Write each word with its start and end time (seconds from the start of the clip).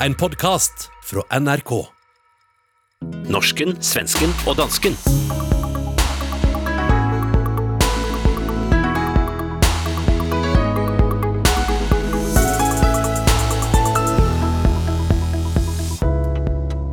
En 0.00 0.14
podkast 0.14 0.90
fra 1.04 1.38
NRK. 1.40 1.70
Norsken, 3.32 3.70
svensken 3.80 4.28
og 4.44 4.58
dansken. 4.58 4.92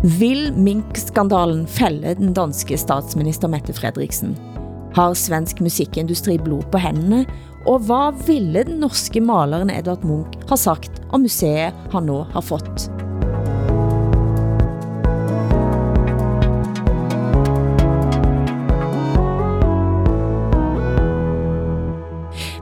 Vil 0.04 0.54
minkskandalen 0.55 1.67
fælde 1.67 2.15
den 2.15 2.31
danske 2.33 2.77
statsminister 2.79 3.51
Mette 3.51 3.75
Frederiksen? 3.75 4.38
Har 4.95 5.13
svensk 5.13 5.59
musikindustri 5.59 6.38
blod 6.38 6.63
på 6.71 6.77
hænderne, 6.77 7.25
Og 7.63 7.79
hvad 7.88 8.25
ville 8.27 8.63
den 8.67 8.81
norske 8.83 9.21
maleren 9.23 9.71
Edvard 9.71 10.04
Munch 10.04 10.49
ha 10.49 10.57
sagt 10.59 10.99
om 11.15 11.23
museet 11.23 11.71
han 11.93 12.09
nå 12.09 12.23
har 12.33 12.43
fått? 12.43 12.89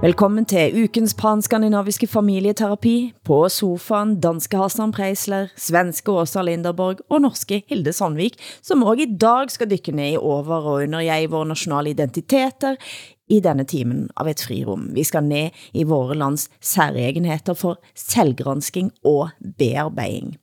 Velkommen 0.02 0.48
til 0.50 0.74
ukens 0.82 1.12
panskandinaviske 1.14 2.08
familieterapi 2.10 3.12
på 3.22 3.36
sofaen 3.54 4.16
danske 4.18 4.58
Hassan 4.58 4.90
Preisler, 4.96 5.52
svenske 5.54 6.10
Åsa 6.10 6.42
Linderborg 6.42 7.04
og 7.06 7.22
norske 7.22 7.60
Hilde 7.70 7.94
Sandvik, 7.94 8.40
som 8.66 8.82
også 8.82 9.06
i 9.06 9.20
dag 9.22 9.54
skal 9.54 9.70
dykke 9.70 9.94
ned 9.94 10.16
i 10.16 10.18
over 10.18 10.66
og 10.72 10.80
under 10.88 11.06
jeg 11.06 11.30
våre 11.30 11.52
nationale 11.52 11.94
identiteter 11.94 12.82
i 13.30 13.44
denne 13.46 13.68
timen 13.70 14.08
av 14.18 14.32
et 14.34 14.42
frirum. 14.42 14.90
Vi 14.98 15.06
skal 15.06 15.30
ned 15.30 15.62
i 15.78 15.86
våre 15.86 16.18
lands 16.18 16.50
særegenheter 16.58 17.54
for 17.54 17.78
selvgransking 17.94 18.90
og 19.06 19.30
bearbejding. 19.62 20.34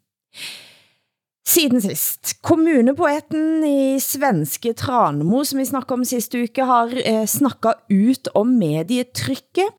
Siden 1.48 1.83
sist. 1.83 2.43
Kommunepoeten 2.43 3.65
i 3.65 4.01
svenske 4.01 4.74
Tranemo, 4.74 5.45
som 5.45 5.59
vi 5.59 5.66
snakkede 5.66 5.95
om 5.95 6.05
sidste 6.05 6.43
uke, 6.45 6.63
har 6.63 6.93
eh, 7.09 7.24
snakket 7.27 7.87
ut 7.88 8.27
om 8.27 8.59
medietrykket. 8.59 9.73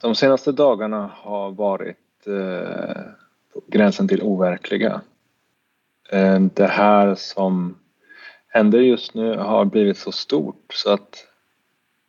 De 0.00 0.14
senaste 0.14 0.52
dagarna 0.52 1.10
har 1.14 1.50
varit 1.50 2.26
eh, 2.26 3.02
på 3.52 3.62
gränsen 3.66 4.08
till 4.08 4.22
overkliga. 4.22 5.00
Eh, 6.10 6.40
det 6.40 6.66
här 6.66 7.14
som 7.14 7.78
händer 8.48 8.78
just 8.78 9.14
nu 9.14 9.36
har 9.36 9.64
blivit 9.64 9.98
så 9.98 10.12
stort 10.12 10.74
så 10.74 10.92
att 10.92 11.26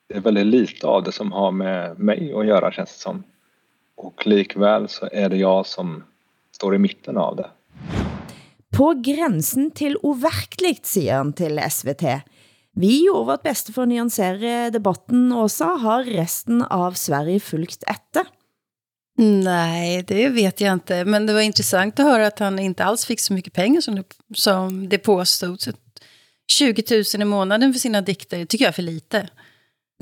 det 0.07 0.15
är 0.15 0.21
väldigt 0.21 0.47
lite 0.47 0.87
av 0.87 1.03
det 1.03 1.11
som 1.11 1.31
har 1.31 1.51
med 1.51 1.99
mig 1.99 2.33
att 2.33 2.45
göra 2.45 2.71
känns 2.71 2.93
det 2.93 2.99
som. 2.99 3.23
Och 3.95 4.27
likväl 4.27 4.87
så 4.87 5.09
är 5.11 5.29
det 5.29 5.37
jag 5.37 5.65
som 5.65 6.03
står 6.51 6.75
i 6.75 6.77
mitten 6.77 7.17
av 7.17 7.35
det. 7.35 7.49
På 8.75 8.93
grænsen 9.03 9.71
til 9.71 9.97
uverkligt, 10.03 10.87
siger 10.87 11.17
han 11.17 11.33
til 11.33 11.59
SVT. 11.69 12.03
Vi 12.79 13.01
gjorde 13.03 13.25
vårt 13.25 13.43
bedste 13.43 13.73
for 13.73 13.83
at 13.83 13.89
nuancere 13.89 14.69
debatten, 14.69 15.31
Åsa. 15.33 15.65
Har 15.81 16.05
resten 16.05 16.61
av 16.61 16.93
Sverige 16.93 17.39
fulgt 17.39 17.83
efter? 17.87 18.23
Nej, 19.19 20.03
det 20.07 20.29
vet 20.29 20.61
jag 20.61 20.73
inte. 20.73 21.05
Men 21.05 21.25
det 21.25 21.33
var 21.33 21.41
intressant 21.41 21.99
att 21.99 22.05
höra 22.05 22.27
att 22.27 22.39
han 22.39 22.59
inte 22.59 22.83
alls 22.83 23.05
fick 23.05 23.19
så 23.19 23.33
mycket 23.33 23.53
pengar 23.53 23.81
som 23.81 23.95
det, 23.95 24.03
som 24.35 24.89
det 24.89 24.97
påstod. 24.97 25.59
20 26.51 26.83
000 27.15 27.21
i 27.21 27.25
månaden 27.25 27.73
för 27.73 27.79
sina 27.79 28.01
dikter 28.01 28.45
tycker 28.45 28.65
jag 28.65 28.69
är 28.69 28.73
för 28.73 28.81
lite. 28.81 29.29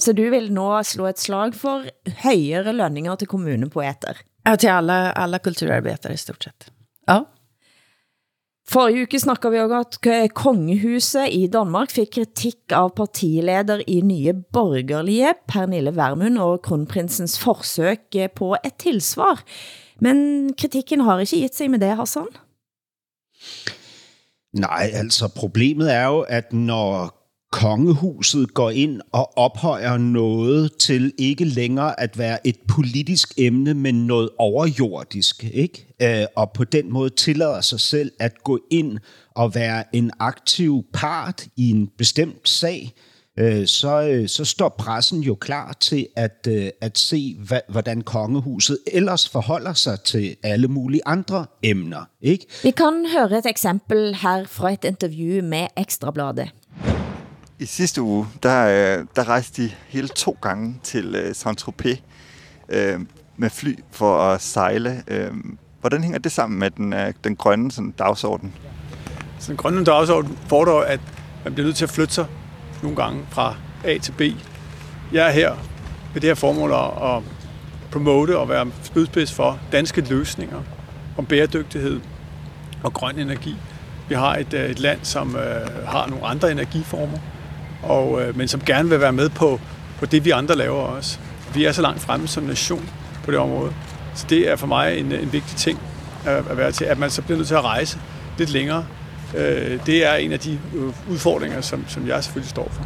Så 0.02 0.12
du 0.12 0.30
vil 0.30 0.52
nå 0.54 0.84
slå 0.84 1.08
et 1.10 1.20
slag 1.20 1.56
for 1.56 1.88
højere 2.22 2.74
lønninger 2.74 3.16
til 3.16 3.28
kommunepoeter? 3.28 4.18
Ja, 4.44 4.56
till 4.58 4.70
alla, 4.70 5.12
alla 5.12 5.40
kulturarbetare 5.40 6.14
i 6.14 6.18
stort 6.18 6.44
sett. 6.44 6.70
Ja. 7.08 7.26
Forrige 8.68 9.06
uke 9.08 9.20
snakker 9.20 9.52
vi 9.54 9.60
også 9.64 9.78
at 9.80 10.08
eh, 10.12 10.30
kongehuset 10.36 11.32
i 11.32 11.46
Danmark 11.48 11.94
fik 11.96 12.10
kritik 12.18 12.74
av 12.76 12.92
partileder 12.98 13.80
i 13.88 14.02
nye 14.04 14.34
borgerlige, 14.54 15.32
Pernille 15.48 15.94
Vermund 15.96 16.40
og 16.44 16.66
kronprinsens 16.68 17.38
forsøg 17.40 18.20
eh, 18.20 18.28
på 18.28 18.58
et 18.60 18.76
tilsvar. 18.84 19.40
Men 20.04 20.52
kritikken 20.60 21.06
har 21.08 21.24
ikke 21.24 21.38
givet 21.38 21.56
sig 21.56 21.72
med 21.72 21.80
det, 21.80 21.96
Hassan? 21.96 22.28
Nej, 24.54 24.92
altså 24.94 25.32
problemet 25.32 25.94
er 25.94 26.06
jo, 26.06 26.20
at 26.28 26.54
når 26.54 27.17
kongehuset 27.52 28.54
går 28.54 28.70
ind 28.70 29.02
og 29.12 29.38
ophøjer 29.38 29.98
noget 29.98 30.78
til 30.78 31.14
ikke 31.18 31.46
længere 31.46 32.00
at 32.00 32.18
være 32.18 32.48
et 32.48 32.58
politisk 32.68 33.34
emne, 33.38 33.74
men 33.74 34.08
noget 34.08 34.30
overjordisk, 34.38 35.44
ikke? 35.54 35.88
Øh, 36.02 36.26
og 36.36 36.52
på 36.52 36.64
den 36.64 36.94
måde 36.94 37.10
tillader 37.10 37.62
sig 37.62 37.80
selv 37.80 38.12
at 38.20 38.44
gå 38.44 38.60
ind 38.72 38.98
og 39.36 39.56
være 39.56 39.84
en 39.96 40.12
aktiv 40.20 40.86
part 40.94 41.48
i 41.56 41.70
en 41.70 41.90
bestemt 41.98 42.50
sag, 42.50 42.94
øh, 43.40 43.68
så, 43.68 44.02
øh, 44.02 44.28
så 44.28 44.46
står 44.46 44.70
pressen 44.70 45.22
jo 45.22 45.36
klar 45.36 45.78
til 45.80 46.08
at, 46.16 46.48
øh, 46.50 46.70
at 46.82 46.98
se, 46.98 47.38
hvordan 47.70 48.02
kongehuset 48.02 48.78
ellers 48.88 49.30
forholder 49.30 49.74
sig 49.74 50.00
til 50.00 50.36
alle 50.44 50.68
mulige 50.68 51.02
andre 51.06 51.46
emner. 51.64 52.10
Ikke? 52.22 52.46
Vi 52.64 52.72
kan 52.72 53.06
høre 53.18 53.38
et 53.38 53.46
eksempel 53.46 54.16
her 54.16 54.44
fra 54.46 54.72
et 54.72 54.84
interview 54.84 55.44
med 55.44 55.68
Ekstrabladet. 55.78 56.50
I 57.60 57.66
sidste 57.66 58.02
uge, 58.02 58.28
der, 58.44 58.68
øh, 58.68 59.06
der 59.16 59.30
rejste 59.30 59.64
de 59.64 59.72
hele 59.88 60.08
to 60.08 60.38
gange 60.42 60.80
til 60.84 61.16
øh, 61.16 61.32
Saint-Tropez 61.32 61.98
øh, 62.70 63.00
med 63.38 63.50
fly 63.50 63.76
for 63.92 64.18
at 64.20 64.42
sejle. 64.42 65.04
Uh, 65.12 65.38
hvordan 65.82 66.04
hænger 66.04 66.20
det 66.20 66.32
sammen 66.32 66.60
med 66.60 66.72
den, 66.72 66.94
den 67.24 67.36
grønne 67.36 67.72
sådan, 67.72 67.92
dagsorden? 67.92 68.54
Så 69.40 69.52
den 69.52 69.58
grønne 69.58 69.86
dagsorden 69.86 70.38
fordrer, 70.48 70.82
at 70.82 71.00
man 71.44 71.54
bliver 71.54 71.66
nødt 71.66 71.76
til 71.76 71.86
at 71.86 71.90
flytte 71.90 72.14
sig 72.14 72.26
nogle 72.82 72.96
gange 72.96 73.26
fra 73.30 73.56
A 73.84 73.98
til 73.98 74.12
B. 74.12 74.22
Jeg 75.14 75.28
er 75.28 75.32
her 75.32 75.56
med 76.14 76.22
det 76.22 76.30
her 76.30 76.36
formål 76.36 76.72
at, 76.72 77.24
promote 77.92 78.38
og 78.38 78.50
være 78.50 78.68
spydspids 78.84 79.34
for 79.34 79.60
danske 79.72 80.02
løsninger 80.02 80.62
om 81.18 81.26
bæredygtighed 81.26 82.02
og 82.84 82.94
grøn 82.94 83.20
energi. 83.20 83.56
Vi 84.10 84.16
har 84.16 84.36
et, 84.36 84.54
et 84.54 84.80
land, 84.80 85.00
som 85.04 85.36
øh, 85.36 85.88
har 85.88 86.08
nogle 86.08 86.26
andre 86.26 86.52
energiformer, 86.52 87.18
og, 87.84 88.22
øh, 88.22 88.38
men 88.38 88.48
som 88.48 88.62
gerne 88.66 88.90
vil 88.90 89.00
være 89.00 89.14
med 89.14 89.30
på, 89.30 89.60
på 90.00 90.06
det, 90.06 90.26
vi 90.26 90.30
andre 90.30 90.56
laver 90.56 90.82
også. 90.82 91.20
Vi 91.54 91.66
er 91.66 91.72
så 91.72 91.82
langt 91.82 92.02
fremme 92.02 92.28
som 92.28 92.44
nation 92.44 92.90
på 93.24 93.32
det 93.32 93.40
område. 93.40 93.74
Så 94.16 94.26
det 94.30 94.50
er 94.50 94.56
for 94.56 94.68
mig 94.68 95.00
en, 95.00 95.12
en 95.12 95.34
vigtig 95.34 95.58
ting 95.58 95.80
at, 96.26 96.44
at 96.50 96.58
være 96.58 96.72
til, 96.72 96.86
at 96.86 97.00
man 97.00 97.10
så 97.10 97.22
bliver 97.22 97.38
nødt 97.38 97.48
til 97.48 97.56
at 97.56 97.64
rejse 97.64 98.00
lidt 98.38 98.50
længere. 98.50 98.86
Øh, 99.38 99.86
det 99.86 100.06
er 100.06 100.14
en 100.14 100.32
af 100.32 100.40
de 100.40 100.60
øh, 100.76 101.12
udfordringer, 101.12 101.62
som, 101.62 101.86
som 101.88 102.08
jeg 102.08 102.24
selvfølgelig 102.24 102.50
står 102.50 102.70
for. 102.72 102.86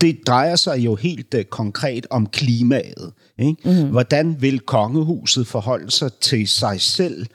Det 0.00 0.18
drejer 0.26 0.56
sig 0.56 0.78
jo 0.78 0.94
helt 0.94 1.34
uh, 1.34 1.42
konkret 1.42 2.06
om 2.10 2.26
klimaet. 2.26 3.12
Ikke? 3.38 3.56
Mm. 3.64 3.90
Hvordan 3.90 4.36
vil 4.40 4.60
kongehuset 4.60 5.46
forholde 5.46 5.90
sig 5.90 6.12
til 6.12 6.48
sig 6.48 6.80
selv 6.80 7.26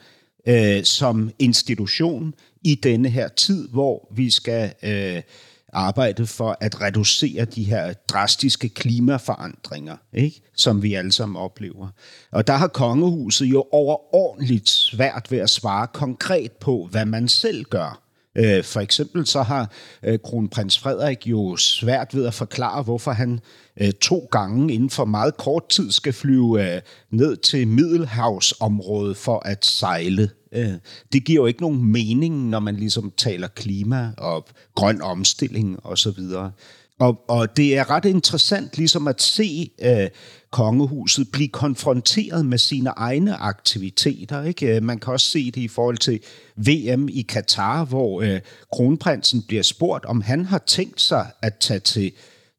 uh, 0.48 0.82
som 0.84 1.30
institution 1.38 2.34
i 2.64 2.74
denne 2.74 3.08
her 3.08 3.28
tid, 3.28 3.68
hvor 3.68 4.08
vi 4.16 4.30
skal 4.30 4.72
uh, 4.82 5.22
arbejde 5.72 6.26
for 6.26 6.56
at 6.60 6.80
reducere 6.80 7.44
de 7.44 7.64
her 7.64 7.92
drastiske 7.92 8.68
klimaforandringer, 8.68 9.96
ikke? 10.12 10.40
som 10.56 10.82
vi 10.82 10.94
alle 10.94 11.12
sammen 11.12 11.36
oplever. 11.36 11.88
Og 12.30 12.46
der 12.46 12.52
har 12.52 12.68
kongehuset 12.68 13.46
jo 13.46 13.64
overordentligt 13.72 14.70
svært 14.70 15.26
ved 15.30 15.38
at 15.38 15.50
svare 15.50 15.86
konkret 15.86 16.52
på, 16.52 16.88
hvad 16.90 17.04
man 17.04 17.28
selv 17.28 17.64
gør. 17.64 18.02
Øh, 18.36 18.64
for 18.64 18.80
eksempel 18.80 19.26
så 19.26 19.42
har 19.42 19.72
øh, 20.02 20.18
kronprins 20.24 20.78
Frederik 20.78 21.26
jo 21.26 21.56
svært 21.56 22.14
ved 22.14 22.26
at 22.26 22.34
forklare, 22.34 22.82
hvorfor 22.82 23.12
han 23.12 23.40
øh, 23.80 23.92
to 23.92 24.28
gange 24.30 24.74
inden 24.74 24.90
for 24.90 25.04
meget 25.04 25.36
kort 25.36 25.68
tid 25.68 25.90
skal 25.90 26.12
flyve 26.12 26.74
øh, 26.74 26.80
ned 27.10 27.36
til 27.36 27.68
Middelhavsområdet 27.68 29.16
for 29.16 29.42
at 29.44 29.64
sejle 29.64 30.30
Øh, 30.52 30.72
det 31.12 31.24
giver 31.24 31.42
jo 31.42 31.46
ikke 31.46 31.60
nogen 31.60 31.84
mening, 31.84 32.48
når 32.48 32.60
man 32.60 32.76
ligesom 32.76 33.12
taler 33.16 33.48
klima 33.48 34.12
og 34.18 34.46
grøn 34.74 35.02
omstilling 35.02 35.86
og 35.86 35.98
så 35.98 36.10
videre. 36.10 36.52
Og, 36.98 37.24
og 37.28 37.56
det 37.56 37.76
er 37.78 37.90
ret 37.90 38.04
interessant 38.04 38.78
ligesom 38.78 39.08
at 39.08 39.22
se 39.22 39.70
øh, 39.82 40.08
kongehuset 40.50 41.28
blive 41.32 41.48
konfronteret 41.48 42.46
med 42.46 42.58
sine 42.58 42.90
egne 42.90 43.34
aktiviteter. 43.34 44.42
Ikke? 44.42 44.76
Øh, 44.76 44.82
man 44.82 44.98
kan 44.98 45.12
også 45.12 45.30
se 45.30 45.50
det 45.50 45.60
i 45.60 45.68
forhold 45.68 45.98
til 45.98 46.20
VM 46.56 47.08
i 47.08 47.22
Katar, 47.22 47.84
hvor 47.84 48.22
øh, 48.22 48.40
kronprinsen 48.72 49.42
bliver 49.42 49.62
spurgt, 49.62 50.04
om 50.04 50.20
han 50.20 50.44
har 50.44 50.62
tænkt 50.66 51.00
sig 51.00 51.30
at 51.42 51.54
tage 51.60 51.80
til 51.80 52.12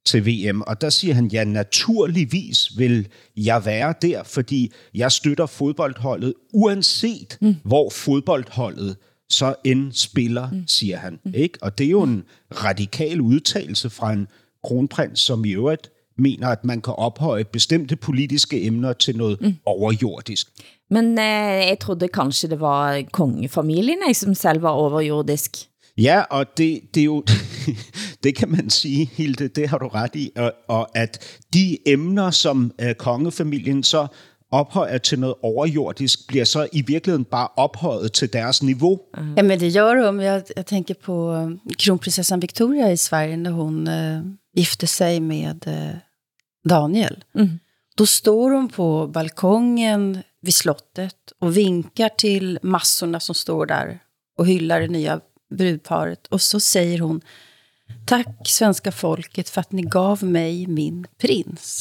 til 0.06 0.26
VM, 0.26 0.62
og 0.62 0.82
der 0.82 0.90
siger 0.90 1.14
han, 1.14 1.28
ja, 1.28 1.44
naturligvis 1.44 2.78
vil 2.78 3.08
jeg 3.38 3.66
være 3.66 3.94
der, 4.02 4.24
fordi 4.24 4.72
jeg 4.94 5.12
støtter 5.12 5.46
fodboldholdet, 5.46 6.34
uanset 6.54 7.38
mm. 7.42 7.56
hvor 7.64 7.90
fodboldholdet 7.90 8.96
så 9.30 9.56
end 9.64 9.92
spiller, 9.92 10.50
mm. 10.52 10.64
siger 10.68 10.98
han. 10.98 11.20
Mm. 11.26 11.34
Ikke? 11.36 11.58
Og 11.62 11.78
det 11.78 11.86
er 11.86 11.90
jo 11.90 12.04
en 12.04 12.24
radikal 12.64 13.22
udtalelse 13.22 13.90
fra 13.90 14.14
en 14.14 14.28
kronprins, 14.64 15.20
som 15.20 15.46
i 15.46 15.52
øvrigt 15.52 15.90
mener, 16.18 16.48
at 16.48 16.66
man 16.66 16.82
kan 16.82 16.94
ophøje 16.98 17.44
bestemte 17.44 17.96
politiske 17.96 18.64
emner 18.64 18.94
til 18.94 19.18
noget 19.18 19.42
mm. 19.42 19.56
overjordisk. 19.66 20.48
Men 20.90 21.18
eh, 21.18 21.68
jeg 21.70 21.78
trodde 21.82 22.08
kanskje 22.08 22.50
det 22.50 22.60
var 22.60 23.02
kongefamilien 23.12 23.98
jeg, 24.08 24.16
som 24.16 24.34
selv 24.34 24.62
var 24.62 24.70
overjordisk. 24.70 25.58
Ja, 25.98 26.22
og 26.22 26.58
det, 26.58 26.82
det 26.94 27.02
er 27.02 27.06
jo, 27.06 27.24
det 28.24 28.36
kan 28.36 28.52
man 28.52 28.70
sige, 28.70 29.06
Hilde, 29.06 29.48
det 29.48 29.70
har 29.70 29.78
du 29.78 29.88
ret 29.88 30.16
i, 30.16 30.32
og, 30.36 30.54
og 30.68 30.98
at 30.98 31.40
de 31.54 31.78
emner, 31.86 32.32
som 32.32 32.72
øh, 32.82 32.96
kongefamilien 32.96 33.84
så 33.84 34.08
ophøjer 34.54 34.98
til 34.98 35.20
noget 35.20 35.36
overjordisk, 35.42 36.28
bliver 36.28 36.46
så 36.46 36.68
i 36.72 36.82
virkeligheden 36.82 37.26
bare 37.26 37.48
ophøjet 37.58 38.14
til 38.14 38.34
deres 38.34 38.64
niveau. 38.64 39.00
Ja, 39.38 39.44
men 39.44 39.60
det 39.60 39.70
gör 39.70 39.96
de. 39.96 40.24
Jag, 40.24 40.44
jag 40.56 40.66
tänker 40.66 40.94
på 40.94 41.34
eh, 41.36 41.74
kronprinsessan 41.78 42.40
Victoria 42.40 42.92
i 42.92 42.98
Sverige 42.98 43.38
när 43.38 43.52
hon 43.52 43.88
äh, 43.88 44.22
gifte 44.56 44.88
sig 44.88 45.20
med 45.20 45.68
äh, 45.68 45.96
Daniel. 46.70 47.24
Mm. 47.36 47.60
Då 47.98 48.06
står 48.06 48.52
hon 48.52 48.70
på 48.70 49.08
balkongen 49.08 50.18
vid 50.42 50.54
slottet 50.54 51.16
och 51.40 51.58
vinkar 51.58 52.10
till 52.10 52.60
massorna 52.64 53.20
som 53.20 53.36
står 53.36 53.66
där 53.66 54.00
och 54.38 54.48
hyllar 54.48 54.82
det 54.82 54.88
nya 54.88 55.20
brudparet. 55.54 56.28
Och 56.28 56.42
så 56.42 56.60
säger 56.60 57.00
hon 57.00 57.22
Tack 58.06 58.28
svenska 58.48 58.92
folket 58.92 59.50
för 59.50 59.62
att 59.62 59.72
ni 59.72 59.82
gav 59.82 60.24
mig 60.24 60.68
min 60.68 61.08
prins. 61.18 61.80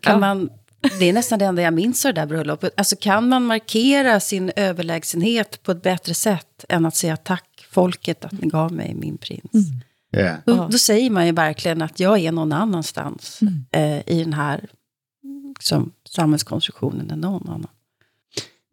Kan 0.00 0.12
Ja. 0.12 0.18
man, 0.18 0.50
det 0.98 1.08
är 1.08 1.12
nästan 1.12 1.38
det 1.38 1.44
enda 1.44 1.62
jag 1.62 1.74
minns 1.74 2.04
av 2.04 2.14
det 2.14 2.20
där 2.20 2.26
bröllopet. 2.26 2.72
Alltså 2.76 2.96
kan 2.96 3.28
man 3.28 3.44
markera 3.44 4.20
sin 4.20 4.52
överlägsenhet 4.56 5.62
på 5.62 5.72
ett 5.72 5.82
bättre 5.82 6.14
sätt 6.14 6.64
än 6.68 6.86
att 6.86 6.96
säga 6.96 7.16
tack 7.16 7.66
folket 7.70 8.24
att 8.24 8.32
ni 8.32 8.48
gav 8.48 8.72
mig 8.72 8.94
min 8.94 9.18
prins. 9.18 9.66
Ja. 10.10 10.36
Då, 10.46 10.68
då 10.70 10.78
säger 10.78 11.10
man 11.10 11.26
ju 11.26 11.32
verkligen 11.32 11.82
att 11.82 12.00
jag 12.00 12.18
är 12.18 12.32
någon 12.32 12.52
annanstans 12.52 13.40
eh, 13.72 13.98
i 14.06 14.24
den 14.24 14.32
här 14.32 14.68
som, 15.60 15.92
samhällskonstruktionen 16.08 17.10
än 17.10 17.20
någon 17.20 17.48
annan. 17.48 17.70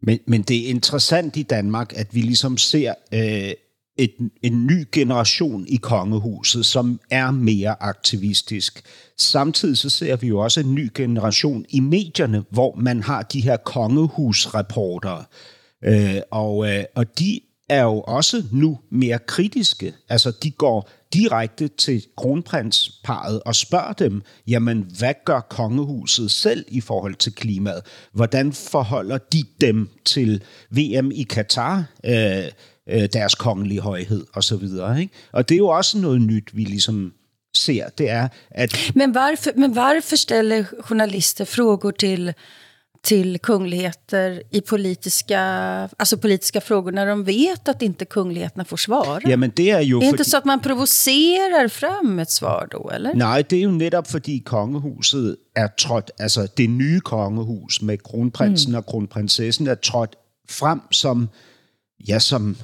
Men, 0.00 0.18
men 0.26 0.42
det 0.42 0.66
er 0.66 0.70
interessant 0.70 1.36
i 1.36 1.42
Danmark, 1.42 1.92
at 1.96 2.14
vi 2.14 2.20
ligesom 2.22 2.56
ser 2.56 2.94
øh, 3.12 3.52
et, 3.96 4.14
en 4.42 4.66
ny 4.66 4.84
generation 4.92 5.66
i 5.68 5.76
kongehuset, 5.76 6.66
som 6.66 7.00
er 7.10 7.30
mere 7.30 7.82
aktivistisk. 7.82 8.82
Samtidig 9.18 9.78
så 9.78 9.90
ser 9.90 10.16
vi 10.16 10.26
jo 10.26 10.38
også 10.38 10.60
en 10.60 10.74
ny 10.74 10.90
generation 10.94 11.64
i 11.68 11.80
medierne, 11.80 12.44
hvor 12.50 12.74
man 12.76 13.02
har 13.02 13.22
de 13.22 13.40
her 13.40 13.56
kongehusreportere. 13.56 15.24
Øh, 15.84 16.20
og, 16.30 16.68
øh, 16.68 16.84
og 16.94 17.18
de 17.18 17.40
er 17.68 17.82
jo 17.82 18.00
også 18.00 18.44
nu 18.52 18.78
mere 18.90 19.18
kritiske. 19.18 19.94
Altså, 20.08 20.32
de 20.42 20.50
går 20.50 20.90
direkte 21.14 21.68
til 21.68 22.04
kronprinsparet 22.16 23.42
og 23.42 23.54
spørger 23.54 23.92
dem, 23.92 24.22
jamen, 24.46 24.86
hvad 24.98 25.14
gør 25.24 25.40
kongehuset 25.40 26.30
selv 26.30 26.64
i 26.68 26.80
forhold 26.80 27.14
til 27.14 27.34
klimaet? 27.34 27.82
Hvordan 28.12 28.52
forholder 28.52 29.18
de 29.18 29.44
dem 29.60 29.88
til 30.04 30.42
VM 30.70 31.10
i 31.10 31.22
Katar, 31.22 31.84
øh, 32.04 32.44
øh, 32.90 33.08
deres 33.12 33.34
kongelige 33.34 33.80
højhed 33.80 34.24
og 34.34 34.44
så 34.44 34.56
videre, 34.56 35.00
ikke? 35.00 35.14
Og 35.32 35.48
det 35.48 35.54
er 35.54 35.58
jo 35.58 35.68
også 35.68 35.98
noget 35.98 36.20
nyt, 36.20 36.56
vi 36.56 36.64
ligesom 36.64 37.12
ser, 37.54 37.88
det 37.98 38.10
er, 38.10 38.28
at 38.50 38.92
Men 38.94 39.14
varför, 39.14 39.50
men 39.56 39.74
varför 39.76 40.16
ställer 40.16 40.64
journalister 40.88 41.44
frågor 41.44 41.90
till, 41.90 42.32
till 43.02 43.38
kungligheter 43.38 44.42
i 44.50 44.60
politiska, 44.60 45.40
alltså 45.98 46.16
politiska 46.16 46.60
frågor 46.60 46.92
när 46.92 47.06
de 47.06 47.24
vet 47.24 47.68
att 47.68 47.82
inte 47.82 48.04
kungligheterna 48.04 48.64
får 48.64 48.76
svara? 48.76 49.20
jamen, 49.28 49.50
det 49.56 49.70
er 49.70 49.80
jo 49.80 50.00
det 50.00 50.06
är 50.06 50.08
inte 50.08 50.24
så 50.24 50.36
att 50.36 50.44
man 50.44 50.60
provocerar 50.60 51.68
fram 51.68 52.18
ett 52.18 52.30
svar 52.30 52.68
då, 52.70 52.90
eller? 52.90 53.14
Nej, 53.14 53.42
det 53.50 53.58
er 53.58 53.62
jo 53.62 53.70
netop 53.70 54.06
fordi 54.06 54.38
kongehuset 54.38 55.36
er 55.56 55.68
trådt, 55.78 56.10
altså 56.18 56.46
det 56.56 56.70
nye 56.70 57.00
kongehus 57.00 57.82
med 57.82 57.98
kronprinsen 58.02 58.70
mm. 58.70 58.78
og 58.78 58.86
kronprinsessen 58.86 59.66
er 59.66 59.74
trådt 59.74 60.16
frem 60.50 60.80
som, 60.92 61.28
ja, 62.08 62.18
som, 62.18 62.56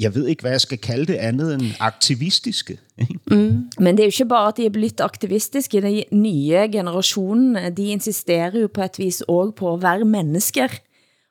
jeg 0.00 0.14
ved 0.14 0.26
ikke, 0.26 0.42
hvad 0.42 0.50
jeg 0.50 0.60
skal 0.60 0.78
kalde 0.78 1.06
det 1.06 1.14
andet 1.14 1.54
end 1.54 1.62
aktivistiske. 1.80 2.78
ikke? 2.98 3.20
Mm. 3.26 3.70
Men 3.78 3.96
det 3.96 4.02
er 4.02 4.06
jo 4.06 4.14
ikke 4.18 4.28
bare, 4.28 4.48
at 4.48 4.56
de 4.56 4.66
er 4.66 4.70
blevet 4.70 5.00
aktivistiske. 5.00 5.80
De 5.80 6.04
nye 6.12 6.68
generationene, 6.72 7.70
de 7.76 7.86
insisterer 7.86 8.60
jo 8.60 8.68
på 8.74 8.82
et 8.82 8.98
vis 8.98 9.20
også 9.28 9.52
på 9.56 9.74
at 9.74 9.82
være 9.82 10.04
mennesker. 10.04 10.68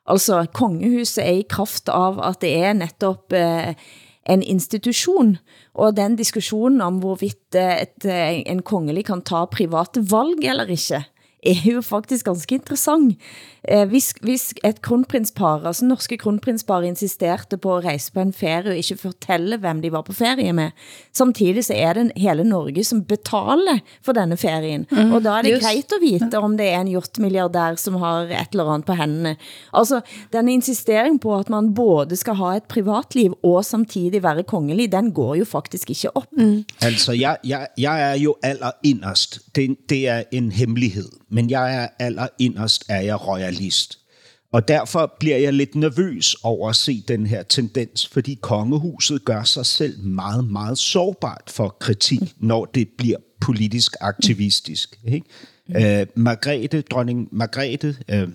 Altså, 0.06 0.46
kongehuset 0.52 1.24
er 1.24 1.30
i 1.38 1.44
kraft 1.48 1.88
av, 1.88 2.20
at 2.24 2.40
det 2.42 2.56
er 2.56 2.72
netop 2.72 3.32
eh, 3.32 3.74
en 4.30 4.42
institution, 4.42 5.36
og 5.74 5.96
den 5.96 6.16
diskussionen 6.16 6.80
om 6.80 6.98
hvorvidt 6.98 7.54
eh, 7.54 7.82
et, 7.82 8.06
eh, 8.06 8.42
en 8.46 8.62
kongelig 8.62 9.04
kan 9.06 9.22
ta 9.22 9.44
private 9.44 10.02
valg 10.10 10.42
eller 10.42 10.70
ikke, 10.74 11.04
er 11.42 11.62
jo 11.66 11.82
faktisk 11.82 12.26
ganske 12.28 12.54
interessant. 12.54 13.18
Eh, 13.68 13.84
hvis, 13.86 14.10
hvis 14.22 14.48
et 14.66 14.80
kronprinspar, 14.82 15.62
altså 15.66 15.86
norske 15.86 16.16
kronprinspar, 16.18 16.82
insisterte 16.86 17.58
på 17.62 17.76
at 17.76 17.84
rejse 17.84 18.12
på 18.14 18.22
en 18.22 18.32
ferie 18.34 18.72
og 18.72 18.78
ikke 18.78 18.98
fortælle, 19.04 19.58
hvem 19.62 19.82
de 19.82 19.92
var 19.94 20.02
på 20.06 20.14
ferie 20.16 20.52
med, 20.52 20.74
samtidig 21.14 21.64
så 21.68 21.76
er 21.78 21.98
det 21.98 22.04
hele 22.18 22.44
Norge 22.44 22.84
som 22.84 23.04
betaler 23.06 23.82
for 24.02 24.18
denne 24.18 24.36
ferien. 24.36 24.86
Mm, 24.90 25.12
og 25.12 25.22
da 25.22 25.36
er 25.38 25.46
det 25.46 25.54
just. 25.56 25.66
greit 25.66 25.94
at 25.94 26.02
vite, 26.02 26.38
om 26.38 26.56
det 26.58 26.68
er 26.70 26.80
en 26.80 26.90
hjortmilliardær, 26.90 27.78
som 27.78 27.98
har 28.02 28.30
et 28.30 28.54
eller 28.54 28.72
andet 28.74 28.86
på 28.86 28.98
hændene. 28.98 29.36
Altså, 29.72 30.00
den 30.32 30.48
insistering 30.48 31.20
på, 31.20 31.36
at 31.38 31.50
man 31.50 31.74
både 31.74 32.16
skal 32.16 32.38
ha 32.38 32.56
et 32.56 32.66
privatliv 32.70 33.38
og 33.42 33.64
samtidig 33.64 34.22
være 34.22 34.42
kongelig, 34.42 34.90
den 34.92 35.12
går 35.12 35.34
jo 35.42 35.44
faktisk 35.44 35.90
ikke 35.90 36.16
op. 36.16 36.30
Mm. 36.38 36.64
Altså, 36.82 37.12
jeg, 37.12 37.36
jeg, 37.44 37.66
jeg 37.78 38.10
er 38.10 38.14
jo 38.14 38.34
allerinderst. 38.42 39.40
Det, 39.54 39.76
det 39.88 40.08
er 40.08 40.22
en 40.32 40.52
hemmelighed. 40.52 41.10
Men 41.32 41.50
jeg 41.50 41.74
er 41.82 41.88
allerinderst, 41.98 42.84
er 42.88 43.00
jeg 43.00 43.28
royalist. 43.28 43.98
Og 44.52 44.68
derfor 44.68 45.14
bliver 45.20 45.36
jeg 45.36 45.52
lidt 45.52 45.74
nervøs 45.74 46.36
over 46.42 46.68
at 46.68 46.76
se 46.76 47.04
den 47.08 47.26
her 47.26 47.42
tendens, 47.42 48.08
fordi 48.08 48.38
kongehuset 48.42 49.24
gør 49.24 49.42
sig 49.42 49.66
selv 49.66 50.04
meget, 50.04 50.44
meget 50.44 50.78
sårbart 50.78 51.42
for 51.46 51.76
kritik, 51.80 52.20
når 52.36 52.64
det 52.64 52.88
bliver 52.98 53.16
politisk 53.40 53.96
aktivistisk. 54.00 54.98
Ikke? 55.04 56.00
Øh, 56.00 56.06
Margrethe, 56.14 56.80
dronning 56.80 57.28
Margrethe, 57.32 57.96
øh, 58.08 58.28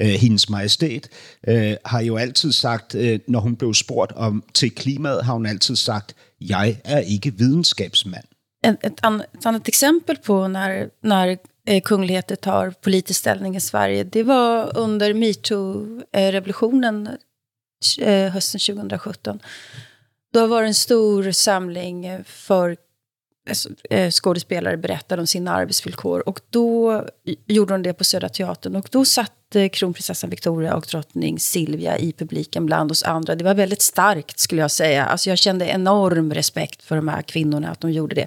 øh, 0.00 0.06
hendes 0.08 0.50
majestæt, 0.50 1.08
øh, 1.48 1.74
har 1.84 2.00
jo 2.00 2.16
altid 2.16 2.52
sagt, 2.52 2.94
øh, 2.94 3.18
når 3.28 3.40
hun 3.40 3.56
blev 3.56 3.74
spurgt 3.74 4.12
om 4.12 4.44
til 4.54 4.70
klimaet, 4.70 5.24
har 5.24 5.32
hun 5.32 5.46
altid 5.46 5.76
sagt, 5.76 6.14
jeg 6.40 6.80
er 6.84 6.98
ikke 6.98 7.34
videnskabsmand. 7.38 8.24
Et, 8.64 8.70
et, 8.70 8.76
et 8.84 9.26
ett 9.34 9.46
annat 9.46 9.68
exempel 9.68 10.16
på 10.16 10.48
när, 10.48 10.90
när 11.02 11.36
eh, 11.66 11.82
kungligheter 11.82 12.36
tar 12.36 12.70
politisk 12.70 13.20
ställning 13.20 13.56
i 13.56 13.60
Sverige, 13.60 14.04
det 14.04 14.22
var 14.22 14.78
under 14.78 15.14
metoo-revolutionen 15.14 17.08
eh, 18.00 18.32
hösten 18.32 18.60
2017. 18.60 19.40
Då 20.32 20.46
var 20.46 20.62
det 20.62 20.68
en 20.68 20.74
stor 20.74 21.30
samling 21.30 22.06
eh, 22.06 22.22
för 22.24 22.76
alltså, 23.48 23.68
eh, 23.90 24.10
skådespelare 24.10 24.76
berättade 24.76 25.22
om 25.22 25.26
sina 25.26 25.54
arbetsvillkor. 25.54 26.28
Och 26.28 26.40
då 26.50 27.04
gjorde 27.46 27.74
de 27.74 27.82
det 27.82 27.94
på 27.94 28.04
Södra 28.04 28.28
Teatern. 28.28 28.76
Och 28.76 28.88
då 28.90 29.04
satt 29.04 29.54
eh, 29.54 29.68
kronprinsessan 29.68 30.30
Victoria 30.30 30.74
och 30.74 30.86
drottning 30.90 31.40
Silvia 31.40 31.98
i 31.98 32.12
publiken 32.12 32.66
bland 32.66 32.90
oss 32.90 33.02
andra. 33.02 33.34
Det 33.34 33.44
var 33.44 33.54
väldigt 33.54 33.82
starkt 33.82 34.38
skulle 34.38 34.60
jag 34.60 34.70
säga. 34.70 35.04
Alltså 35.04 35.30
jag 35.30 35.38
kände 35.38 35.66
enorm 35.66 36.34
respekt 36.34 36.82
för 36.82 36.96
de 36.96 37.08
här 37.08 37.22
kvinnorna 37.22 37.70
att 37.70 37.80
de 37.80 37.92
gjorde 37.92 38.14
det. 38.14 38.26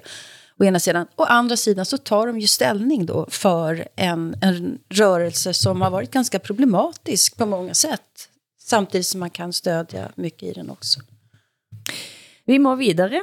Å 0.60 0.64
ena 0.64 0.80
sidan. 0.80 1.06
Å 1.16 1.24
andra 1.24 1.56
sidan 1.56 1.86
så 1.86 1.98
tar 1.98 2.26
de 2.26 2.40
ju 2.40 2.46
ställning 2.46 3.06
då 3.06 3.26
för 3.28 3.88
en, 3.96 4.34
en 4.40 4.78
rörelse 4.88 5.54
som 5.54 5.82
har 5.82 5.90
varit 5.90 6.10
ganska 6.10 6.38
problematisk 6.38 7.36
på 7.36 7.46
många 7.46 7.74
sätt. 7.74 8.28
Samtidigt 8.62 9.06
som 9.06 9.20
man 9.20 9.30
kan 9.30 9.52
stödja 9.52 10.08
mycket 10.14 10.42
i 10.42 10.52
den 10.52 10.70
också. 10.70 11.00
Vi 12.46 12.58
må 12.58 12.74
videre. 12.74 13.22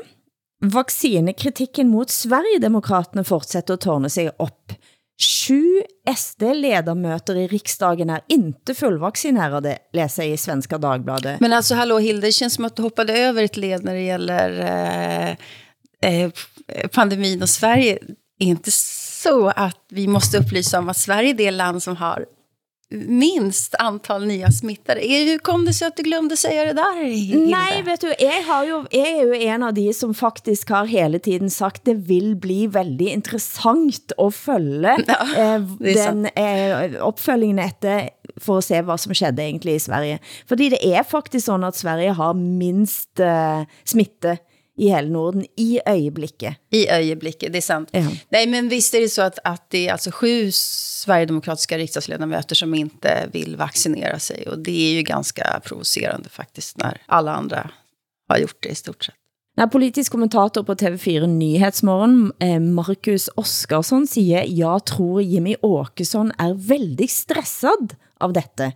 Vaccinekritikken 0.62 1.90
mot 1.90 2.10
Sverigedemokraterne 2.10 3.24
fortsætter 3.24 3.74
at 3.74 3.82
tårne 3.82 4.10
sig 4.10 4.32
op. 4.38 4.74
Sju 5.22 5.82
SD-ledermøter 6.18 7.36
i 7.36 7.48
riksdagen 7.48 8.10
er 8.10 8.22
inte 8.28 8.74
fullvaccinerade, 8.76 9.78
læser 9.94 10.24
jeg 10.24 10.34
i 10.34 10.38
Svenska 10.38 10.78
Dagbladet. 10.78 11.40
Men 11.40 11.54
alltså 11.54 11.76
hallå 11.76 11.98
Hilde, 12.00 12.28
det 12.28 12.32
känns 12.32 12.54
som 12.54 12.66
att 12.66 12.76
du 12.76 12.82
hoppade 12.82 13.18
över 13.18 13.44
ett 13.44 13.58
led 13.58 13.84
när 13.84 13.94
det 13.94 14.02
gäller 14.02 14.60
eh, 14.60 15.36
eh, 16.02 16.32
pandemin 16.94 17.42
och 17.42 17.50
Sverige. 17.50 17.98
Är 18.40 18.48
inte 18.48 18.72
så 18.72 19.48
att 19.56 19.86
vi 19.90 20.08
måste 20.08 20.38
upplysa 20.38 20.80
om 20.80 20.90
att 20.90 20.98
Sverige 20.98 21.30
är 21.30 21.34
det 21.34 21.52
land 21.52 21.84
som 21.84 21.96
har 21.96 22.26
minst 22.90 23.76
antal 23.80 24.26
nya 24.26 24.52
smittade. 24.52 25.02
Eh, 25.02 25.26
Hur 25.26 25.38
kom 25.38 25.66
det 25.66 25.74
sig 25.74 25.88
att 25.88 25.98
du 25.98 26.04
glömde 26.04 26.38
säga 26.38 26.66
det 26.66 26.74
där, 26.74 27.04
Hilde? 27.04 27.46
Nej, 27.46 27.82
vet 27.84 28.02
du, 28.02 28.14
jeg, 28.20 28.44
har 28.48 28.66
jo, 28.66 28.86
jeg 28.92 29.12
er 29.12 29.24
jo 29.24 29.34
en 29.34 29.64
av 29.64 29.74
de 29.74 29.94
som 29.94 30.14
faktisk 30.14 30.70
har 30.70 30.86
hele 30.86 31.20
tiden 31.20 31.50
sagt, 31.50 31.86
det 31.86 31.96
vil 32.08 32.36
bli 32.36 32.68
veldig 32.68 33.10
interessant 33.12 34.12
at 34.18 34.34
følge 34.34 34.98
Ja, 35.08 35.20
eh, 35.36 35.62
den 35.80 36.26
eh, 36.26 37.04
opfølgingen 37.04 37.60
etter 37.60 38.10
for 38.38 38.62
at 38.62 38.68
se 38.68 38.82
hvad 38.82 39.02
som 39.02 39.14
skedde 39.14 39.44
egentlig 39.44 39.76
i 39.76 39.84
Sverige. 39.84 40.20
Fordi 40.48 40.70
det 40.70 40.80
er 40.96 41.04
faktisk 41.04 41.46
sådan, 41.46 41.68
at 41.68 41.76
Sverige 41.76 42.14
har 42.14 42.34
minst 42.34 43.20
eh, 43.20 43.66
smitte 43.86 44.38
i 44.78 44.90
hele 44.90 45.10
Norden 45.10 45.46
i 45.58 45.80
øjeblikket. 45.86 46.56
I 46.70 46.90
ögonblicket, 46.90 47.52
det 47.54 47.60
är 47.60 47.62
sant. 47.62 47.90
Ja. 47.92 48.08
Nej, 48.30 48.48
men 48.48 48.70
visst 48.70 48.94
är 48.94 49.02
det 49.02 49.10
så 49.10 49.22
att, 49.22 49.40
att 49.44 49.70
det 49.70 49.88
är 49.88 49.92
alltså 49.92 50.12
sju 50.12 50.52
sverigedemokratiska 50.52 51.78
riksdagsledamöter 51.78 52.56
som 52.56 52.74
inte 52.74 53.30
vill 53.34 53.56
vaccinera 53.56 54.20
sig. 54.20 54.48
Och 54.48 54.60
det 54.60 54.92
är 54.92 54.94
ju 54.94 55.02
ganska 55.02 55.62
provocerande 55.66 56.30
faktiskt, 56.30 56.78
när 56.78 57.02
alla 57.06 57.36
andra 57.36 57.70
har 58.30 58.38
gjort 58.38 58.58
det 58.60 58.70
i 58.70 58.76
stort 58.76 59.04
sett. 59.04 59.16
När 59.58 59.68
politisk 59.68 60.12
kommentator 60.12 60.64
på 60.64 60.76
TV4 60.76 61.28
Nyhetsmorgen, 61.28 62.32
eh, 62.40 62.60
Marcus 62.60 63.30
Oskarsson, 63.36 64.08
siger, 64.08 64.44
jeg 64.48 64.86
tror 64.86 65.22
Jimmy 65.22 65.56
Åkesson 65.62 66.32
er 66.40 66.54
väldigt 66.54 67.12
stressad 67.12 67.96
av 68.20 68.34
dette. 68.34 68.72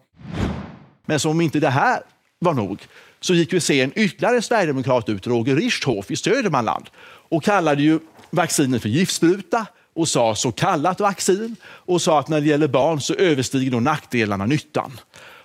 Men 1.05 1.19
som 1.19 1.31
om 1.31 1.41
inte 1.41 1.59
det 1.59 1.69
här 1.69 2.01
var 2.39 2.53
nog 2.53 2.79
så 3.21 3.33
gick 3.33 3.53
vi 3.53 3.59
se 3.59 3.81
en 3.81 3.91
ytterligare 3.95 4.41
sverigedemokrat 4.41 5.09
ut, 5.09 5.27
Roger 5.27 5.55
Richthoff 5.55 6.11
i 6.11 6.15
Södermanland 6.15 6.85
och 7.29 7.43
kallade 7.43 7.81
ju 7.81 7.99
vaccinet 8.29 8.81
för 8.81 8.89
giftspruta 8.89 9.65
och 9.95 10.07
sa 10.07 10.35
så 10.35 10.51
kallat 10.51 10.99
vaccin 10.99 11.55
och 11.63 12.01
sa 12.01 12.19
att 12.19 12.27
när 12.27 12.41
det 12.41 12.47
gäller 12.47 12.67
barn 12.67 13.01
så 13.01 13.13
överstiger 13.13 13.71
då 13.71 13.79
nackdelarna 13.79 14.45
nyttan. 14.45 14.99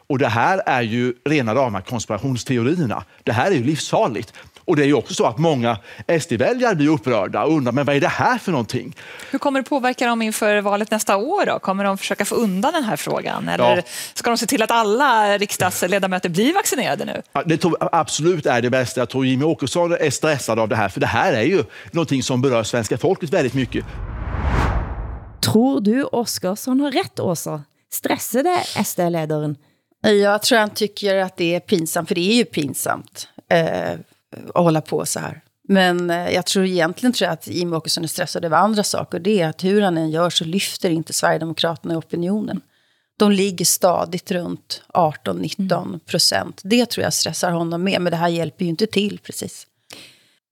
Och 0.09 0.19
det 0.19 0.29
här 0.29 0.63
är 0.67 0.83
ju 0.83 1.15
rena 1.25 1.55
rama 1.55 1.81
konspirationsteorierna. 1.81 3.05
Det 3.23 3.33
här 3.33 3.51
är 3.51 3.55
ju 3.55 3.65
livsfarligt. 3.65 4.33
Och 4.67 4.77
det 4.77 4.83
är 4.83 4.87
ju 4.87 4.95
också 4.95 5.15
så 5.15 5.27
att 5.27 5.39
många 5.39 5.79
SD-väljare 6.21 6.75
blir 6.75 6.89
upprörda 6.89 7.45
och 7.45 7.53
undrar 7.57 7.73
men 7.73 7.87
vad 7.87 7.97
är 7.97 8.01
det 8.01 8.09
här 8.09 8.39
för 8.39 8.53
någonting? 8.53 8.97
Hur 9.31 9.39
kommer 9.39 9.61
det 9.63 9.69
påverka 9.69 10.07
dem 10.07 10.23
inför 10.23 10.61
valet 10.61 10.91
nästa 10.91 11.17
år? 11.17 11.47
Då? 11.47 11.59
Kommer 11.59 11.85
de 11.85 11.99
försöka 11.99 12.25
få 12.25 12.35
undan 12.35 12.73
den 12.73 12.85
här 12.85 12.97
frågan? 12.97 13.49
Eller 13.49 13.77
Ja. 13.77 13.83
ska 14.15 14.31
de 14.31 14.37
se 14.39 14.47
till 14.47 14.63
att 14.63 14.71
alla 14.71 15.39
riksdagsledamöter 15.39 16.29
blir 16.29 16.55
vaccinerade 16.55 17.05
nu? 17.05 17.23
Ja, 17.33 17.43
Det 17.47 17.57
tror 17.57 17.77
jag 17.81 17.89
absolut 17.93 18.47
är 18.47 18.63
det 18.63 18.71
bästa. 18.71 19.01
Jag 19.01 19.09
tror 19.09 19.27
Jimmy 19.27 19.45
Åkesson 19.45 19.93
är 19.93 20.11
stressad 20.11 20.59
av 20.59 20.69
det 20.69 20.77
här, 20.77 20.89
för 20.89 21.01
det 21.01 21.07
här 21.07 21.33
är 21.33 21.43
ju 21.43 21.65
någonting 21.91 22.23
som 22.23 22.43
berör 22.43 22.63
svenska 22.63 22.99
folket 22.99 23.31
väldigt 23.31 23.55
mycket. 23.55 23.85
Tror 25.41 25.81
du 25.81 26.05
Oskarsson 26.05 26.81
har 26.81 26.91
rätt, 26.91 27.21
Åsa? 27.21 27.63
Stressade 27.93 28.63
SD-lederen? 28.85 29.57
Jag 30.03 30.43
tror 30.43 30.59
han 30.59 30.71
tycker 30.71 31.17
att 31.17 31.37
det 31.37 31.55
är 31.55 31.61
pinsamt, 31.61 32.09
för 32.09 32.15
det 32.15 32.21
är 32.33 32.35
ju 32.37 32.45
pinsamt 32.45 33.29
eh, 33.51 33.99
att 34.55 34.65
hålla 34.65 34.81
på 34.81 35.07
så 35.07 35.21
här. 35.21 35.43
Men 35.69 36.11
eh, 36.11 36.31
jag 36.31 36.47
tror 36.47 36.65
egentligen 36.65 37.13
tror 37.13 37.27
jag 37.27 37.33
att 37.33 37.47
Jimmie 37.47 37.77
Åkesson 37.77 38.05
är 38.05 38.09
stressad 38.09 38.45
över 38.45 38.57
andra 38.57 38.83
saker. 38.83 39.19
Det 39.19 39.41
är 39.41 39.49
att 39.49 39.65
hur 39.65 39.81
han 39.81 39.99
än 39.99 40.11
gör 40.11 40.31
så 40.31 40.45
lyfter 40.45 40.91
inte 40.91 41.13
Sverigedemokraterna 41.13 41.95
i 41.95 41.97
opinionen. 41.97 42.61
De 43.19 43.33
ligger 43.33 43.65
stadigt 43.65 44.31
runt 44.31 44.83
18-19 44.95 45.99
procent. 45.99 46.61
Det 46.65 46.87
tror 46.87 47.05
jag 47.05 47.13
stressar 47.15 47.51
honom 47.51 47.83
med, 47.85 48.01
men 48.01 48.11
det 48.11 48.17
här 48.17 48.29
hjälper 48.29 48.65
ju 48.65 48.69
inte 48.69 48.87
till 48.87 49.21
precis. 49.23 49.67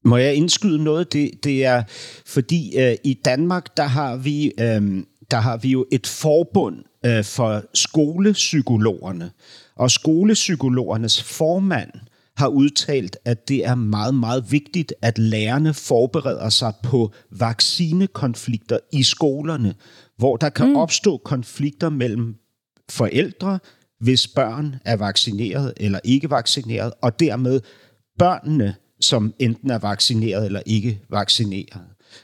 Må 0.05 0.19
jeg 0.19 0.35
indskyde 0.35 0.85
noget? 0.85 1.13
Det, 1.13 1.31
det 1.43 1.65
er, 1.65 1.83
fordi 2.27 2.79
øh, 2.79 2.97
i 3.05 3.15
Danmark, 3.25 3.77
der 3.77 3.87
har 3.87 4.17
vi, 4.17 4.53
øh, 4.59 5.03
der 5.31 5.41
har 5.41 5.57
vi 5.57 5.69
jo 5.69 5.87
et 5.93 6.07
forbund 6.07 6.77
øh, 7.07 7.25
for 7.25 7.63
skolepsykologerne. 7.75 9.31
Og 9.77 9.91
skolepsykologernes 9.91 11.23
formand 11.23 11.91
har 12.37 12.49
udtalt, 12.49 13.17
at 13.25 13.49
det 13.49 13.67
er 13.67 13.75
meget, 13.75 14.15
meget 14.15 14.53
vigtigt, 14.53 14.95
at 15.03 15.19
lærerne 15.19 15.75
forbereder 15.75 16.49
sig 16.49 16.73
på 16.83 17.13
vaccinekonflikter 17.31 18.79
i 18.93 19.03
skolerne, 19.03 19.75
hvor 20.17 20.37
der 20.37 20.49
kan 20.49 20.69
mm. 20.69 20.77
opstå 20.77 21.17
konflikter 21.17 21.91
mellem 21.91 22.35
forældre, 22.91 23.59
hvis 24.01 24.29
børn 24.29 24.77
er 24.85 24.97
vaccineret 24.97 25.73
eller 25.77 26.01
ikke 26.05 26.31
vaccineret, 26.31 26.93
og 27.03 27.21
dermed 27.21 27.61
børnene, 28.19 28.75
som 29.01 29.35
enten 29.39 29.71
er 29.71 29.79
vaccineret 29.79 30.47
eller 30.47 30.63
ikke 30.67 31.01
vaccineret. 31.11 31.83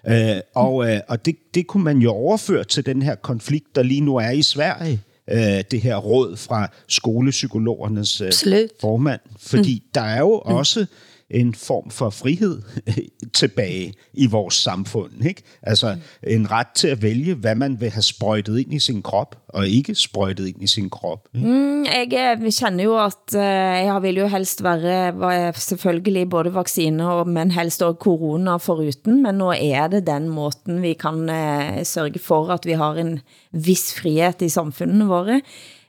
Øh, 0.09 0.41
og 0.55 0.91
øh, 0.91 1.01
og 1.09 1.25
det, 1.27 1.37
det 1.55 1.67
kunne 1.67 1.85
man 1.85 1.99
jo 1.99 2.11
overføre 2.11 2.65
til 2.65 2.87
den 2.87 3.03
her 3.03 3.15
konflikt, 3.15 3.75
der 3.75 3.83
lige 3.83 4.01
nu 4.01 4.17
er 4.17 4.31
i 4.31 4.43
Sverige. 4.43 5.01
Øh, 5.31 5.65
det 5.71 5.81
her 5.81 5.97
råd 5.97 6.37
fra 6.37 6.73
skolepsykologernes 6.89 8.21
øh, 8.21 8.27
Absolut. 8.27 8.71
formand. 8.81 9.21
Fordi 9.39 9.83
mm. 9.85 9.91
der 9.95 10.01
er 10.01 10.19
jo 10.19 10.43
mm. 10.47 10.55
også 10.55 10.87
en 11.31 11.55
form 11.55 11.91
for 11.91 12.11
frihed 12.11 12.63
tilbage 13.41 13.95
i 14.15 14.27
vores 14.27 14.55
samfund. 14.55 15.25
Ikke? 15.27 15.43
Altså 15.63 15.97
en 16.27 16.51
ret 16.51 16.67
til 16.75 16.89
at 16.89 17.03
vælge, 17.03 17.35
hvad 17.35 17.55
man 17.55 17.81
vil 17.81 17.91
have 17.91 18.03
sprøjtet 18.03 18.59
ind 18.59 18.75
i 18.75 18.79
sin 18.79 19.03
krop, 19.03 19.37
og 19.49 19.69
ikke 19.69 19.95
sprøjtet 19.95 20.47
ind 20.49 20.63
i 20.63 20.67
sin 20.67 20.91
krop. 20.91 21.29
Ikke? 21.35 21.47
Mm, 21.49 21.85
jeg 21.85 22.53
kjenner 22.59 22.85
jo 22.85 23.05
at 23.05 23.35
eh, 23.35 23.87
jeg 23.87 24.03
vil 24.03 24.17
jo 24.17 24.27
helst 24.27 24.63
være 24.63 25.53
selvfølgelig 25.55 26.31
både 26.31 26.55
vacciner, 26.55 27.07
og- 27.07 27.29
men 27.29 27.51
helst 27.51 27.83
også 27.83 27.99
corona 28.01 28.57
foruten, 28.57 29.23
men 29.23 29.35
nu 29.35 29.49
er 29.49 29.87
det 29.89 30.07
den 30.07 30.29
måten 30.29 30.83
vi 30.83 30.93
kan 30.93 31.29
eh, 31.29 31.85
sørge 31.85 32.19
for, 32.19 32.49
at 32.49 32.67
vi 32.67 32.73
har 32.73 32.95
en 32.95 33.21
vis 33.53 33.95
frihet 34.01 34.43
i 34.43 34.49
samfundene 34.49 35.05
våre. 35.07 35.41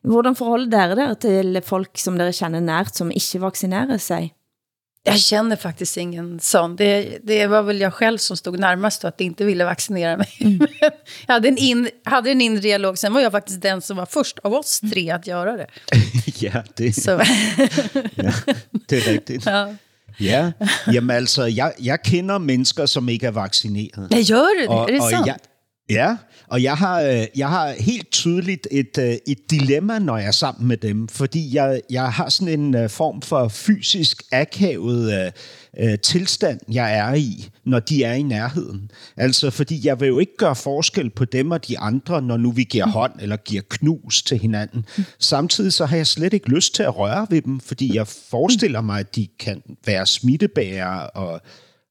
Hvordan 0.03 0.35
forholder 0.35 0.69
dere 0.69 0.95
der 0.95 1.13
til 1.13 1.61
folk, 1.65 1.89
som 1.97 2.17
dere 2.17 2.33
kender 2.33 2.59
nært, 2.59 2.95
som 2.97 3.11
ikke 3.11 3.41
vaccinerer 3.41 3.97
sig? 3.97 4.31
Jag 5.03 5.19
känner 5.19 5.55
faktiskt 5.55 5.97
ingen 5.97 6.39
sån. 6.39 6.75
Det, 6.75 7.17
det 7.23 7.47
var 7.47 7.61
väl 7.63 7.81
jag 7.81 7.93
själv 7.93 8.17
som 8.17 8.37
stod 8.37 8.59
närmast 8.59 9.03
och 9.03 9.07
att 9.07 9.21
inte 9.21 9.45
ville 9.45 9.65
vaccinera 9.65 10.17
mig. 10.17 10.29
Men 10.39 10.67
jag 11.27 11.33
hade 11.33 11.47
en, 11.47 11.57
in, 11.57 11.89
hade 12.03 12.31
en 12.31 12.41
inre 12.41 12.61
dialog. 12.61 12.97
Sen 12.97 13.13
var 13.13 13.21
jag 13.21 13.31
faktiskt 13.31 13.61
den 13.61 13.81
som 13.81 13.97
var 13.97 14.05
först 14.05 14.39
av 14.39 14.53
oss 14.53 14.79
tre 14.79 15.11
att 15.11 15.27
göra 15.27 15.57
det. 15.57 15.67
ja, 16.39 16.63
det, 16.75 16.93
Så, 16.93 17.11
ja, 18.15 18.31
det 18.87 18.97
er 18.97 19.01
rigtigt. 19.01 19.45
ja. 19.45 19.75
Ja, 20.19 20.51
jamen 20.87 21.15
altså, 21.15 21.47
jeg, 21.47 21.73
jeg 21.79 21.99
kender 22.03 22.37
mennesker, 22.37 22.85
som 22.85 23.09
ikke 23.09 23.27
er 23.27 23.31
vaccineret. 23.31 24.07
Jag 24.11 24.21
gör 24.21 24.57
det, 24.59 24.93
är 24.93 24.93
det 24.93 25.09
sant? 25.09 25.27
jeg, 25.27 25.35
ja, 25.89 26.17
og 26.47 26.63
jeg 26.63 26.77
har, 26.77 27.01
øh, 27.01 27.25
jeg 27.35 27.49
har 27.49 27.73
helt 27.79 28.11
tydeligt 28.11 28.67
et, 28.71 28.97
øh, 28.99 29.15
et 29.27 29.51
dilemma, 29.51 29.99
når 29.99 30.17
jeg 30.17 30.27
er 30.27 30.31
sammen 30.31 30.67
med 30.67 30.77
dem, 30.77 31.07
fordi 31.07 31.55
jeg, 31.55 31.81
jeg 31.89 32.11
har 32.11 32.29
sådan 32.29 32.59
en 32.59 32.75
øh, 32.75 32.89
form 32.89 33.21
for 33.21 33.47
fysisk 33.47 34.23
akavet 34.31 35.33
øh, 35.79 35.99
tilstand, 35.99 36.59
jeg 36.71 36.97
er 36.97 37.13
i, 37.13 37.49
når 37.65 37.79
de 37.79 38.03
er 38.03 38.13
i 38.13 38.21
nærheden. 38.21 38.91
Altså, 39.17 39.49
fordi 39.49 39.87
jeg 39.87 39.99
vil 39.99 40.07
jo 40.07 40.19
ikke 40.19 40.37
gøre 40.37 40.55
forskel 40.55 41.09
på 41.09 41.25
dem 41.25 41.51
og 41.51 41.67
de 41.67 41.79
andre, 41.79 42.21
når 42.21 42.37
nu 42.37 42.51
vi 42.51 42.63
giver 42.63 42.87
hånd 42.87 43.13
eller 43.19 43.37
giver 43.37 43.61
knus 43.69 44.23
til 44.23 44.37
hinanden. 44.37 44.85
Samtidig 45.19 45.73
så 45.73 45.85
har 45.85 45.97
jeg 45.97 46.07
slet 46.07 46.33
ikke 46.33 46.49
lyst 46.49 46.75
til 46.75 46.83
at 46.83 46.97
røre 46.97 47.27
ved 47.29 47.41
dem, 47.41 47.59
fordi 47.59 47.95
jeg 47.95 48.07
forestiller 48.07 48.81
mig, 48.81 48.99
at 48.99 49.15
de 49.15 49.27
kan 49.39 49.61
være 49.85 50.05
smittebærere 50.05 51.09
og 51.09 51.41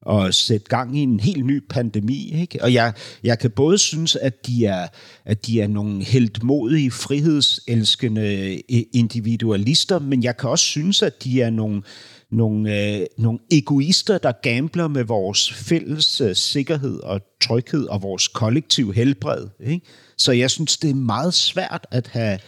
og 0.03 0.35
sætte 0.35 0.69
gang 0.69 0.99
i 0.99 1.01
en 1.01 1.21
helt 1.21 1.47
ny 1.47 1.63
pandemi. 1.69 2.41
Ikke? 2.41 2.63
Og 2.63 2.73
jeg, 2.73 2.93
jeg 3.25 3.39
kan 3.39 3.51
både 3.51 3.79
synes, 3.79 4.17
at 4.17 4.47
de 4.47 4.67
er, 4.67 4.89
at 5.25 5.47
de 5.47 5.61
er 5.61 5.69
nogle 5.69 6.05
helt 6.05 6.43
modige, 6.43 6.91
frihedselskende 6.91 8.57
individualister, 8.93 9.99
men 9.99 10.23
jeg 10.23 10.37
kan 10.37 10.51
også 10.51 10.65
synes, 10.65 11.03
at 11.03 11.25
de 11.25 11.43
er 11.43 11.51
nogle, 11.51 11.83
nogle, 12.31 12.97
øh, 12.97 13.07
nogle 13.19 13.39
egoister, 13.53 14.19
der 14.19 14.33
gambler 14.43 14.89
med 14.89 15.05
vores 15.05 15.53
fælles 15.53 16.21
øh, 16.21 16.37
sikkerhed 16.37 17.01
og 17.01 17.21
tryghed 17.41 17.87
og 17.87 18.03
vores 18.03 18.29
kollektiv 18.29 18.93
helbred. 18.93 19.47
Ikke? 19.67 19.87
Så 20.17 20.33
jeg 20.33 20.51
synes, 20.51 20.77
det 20.77 20.91
er 20.91 20.95
meget 20.95 21.35
svært 21.35 21.87
at 21.91 22.07
have 22.07 22.39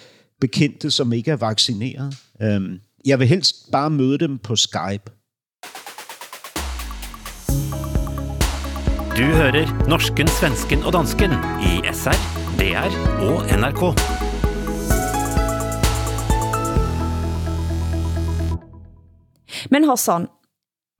bekendte, 0.40 0.90
som 0.90 1.12
ikke 1.12 1.30
er 1.30 1.36
vaccineret. 1.36 2.16
Øhm, 2.42 2.80
jeg 3.06 3.18
vil 3.18 3.28
helst 3.28 3.70
bare 3.72 3.90
møde 3.90 4.18
dem 4.18 4.38
på 4.38 4.56
Skype. 4.56 5.21
Du 9.12 9.26
hører 9.28 9.68
norsken, 9.92 10.24
svensken 10.32 10.80
og 10.88 10.94
dansken 10.94 11.34
i 11.60 11.72
SR, 11.92 12.16
DR 12.56 12.94
og 13.20 13.42
NRK. 13.60 13.82
Men 19.68 19.84
Hassan, 19.84 20.30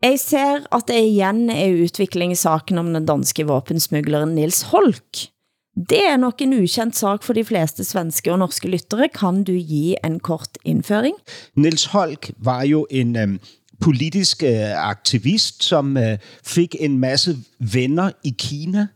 jeg 0.04 0.21
ser 0.21 0.69
at 0.69 0.92
det 0.92 0.99
igen 1.00 1.47
er 1.54 1.73
udvikling 1.87 2.37
i 2.37 2.38
saken 2.42 2.83
om 2.83 2.92
den 2.92 3.09
danske 3.09 3.49
våpensmugleren 3.49 4.37
Nils 4.37 4.61
Holk. 4.75 5.25
Det 5.73 6.04
er 6.04 6.21
nok 6.21 6.45
en 6.45 6.52
ukendt 6.61 7.00
sak 7.00 7.25
for 7.25 7.33
de 7.33 7.47
fleste 7.49 7.81
svenske 7.88 8.28
og 8.28 8.42
norske 8.45 8.69
lyttere. 8.69 9.09
Kan 9.09 9.40
du 9.49 9.54
give 9.57 9.97
en 10.04 10.21
kort 10.21 10.61
indføring? 10.69 11.16
Niels 11.57 11.88
Holk 11.97 12.28
var 12.37 12.69
jo 12.69 12.85
en 12.90 13.16
øhm, 13.16 13.40
politisk 13.83 14.43
øh, 14.43 14.89
aktivist, 14.89 15.65
som 15.65 15.97
øh, 15.97 16.19
fik 16.45 16.77
en 16.81 16.99
masse 16.99 17.37
venner 17.59 18.11
i 18.25 18.35
Kina. 18.39 18.87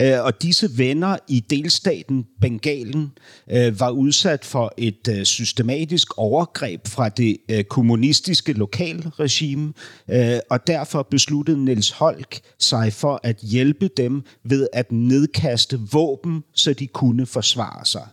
Øh, 0.00 0.24
og 0.24 0.42
disse 0.42 0.78
venner 0.78 1.16
i 1.28 1.40
delstaten 1.40 2.26
Bengalen 2.40 3.12
øh, 3.50 3.80
var 3.80 3.90
udsat 3.90 4.44
for 4.44 4.74
et 4.76 5.08
øh, 5.08 5.24
systematisk 5.24 6.18
overgreb 6.18 6.86
fra 6.86 7.08
det 7.08 7.36
øh, 7.50 7.64
kommunistiske 7.64 8.52
lokalregime, 8.52 9.72
øh, 10.10 10.38
og 10.50 10.66
derfor 10.66 11.02
besluttede 11.10 11.64
Niels 11.64 11.90
Holk 11.90 12.40
sig 12.58 12.92
for 12.92 13.20
at 13.22 13.36
hjælpe 13.36 13.90
dem 13.96 14.22
ved 14.44 14.68
at 14.72 14.92
nedkaste 14.92 15.80
våben, 15.92 16.44
så 16.54 16.72
de 16.72 16.86
kunne 16.86 17.26
forsvare 17.26 17.86
sig. 17.86 18.08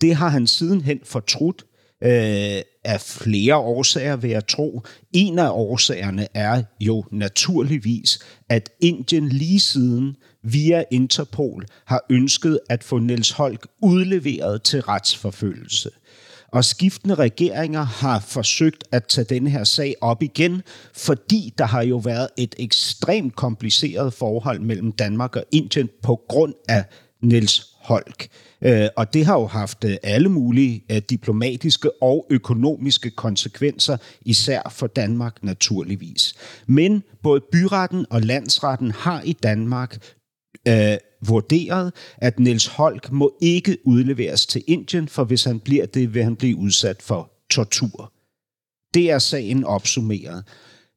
Det 0.00 0.14
har 0.14 0.28
han 0.28 0.46
sidenhen 0.46 1.00
fortrudt, 1.04 1.64
øh, 2.02 2.62
af 2.84 3.00
flere 3.00 3.56
årsager, 3.56 4.16
vil 4.16 4.30
jeg 4.30 4.46
tro. 4.46 4.82
En 5.12 5.38
af 5.38 5.50
årsagerne 5.50 6.26
er 6.34 6.62
jo 6.80 7.04
naturligvis, 7.10 8.18
at 8.48 8.70
Indien 8.80 9.28
lige 9.28 9.60
siden 9.60 10.16
via 10.42 10.84
Interpol 10.90 11.66
har 11.84 12.04
ønsket 12.10 12.60
at 12.68 12.84
få 12.84 12.98
Niels 12.98 13.30
Holk 13.30 13.66
udleveret 13.82 14.62
til 14.62 14.80
retsforfølgelse. 14.80 15.90
Og 16.52 16.64
skiftende 16.64 17.14
regeringer 17.14 17.82
har 17.82 18.20
forsøgt 18.20 18.84
at 18.92 19.06
tage 19.06 19.24
denne 19.24 19.50
her 19.50 19.64
sag 19.64 19.94
op 20.00 20.22
igen, 20.22 20.62
fordi 20.94 21.54
der 21.58 21.64
har 21.64 21.82
jo 21.82 21.96
været 21.96 22.28
et 22.38 22.54
ekstremt 22.58 23.36
kompliceret 23.36 24.14
forhold 24.14 24.60
mellem 24.60 24.92
Danmark 24.92 25.36
og 25.36 25.44
Indien 25.52 25.88
på 26.02 26.20
grund 26.28 26.54
af 26.68 26.84
Niels 27.22 27.71
Holk. 27.82 28.28
Øh, 28.62 28.88
og 28.96 29.14
det 29.14 29.26
har 29.26 29.38
jo 29.38 29.46
haft 29.46 29.84
øh, 29.84 29.96
alle 30.02 30.28
mulige 30.28 30.84
øh, 30.90 31.02
diplomatiske 31.10 32.02
og 32.02 32.26
økonomiske 32.30 33.10
konsekvenser, 33.10 33.96
især 34.20 34.68
for 34.70 34.86
Danmark 34.86 35.44
naturligvis. 35.44 36.34
Men 36.66 37.02
både 37.22 37.40
byretten 37.52 38.06
og 38.10 38.20
landsretten 38.20 38.90
har 38.90 39.22
i 39.24 39.32
Danmark 39.32 40.14
øh, 40.68 40.96
vurderet, 41.26 41.92
at 42.16 42.38
Niels 42.38 42.66
Holk 42.66 43.12
må 43.12 43.34
ikke 43.40 43.78
udleveres 43.84 44.46
til 44.46 44.64
Indien, 44.66 45.08
for 45.08 45.24
hvis 45.24 45.44
han 45.44 45.60
bliver 45.60 45.86
det, 45.86 46.14
vil 46.14 46.24
han 46.24 46.36
blive 46.36 46.56
udsat 46.56 47.02
for 47.02 47.30
tortur. 47.50 48.12
Det 48.94 49.10
er 49.10 49.18
sagen 49.18 49.64
opsummeret. 49.64 50.44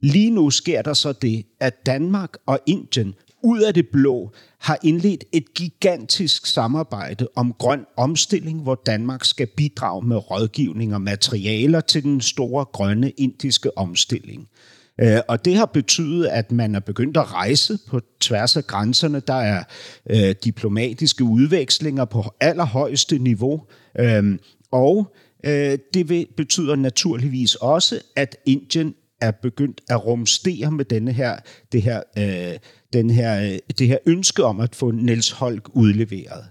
Lige 0.02 0.30
nu 0.30 0.50
sker 0.50 0.82
der 0.82 0.94
så 0.94 1.12
det, 1.12 1.46
at 1.60 1.86
Danmark 1.86 2.30
og 2.46 2.60
Indien 2.66 3.14
ud 3.46 3.62
af 3.62 3.74
det 3.74 3.88
blå 3.88 4.32
har 4.60 4.78
indledt 4.84 5.24
et 5.32 5.54
gigantisk 5.54 6.46
samarbejde 6.46 7.28
om 7.36 7.54
grøn 7.54 7.86
omstilling, 7.98 8.62
hvor 8.62 8.82
Danmark 8.86 9.26
skal 9.26 9.48
bidrage 9.48 10.08
med 10.08 10.32
rådgivning 10.32 10.94
og 10.94 11.02
materialer 11.02 11.82
til 11.82 12.04
den 12.04 12.22
store 12.22 12.66
grønne 12.66 13.10
indiske 13.10 13.78
omstilling. 13.78 14.48
Øh, 15.02 15.20
og 15.28 15.46
det 15.46 15.56
har 15.56 15.66
betydet, 15.66 16.26
at 16.26 16.52
man 16.52 16.76
er 16.76 16.80
begyndt 16.80 17.18
at 17.18 17.34
rejse 17.34 17.78
på 17.88 18.02
tværs 18.22 18.58
af 18.58 18.68
grænserne. 18.68 19.20
Der 19.20 19.34
er 19.34 19.64
øh, 20.10 20.36
diplomatiske 20.44 21.24
udvekslinger 21.24 22.06
på 22.06 22.24
allerhøjeste 22.42 23.18
niveau. 23.18 23.62
Øhm, 24.00 24.40
og 24.72 25.16
øh, 25.46 25.78
det 25.94 26.28
betyder 26.38 26.76
naturligvis 26.76 27.56
også, 27.56 28.00
at 28.16 28.38
Indien 28.46 28.96
er 29.22 29.32
begyndt 29.32 29.82
at 29.90 30.06
rumstere 30.06 30.72
med 30.72 30.86
denne 30.86 31.12
her, 31.12 31.40
det, 31.72 31.82
her, 31.82 32.02
øh, 32.18 32.60
den 32.96 33.10
her, 33.10 33.52
øh, 33.52 33.60
det 33.80 33.88
her 33.88 33.98
ønske 34.06 34.44
om 34.44 34.60
at 34.60 34.76
få 34.76 34.92
Niels 34.92 35.32
Holk 35.32 35.70
udleveret. 35.74 36.46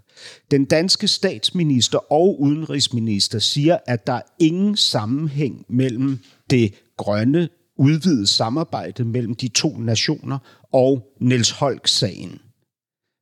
Den 0.51 0.65
danske 0.65 1.09
statsminister 1.09 2.13
og 2.13 2.41
udenrigsminister 2.41 3.39
siger, 3.39 3.79
at 3.87 4.07
der 4.07 4.13
er 4.13 4.23
ingen 4.39 4.77
sammenhæng 4.77 5.65
mellem 5.69 6.19
det 6.51 6.75
grønne 6.97 7.49
udvidet 7.79 8.29
samarbejde 8.29 9.05
mellem 9.05 9.35
de 9.35 9.49
to 9.49 9.79
nationer 9.79 10.39
og 10.73 11.07
Niels 11.21 11.51
Holk-sagen. 11.51 12.41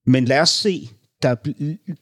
Men 0.06 0.24
lad 0.24 0.40
os 0.40 0.50
se, 0.50 0.88
der 1.22 1.34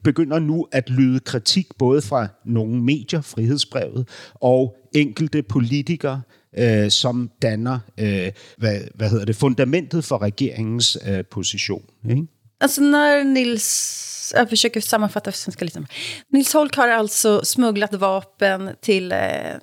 begynder 0.03 0.39
nu 0.39 0.67
at 0.71 0.89
lyde 0.89 1.19
kritik 1.19 1.67
både 1.79 2.01
fra 2.01 2.27
nogle 2.45 2.83
medier, 2.83 3.21
frihedsbrevet, 3.21 4.07
og 4.33 4.75
enkelte 4.95 5.43
politikere, 5.43 6.21
øh, 6.57 6.91
som 6.91 7.31
danner 7.41 7.79
øh, 7.97 8.31
hvad, 8.57 8.79
hvad 8.95 9.09
hedder 9.09 9.25
det, 9.25 9.35
fundamentet 9.35 10.05
for 10.05 10.21
regeringens 10.21 10.97
øh, 11.07 11.25
position. 11.25 11.83
Ikke? 12.09 12.27
Alltså 12.61 12.81
när 12.81 13.23
Nils, 13.23 14.33
jag 14.35 14.49
försöker 14.49 14.81
sammanfatta 14.81 15.31
svenska 15.31 15.65
lite. 15.65 15.85
Nils 16.29 16.53
Holk 16.53 16.75
har 16.75 16.87
alltså 16.87 17.45
smugglat 17.45 17.93
vapen 17.93 18.69
till 18.81 19.11
eh, 19.11 19.55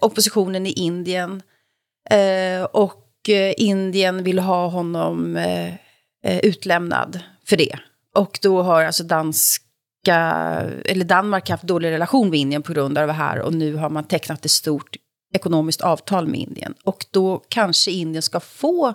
oppositionen 0.00 0.66
i 0.66 0.72
Indien. 0.72 1.42
Eh, 2.10 2.62
och 2.62 3.28
eh, 3.28 3.54
Indien 3.56 4.24
vill 4.24 4.38
ha 4.38 4.68
honom 4.68 5.36
eh, 5.36 5.74
eh, 6.24 6.38
utlämnad 6.42 7.20
för 7.46 7.56
det. 7.56 7.78
Och 8.14 8.38
då 8.42 8.62
har 8.62 8.84
alltså 8.84 9.04
danska, 9.04 10.16
eller 10.84 11.04
Danmark 11.04 11.50
haft 11.50 11.62
dålig 11.62 11.90
relation 11.90 12.30
med 12.30 12.38
Indien 12.38 12.62
på 12.62 12.72
grund 12.72 12.98
av 12.98 13.06
det 13.06 13.12
här. 13.12 13.40
Och 13.40 13.54
nu 13.54 13.74
har 13.74 13.90
man 13.90 14.04
tecknat 14.04 14.44
ett 14.44 14.50
stort 14.50 14.96
ekonomiskt 15.34 15.80
avtal 15.80 16.26
med 16.26 16.40
Indien. 16.40 16.74
Och 16.84 17.06
då 17.10 17.42
kanske 17.48 17.90
Indien 17.90 18.22
ska 18.22 18.40
få 18.40 18.94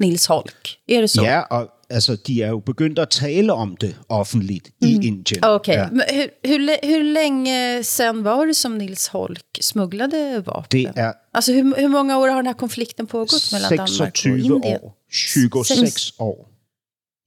Nils 0.00 0.26
Holk. 0.26 0.80
Är 0.86 1.02
det 1.02 1.08
så? 1.08 1.24
Ja, 1.24 1.46
og 1.50 1.68
altså, 1.90 2.16
de 2.16 2.42
er 2.42 2.48
jo 2.48 2.60
begyndt 2.60 2.98
at 2.98 3.10
tale 3.10 3.52
om 3.52 3.76
det 3.80 3.94
offentligt 4.08 4.70
mm. 4.82 4.90
i 4.90 5.06
Indien. 5.06 5.44
Okej, 5.44 5.54
okay. 5.54 5.74
ja. 5.74 5.88
men 5.90 6.02
hur, 6.08 6.28
hur, 6.42 6.86
hur 6.86 7.02
länge 7.02 7.84
sen 7.84 8.22
var 8.22 8.46
det 8.46 8.54
som 8.54 8.78
Nils 8.78 9.08
Holk 9.08 9.58
smugglade 9.60 10.40
vapen? 10.46 10.66
Det 10.70 11.00
är 11.00 11.12
Alltså 11.32 11.52
hur, 11.52 11.76
hur 11.76 11.88
många 11.88 12.18
år 12.18 12.28
har 12.28 12.36
den 12.36 12.46
här 12.46 12.54
konflikten 12.54 13.06
pågått 13.06 13.52
mellan 13.52 13.76
Danmark 13.76 14.10
och 14.10 14.16
26 14.16 14.44
Indien? 14.44 14.80
år. 14.82 14.92
26 15.08 15.80
Sex- 15.80 16.20
år. 16.20 16.46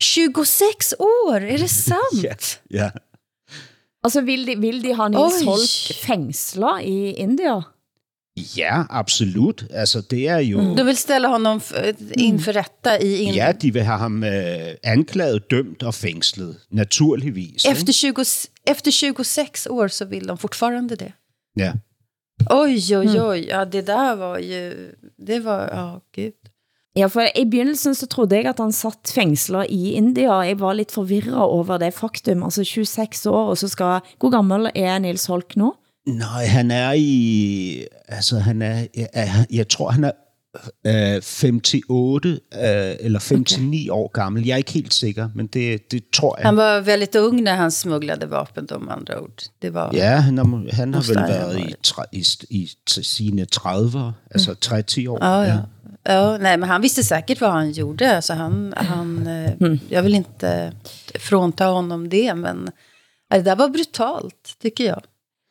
26 0.03 0.93
år, 0.99 1.43
är 1.43 1.57
det 1.57 1.67
sant? 1.67 1.99
Ja. 2.69 2.83
ja. 2.83 2.91
Altså, 4.03 4.21
vil 4.21 4.45
de, 4.45 4.55
vil 4.55 4.81
de 4.83 4.93
ha 4.93 5.07
Nils 5.07 5.41
Oj. 5.41 5.45
Holk 5.45 5.97
fængsler 6.05 6.79
i 6.79 7.13
India? 7.13 7.63
Ja, 8.57 8.83
absolut. 8.89 9.65
Altså, 9.71 10.01
det 10.01 10.27
er 10.29 10.37
jo... 10.37 10.75
Du 10.75 10.83
vill 10.83 10.97
ställa 10.97 11.27
honom 11.27 11.57
f- 11.59 11.93
inför 12.17 12.53
rätta 12.53 12.99
i 12.99 13.17
Indien? 13.17 13.35
Ja, 13.35 13.51
de 13.51 13.73
vil 13.73 13.81
have 13.83 13.99
ham 13.99 14.23
øh, 14.23 14.73
anklaget, 14.83 15.51
dømt 15.51 15.83
og 15.83 15.93
fængslet. 15.93 16.57
Naturligvis. 16.71 17.65
ikke? 17.65 17.71
Efter, 17.71 17.93
20, 17.93 18.13
efter 18.67 18.91
26 18.91 19.71
år 19.71 19.87
så 19.87 20.05
vill 20.05 20.27
de 20.27 20.37
fortfarande 20.37 20.95
det? 20.95 21.11
Ja. 21.57 21.73
Oj, 22.49 22.77
oj, 22.95 23.19
oj. 23.19 23.45
Ja, 23.47 23.65
det 23.65 23.87
där 23.87 24.15
var 24.15 24.37
ju... 24.37 24.91
Det 25.27 25.43
var... 25.45 25.61
Ja, 25.61 25.99
gud. 26.21 26.31
Ja, 26.95 27.07
for 27.07 27.21
i 27.35 27.45
begyndelsen 27.45 27.95
så 27.95 28.05
trodde 28.07 28.35
jeg 28.35 28.45
at 28.45 28.59
han 28.59 28.71
satt 28.71 29.11
fængsler 29.15 29.63
i 29.69 29.91
India. 29.91 30.33
Jeg 30.41 30.59
var 30.59 30.73
lidt 30.73 30.91
forvirret 30.91 31.35
over 31.37 31.77
det 31.77 31.93
faktum. 31.93 32.43
Altså 32.43 32.63
26 32.63 33.33
år, 33.33 33.49
og 33.49 33.57
så 33.57 33.67
skal... 33.67 33.99
Hvor 34.19 34.29
gammel 34.29 34.69
er 34.75 34.99
Nils 34.99 35.25
Holk 35.25 35.55
nu? 35.55 35.73
Nej, 36.07 36.45
han 36.45 36.71
er 36.71 36.91
i... 36.97 37.87
Altså, 38.13 38.39
han 38.39 38.61
er... 38.61 38.85
Jeg, 38.95 39.45
jeg 39.51 39.67
tror, 39.67 39.89
han 39.89 40.03
er 40.03 40.11
øh, 40.87 41.21
58 41.21 42.25
øh, 42.25 42.95
eller 42.99 43.19
59 43.19 43.59
okay. 43.59 43.89
år 43.89 44.11
gammel. 44.13 44.45
Jeg 44.45 44.53
er 44.53 44.57
ikke 44.57 44.71
helt 44.71 44.93
sikker, 44.93 45.29
men 45.35 45.47
det, 45.47 45.91
det 45.91 46.03
tror 46.13 46.37
jeg. 46.37 46.45
Han 46.45 46.57
var 46.57 46.79
väldigt 46.79 47.15
ung 47.15 47.41
när 47.41 47.55
han 47.55 47.71
smugglade 47.71 48.29
vapen, 48.29 48.65
de 48.65 48.91
andra 48.91 49.21
ord. 49.21 49.43
Det 49.61 49.73
var... 49.73 49.91
Ja, 49.93 50.15
han 50.15 50.37
har, 50.37 50.75
han 50.75 50.93
har 50.93 51.01
vel 51.07 51.15
været 51.15 51.59
i, 51.59 51.75
tre, 51.83 52.03
i, 52.11 52.25
i, 52.49 52.69
i 52.97 53.03
sine 53.03 53.47
30'ere, 53.55 54.11
altså 54.31 54.53
30 54.53 55.09
år. 55.09 55.17
Ja, 55.21 55.43
ja. 55.43 55.57
Ja, 56.05 56.37
nej, 56.37 56.57
men 56.57 56.69
han 56.69 56.81
visste 56.81 57.03
säkert 57.03 57.41
vad 57.41 57.51
han 57.51 57.71
gjorde. 57.71 58.15
Alltså 58.15 58.33
han, 58.33 58.73
han, 58.77 59.27
eh, 59.27 59.77
Jag 59.89 60.03
vill 60.03 60.15
inte 60.15 60.73
frånta 61.15 61.65
honom 61.65 62.09
det, 62.09 62.35
men 62.35 62.69
ja, 63.29 63.37
det 63.37 63.43
där 63.43 63.55
var 63.55 63.69
brutalt, 63.69 64.57
tycker 64.61 64.85
jag. 64.85 65.01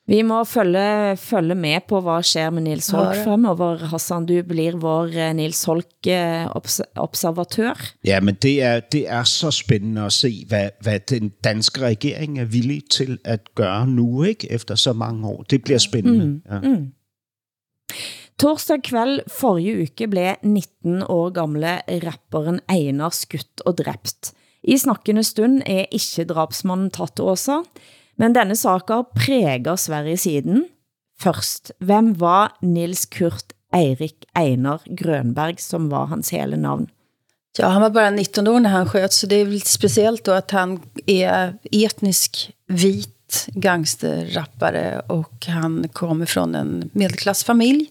Vi 0.07 0.23
må 0.27 0.41
følge, 0.45 1.17
følge 1.17 1.55
med 1.55 1.81
på 1.89 2.01
hvad 2.03 2.25
sker 2.27 2.51
med 2.51 2.63
Nils 2.63 2.91
Holk 2.91 3.17
Ja, 3.17 3.25
fremover. 3.25 3.85
Hassan, 3.93 4.27
du 4.27 4.41
blir 4.43 4.75
vår 4.83 5.13
eh, 5.15 5.35
Nils 5.39 5.63
Holk 5.65 6.07
eh, 6.11 6.57
obs 6.57 6.81
observatør. 6.97 7.79
Ja, 8.05 8.21
men 8.21 8.35
det 8.35 8.63
er, 8.63 8.81
det 8.81 9.09
er 9.09 9.25
så 9.25 9.51
spændende 9.51 10.03
at 10.03 10.13
se, 10.13 10.45
hvad, 10.49 10.71
hvad 10.81 11.01
den 11.01 11.31
danske 11.45 11.81
regering 11.81 12.41
er 12.41 12.45
villig 12.45 12.83
til 12.91 13.19
at 13.25 13.55
gøre 13.55 13.87
nu, 13.87 14.23
ikke? 14.23 14.53
Efter 14.53 14.75
så 14.75 14.93
mange 14.93 15.29
år. 15.29 15.43
Det 15.43 15.63
bliver 15.63 15.79
spændende. 15.79 16.27
Mm. 16.27 16.43
Ja. 16.51 16.61
Mm. 16.61 16.87
Torsdag 18.41 18.83
kveld 18.83 19.21
forrige 19.31 19.83
uke 19.83 20.09
blev 20.11 20.35
19 20.43 21.03
år 21.09 21.31
gamle 21.31 21.79
rapperen 21.87 22.61
Einar 22.71 23.15
skutt 23.15 23.63
og 23.67 23.79
dræbt. 23.79 24.33
I 24.63 24.77
snakkende 24.77 25.23
stund 25.23 25.63
er 25.67 25.87
ikke 25.93 26.25
drabsmannen 26.25 26.91
tatt 26.91 27.21
åsa, 27.21 27.61
men 28.17 28.35
denne 28.37 28.57
saker 28.57 29.03
præger 29.17 29.77
Sverige 29.77 30.17
siden. 30.17 30.65
Først, 31.21 31.73
hvem 31.79 32.13
var 32.21 32.57
Nils 32.63 33.07
Kurt 33.07 33.53
Eirik 33.75 34.27
Einar 34.35 34.83
Grönberg, 34.87 35.61
som 35.61 35.91
var 35.91 36.07
hans 36.07 36.31
hele 36.31 36.57
navn? 36.57 36.89
Ja, 37.59 37.69
han 37.69 37.83
var 37.83 37.91
bara 37.91 38.11
19 38.11 38.49
år 38.49 38.61
när 38.61 38.71
han 38.71 38.89
sköts, 38.89 39.19
så 39.21 39.27
det 39.27 39.37
är 39.37 39.45
väl 39.45 39.55
lite 39.55 39.69
speciellt 39.69 40.25
då 40.25 40.33
att 40.33 40.51
han 40.51 40.81
är 41.07 41.55
etnisk 41.73 42.51
vit 42.67 43.49
gangsterrappare 43.55 45.03
och 45.07 45.47
han 45.47 45.89
kommer 45.93 46.27
från 46.27 46.55
en 46.55 46.91
medelklassfamilj. 46.93 47.87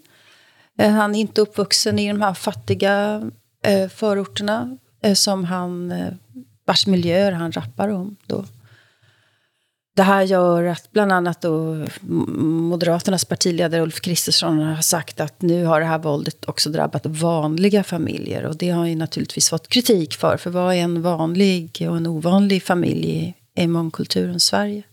Eh, 0.78 0.92
Han 0.92 1.16
är 1.16 1.20
inte 1.20 1.42
uppvuxen 1.42 2.00
i 2.00 2.08
de 2.08 2.22
här 2.22 2.34
fattiga 2.34 3.22
eh, 3.64 3.90
förorterna 3.90 4.78
eh, 5.04 5.14
som 5.14 5.44
han, 5.46 5.92
eh, 5.92 6.14
vars 6.66 6.88
miljöer 6.88 7.32
han 7.32 7.52
rappar 7.52 7.90
om 7.90 8.16
då. 8.26 8.46
Det 9.96 10.04
här 10.04 10.24
gör 10.24 10.64
att 10.64 10.92
bland 10.92 11.12
annat 11.12 11.42
då 11.42 11.86
Moderaternas 12.02 13.26
partiledare 13.26 13.82
Ulf 13.82 14.02
Kristersson 14.02 14.60
har 14.60 14.82
sagt 14.82 15.20
att 15.20 15.42
nu 15.42 15.66
har 15.66 15.80
det 15.80 15.86
här 15.86 16.00
våldet 16.00 16.46
också 16.46 16.70
drabbat 16.70 17.06
vanliga 17.06 17.84
familjer. 17.84 18.46
Och 18.46 18.58
det 18.58 18.70
har 18.70 18.86
ju 18.86 18.96
naturligtvis 18.96 19.50
fått 19.50 19.68
kritik 19.68 20.14
för. 20.14 20.38
För 20.38 20.50
vad 20.50 20.74
är 20.74 20.78
en 20.78 21.02
vanlig 21.02 21.88
och 21.90 21.98
en 21.98 22.08
ovanlig 22.08 22.64
familj 22.64 23.10
i, 23.10 23.36
i 23.64 23.68
mångkulturens 23.68 24.46
Sverige? 24.46 24.84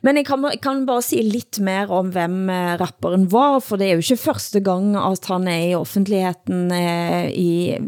Men 0.00 0.16
jeg 0.16 0.26
kan, 0.26 0.50
kan 0.62 0.86
bare 0.86 1.02
sige 1.02 1.22
lidt 1.22 1.58
mer 1.58 1.90
om 1.92 2.10
hvem 2.14 2.48
eh, 2.50 2.76
rapperen 2.80 3.26
var, 3.28 3.60
for 3.60 3.76
det 3.76 3.88
er 3.88 3.98
jo 3.98 4.04
ikke 4.04 4.22
første 4.22 4.62
gang 4.64 4.94
at 4.96 5.28
han 5.28 5.48
er 5.48 5.66
i 5.68 5.76
offentligheden 5.76 6.72
eh, 6.72 7.28
i 7.28 7.78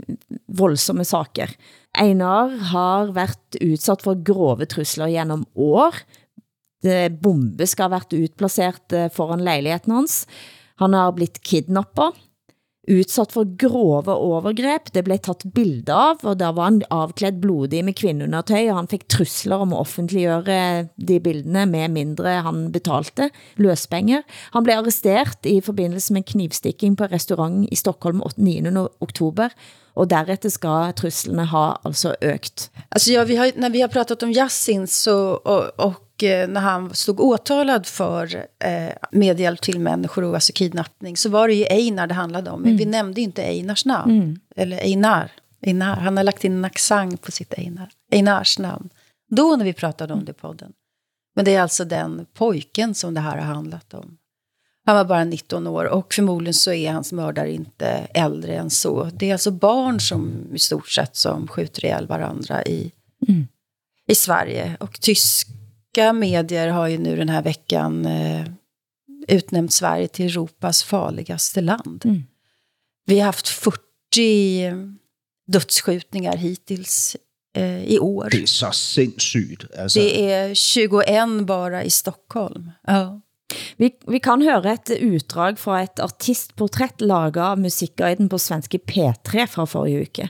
voldsomme 0.46 1.04
saker. 1.04 1.54
Einar 1.96 2.52
har 2.72 3.12
været 3.16 3.56
udsat 3.62 4.02
for 4.04 4.20
grove 4.24 4.66
trusler 4.68 5.08
gennem 5.08 5.46
år. 5.54 5.94
Det 6.84 7.18
bombe 7.22 7.66
skal 7.66 7.88
have 7.88 7.96
været 7.96 8.18
utplaceret 8.26 8.92
eh, 8.92 9.10
foran 9.12 9.44
lejligheden 9.44 9.92
hans. 9.92 10.26
Han 10.80 10.92
har 10.92 11.14
blitt 11.16 11.40
kidnappet 11.42 12.16
utsatt 12.86 13.32
for 13.34 13.48
grove 13.58 14.14
overgreb. 14.14 14.90
Det 14.94 15.02
blev 15.06 15.18
taget 15.22 15.46
bilder 15.54 16.12
av, 16.12 16.22
og 16.22 16.38
der 16.40 16.52
var 16.54 16.70
han 16.70 16.80
avklædt 16.94 17.40
blodig 17.42 17.82
med 17.84 17.96
kvindeundertøj, 17.98 18.70
og 18.70 18.80
han 18.80 18.90
fik 18.90 19.08
trusler 19.10 19.64
om 19.64 19.74
at 19.74 19.82
offentliggøre 19.82 20.86
de 20.96 21.18
bildene 21.22 21.66
med 21.70 21.94
mindre 21.96 22.40
han 22.46 22.68
betalte 22.74 23.30
løspenger. 23.62 24.22
Han 24.54 24.66
blev 24.66 24.82
arresteret 24.82 25.50
i 25.50 25.60
forbindelse 25.60 26.14
med 26.14 26.26
knivstikking 26.30 26.96
på 26.96 27.10
restaurant 27.10 27.66
i 27.70 27.76
Stockholm 27.76 28.22
9. 28.36 28.62
oktober, 29.00 29.50
og 29.96 30.10
därefter 30.10 30.50
ska 30.52 30.92
truslene 30.92 31.46
ha 31.48 31.78
altså 31.84 32.14
økt. 32.22 32.70
Alltså 32.90 33.12
ja, 33.12 33.24
vi 33.24 33.36
har, 33.36 33.52
när 33.56 33.70
vi 33.70 33.80
har 33.80 33.88
pratat 33.88 34.22
om 34.22 34.30
Yassin 34.30 34.86
så, 34.86 35.40
och, 35.44 35.86
och 35.86 36.05
när 36.22 36.60
han 36.60 36.94
stod 36.94 37.20
åtalad 37.20 37.86
för 37.86 38.46
eh, 38.58 38.92
medhjälp 39.10 39.60
till 39.60 39.80
människor 39.80 40.24
och 40.24 40.34
alltså 40.34 40.52
kidnappning 40.52 41.16
så 41.16 41.28
var 41.28 41.48
det 41.48 41.54
ju 41.54 41.64
Einar 41.64 42.06
det 42.06 42.14
handlade 42.14 42.50
om. 42.50 42.60
Men 42.60 42.68
Mm. 42.70 42.78
vi 42.78 42.84
nämnde 42.84 43.20
inte 43.20 43.42
Einars 43.42 43.84
namn. 43.84 44.38
Eller 44.56 44.76
Einar. 44.78 45.32
Einar. 45.66 45.96
Han 45.96 46.16
har 46.16 46.24
lagt 46.24 46.44
in 46.44 46.52
en 46.52 46.64
accent 46.64 47.22
på 47.22 47.32
sitt 47.32 47.54
Einar. 47.54 47.90
Einars 48.12 48.58
namn. 48.58 48.88
Då 49.30 49.56
när 49.56 49.64
vi 49.64 49.72
pratade 49.72 50.12
om 50.14 50.24
det 50.24 50.30
i 50.30 50.34
podden. 50.34 50.72
Men 51.34 51.44
det 51.44 51.54
är 51.54 51.60
alltså 51.62 51.84
den 51.84 52.26
pojken 52.34 52.94
som 52.94 53.14
det 53.14 53.20
här 53.20 53.36
har 53.38 53.54
handlat 53.54 53.94
om. 53.94 54.16
Han 54.86 54.96
var 54.96 55.04
bara 55.04 55.24
19 55.24 55.66
år 55.66 55.84
och 55.84 56.14
förmodligen 56.14 56.54
så 56.54 56.72
är 56.72 56.92
hans 56.92 57.12
mördare 57.12 57.52
inte 57.52 57.86
äldre 58.14 58.56
än 58.56 58.70
så. 58.70 59.10
Det 59.14 59.28
är 59.28 59.32
alltså 59.32 59.50
barn 59.50 60.00
som 60.00 60.32
i 60.54 60.58
stort 60.58 60.88
sett 60.88 61.16
som 61.16 61.48
skjuter 61.48 61.84
ihjäl 61.84 62.06
varandra 62.06 62.64
i, 62.64 62.92
i 64.08 64.14
Sverige. 64.14 64.76
Och 64.80 65.00
tyska 65.96 66.12
medier 66.12 66.68
har 66.68 66.88
ju 66.88 66.98
nu 66.98 67.16
den 67.16 67.28
här 67.28 67.42
veckan 67.42 68.06
eh, 68.06 68.46
utnämnt 69.28 69.72
Sverige 69.72 70.08
till 70.08 70.26
Europas 70.26 70.82
farligaste 70.82 71.60
land. 71.60 72.04
Mm. 72.04 72.22
Vi 73.06 73.18
har 73.18 73.26
haft 73.26 73.48
40 73.48 73.80
dödsskjutningar 75.52 76.36
hittills 76.36 77.16
eh, 77.56 77.84
i 77.84 77.98
år. 77.98 78.28
Det 78.30 78.42
er 78.42 78.46
så 78.46 78.72
sindssygt. 78.72 79.64
Altså, 79.74 79.98
Det 79.98 80.32
är 80.32 80.54
21 80.54 81.46
bara 81.46 81.84
i 81.84 81.90
Stockholm. 81.90 82.70
Ja. 82.86 83.20
Vi, 83.76 83.90
vi 84.06 84.18
kan 84.18 84.42
høre 84.42 84.72
et 84.72 84.90
utdrag 84.90 85.58
fra 85.58 85.82
et 85.82 86.00
artistportrætt 86.00 87.00
laget 87.00 87.42
av 87.42 87.58
musikguiden 87.58 88.28
på 88.28 88.38
svenske 88.38 88.78
P3 88.78 89.46
fra 89.46 89.66
forrige 89.66 90.02
uke. 90.02 90.28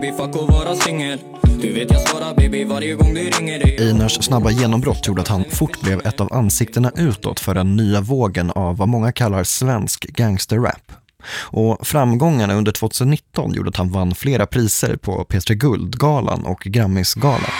Baby 0.00 0.12
fuck 0.12 0.36
och 0.36 0.48
vara 0.48 0.74
singel 0.74 1.18
Du 1.60 1.72
vet 1.72 1.90
jag 1.90 2.00
svarar 2.00 2.34
baby 2.34 2.64
varje 2.64 2.94
gång 2.94 3.14
du 3.14 3.20
ringer 3.20 3.80
Einars 3.80 4.24
snabba 4.24 4.50
genombrott 4.50 5.06
gjorde 5.06 5.22
att 5.22 5.28
han 5.28 5.44
fort 5.50 5.80
blev 5.80 6.06
ett 6.06 6.20
av 6.20 6.32
ansiktena 6.32 6.92
utåt 6.96 7.40
för 7.40 7.54
den 7.54 7.76
nya 7.76 8.00
vågen 8.00 8.50
av 8.50 8.76
vad 8.76 8.88
många 8.88 9.12
kallar 9.12 9.44
svensk 9.44 10.06
gangsterrap. 10.06 10.92
Och 11.40 11.86
framgångarna 11.86 12.54
under 12.54 12.72
2019 12.72 13.54
gjorde 13.54 13.68
att 13.68 13.76
han 13.76 13.90
vann 13.90 14.14
flera 14.14 14.46
priser 14.46 14.96
på 14.96 15.24
P3 15.24 15.54
Guldgalan 15.54 16.44
och 16.44 16.60
Grammisgalan. 16.60 17.50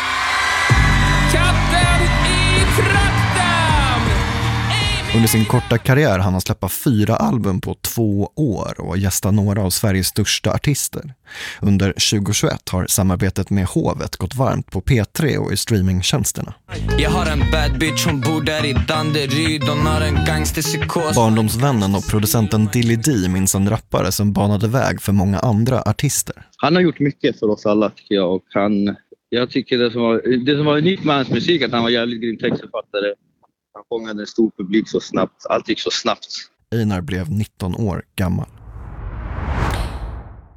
Under 5.18 5.28
sin 5.28 5.44
korta 5.44 5.78
karriär 5.78 6.18
hann 6.18 6.33
han 6.33 6.40
släppa 6.40 6.68
fyra 6.68 7.16
album 7.16 7.61
på 7.61 7.74
två 7.74 8.33
år 8.37 8.81
och 8.81 8.98
gästa 8.98 9.31
några 9.31 9.62
av 9.62 9.70
Sveriges 9.70 10.07
största 10.07 10.52
artister. 10.52 11.14
Under 11.61 11.92
2021 11.92 12.68
har 12.68 12.87
samarbetet 12.87 13.50
med 13.50 13.66
Hovet 13.66 14.16
gått 14.16 14.35
varmt 14.35 14.70
på 14.70 14.81
P3 14.81 15.37
och 15.37 15.52
i 15.52 15.57
streamingtjänsterna. 15.57 16.54
Jag 16.98 17.11
har 17.11 17.26
en 17.26 17.38
bad 17.38 17.78
bitch, 17.81 18.07
hon 18.07 18.20
bor 18.20 18.42
där 18.42 18.66
i 18.66 18.72
Danderyd 18.88 19.62
Hon 19.62 19.87
har 19.87 20.00
en 20.00 20.24
gangsterpsykos 20.24 21.14
Barndomsvännen 21.14 21.94
och 21.94 22.07
producenten 22.11 22.66
Dilly 22.72 22.96
D 22.96 23.28
minns 23.28 23.54
en 23.54 23.70
rappare 23.70 24.12
som 24.12 24.33
banade 24.33 24.68
väg 24.68 25.02
för 25.02 25.12
många 25.12 25.38
andra 25.38 25.83
artister. 25.83 26.37
han 26.57 26.74
har 26.74 26.83
gjort 26.83 27.00
mycket 27.00 27.38
för 27.38 27.50
oss 27.50 27.66
alla 27.66 27.90
tycker 27.90 28.14
jag. 28.14 28.35
Och 28.35 28.44
han, 28.54 28.96
jag 29.28 29.50
tycker 29.50 29.78
det 29.78 29.90
som, 29.90 30.02
var, 30.02 30.44
det 30.46 30.57
som 30.57 30.66
var 30.66 30.78
unikt 30.78 31.04
med 31.04 31.16
hans 31.16 31.31
musik 31.31 31.62
att 31.62 31.72
han 31.72 31.83
var 31.83 31.90
jävligt 31.90 32.22
grym 32.22 32.37
textförfattare. 32.37 33.14
Han 33.74 33.85
fångade 33.88 34.22
en 34.22 34.26
stor 34.26 34.50
publik 34.50 34.88
så 34.88 35.00
snabbt. 35.00 35.46
Allt 35.48 35.68
gick 35.68 35.81
så 35.81 35.90
snabbt. 35.90 36.26
Einar 36.74 37.00
blev 37.00 37.31
19 37.31 37.74
år 37.74 38.04
gammal. 38.16 38.46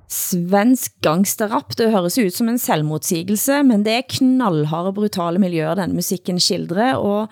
Svensk 0.07 1.01
gangsterrap, 1.01 1.77
det 1.77 1.91
høres 1.91 2.17
ut 2.17 2.35
som 2.35 2.49
en 2.51 2.59
selvmotsigelse, 2.59 3.61
men 3.63 3.85
det 3.87 3.93
er 3.95 4.07
knallharde, 4.17 4.91
brutale 4.97 5.39
miljøer 5.39 5.77
den 5.79 5.95
musikken 5.95 6.39
skildrer, 6.39 6.99
og 6.99 7.31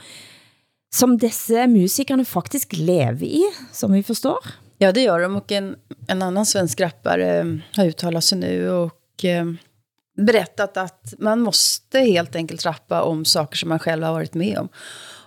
som 0.95 1.17
disse 1.19 1.67
musikerne 1.67 2.23
faktisk 2.25 2.77
lever 2.79 3.27
i, 3.27 3.43
som 3.75 3.91
vi 3.91 4.03
forstår. 4.03 4.55
Ja, 4.77 4.91
det 4.91 5.01
gör 5.01 5.19
de. 5.19 5.35
Och 5.35 5.51
en, 5.51 5.75
en 6.07 6.21
annan 6.21 6.45
svensk 6.45 6.81
rappare 6.81 7.39
eh, 7.39 7.45
har 7.75 7.85
uttalat 7.85 8.23
sig 8.23 8.37
nu 8.37 8.69
och 8.69 9.25
eh, 9.25 9.45
berättat 10.17 10.77
att 10.77 11.13
man 11.17 11.39
måste 11.39 11.99
helt 11.99 12.35
enkelt 12.35 12.65
rappa 12.65 13.01
om 13.01 13.25
saker 13.25 13.57
som 13.57 13.69
man 13.69 13.79
själv 13.79 14.03
har 14.03 14.13
varit 14.13 14.33
med 14.33 14.57
om. 14.57 14.69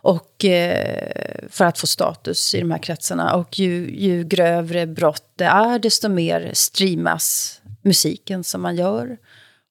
Och 0.02 0.44
eh, 0.44 1.48
för 1.48 1.64
att 1.64 1.78
få 1.78 1.86
status 1.86 2.54
i 2.54 2.60
de 2.60 2.70
här 2.70 2.78
kretsarna. 2.78 3.34
Och 3.34 3.58
ju, 3.58 3.90
ju 3.96 4.24
grövre 4.24 4.86
brott 4.86 5.32
det 5.36 5.44
är, 5.44 5.78
desto 5.78 6.08
mer 6.08 6.50
streamas 6.54 7.60
musiken 7.82 8.44
som 8.44 8.62
man 8.62 8.76
gör. 8.76 9.16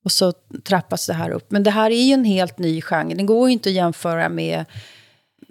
Och 0.04 0.12
så 0.12 0.34
trappas 0.64 1.08
det 1.08 1.14
här 1.14 1.30
upp. 1.30 1.52
Men 1.52 1.64
det 1.64 1.72
här 1.72 1.92
är 1.92 2.04
ju 2.04 2.14
en 2.14 2.26
helt 2.26 2.58
ny 2.58 2.82
genre. 2.82 3.16
Det 3.16 3.24
går 3.24 3.50
ju 3.50 3.54
inte 3.54 3.70
att 3.70 3.76
jämföra 3.76 4.30
med 4.30 4.66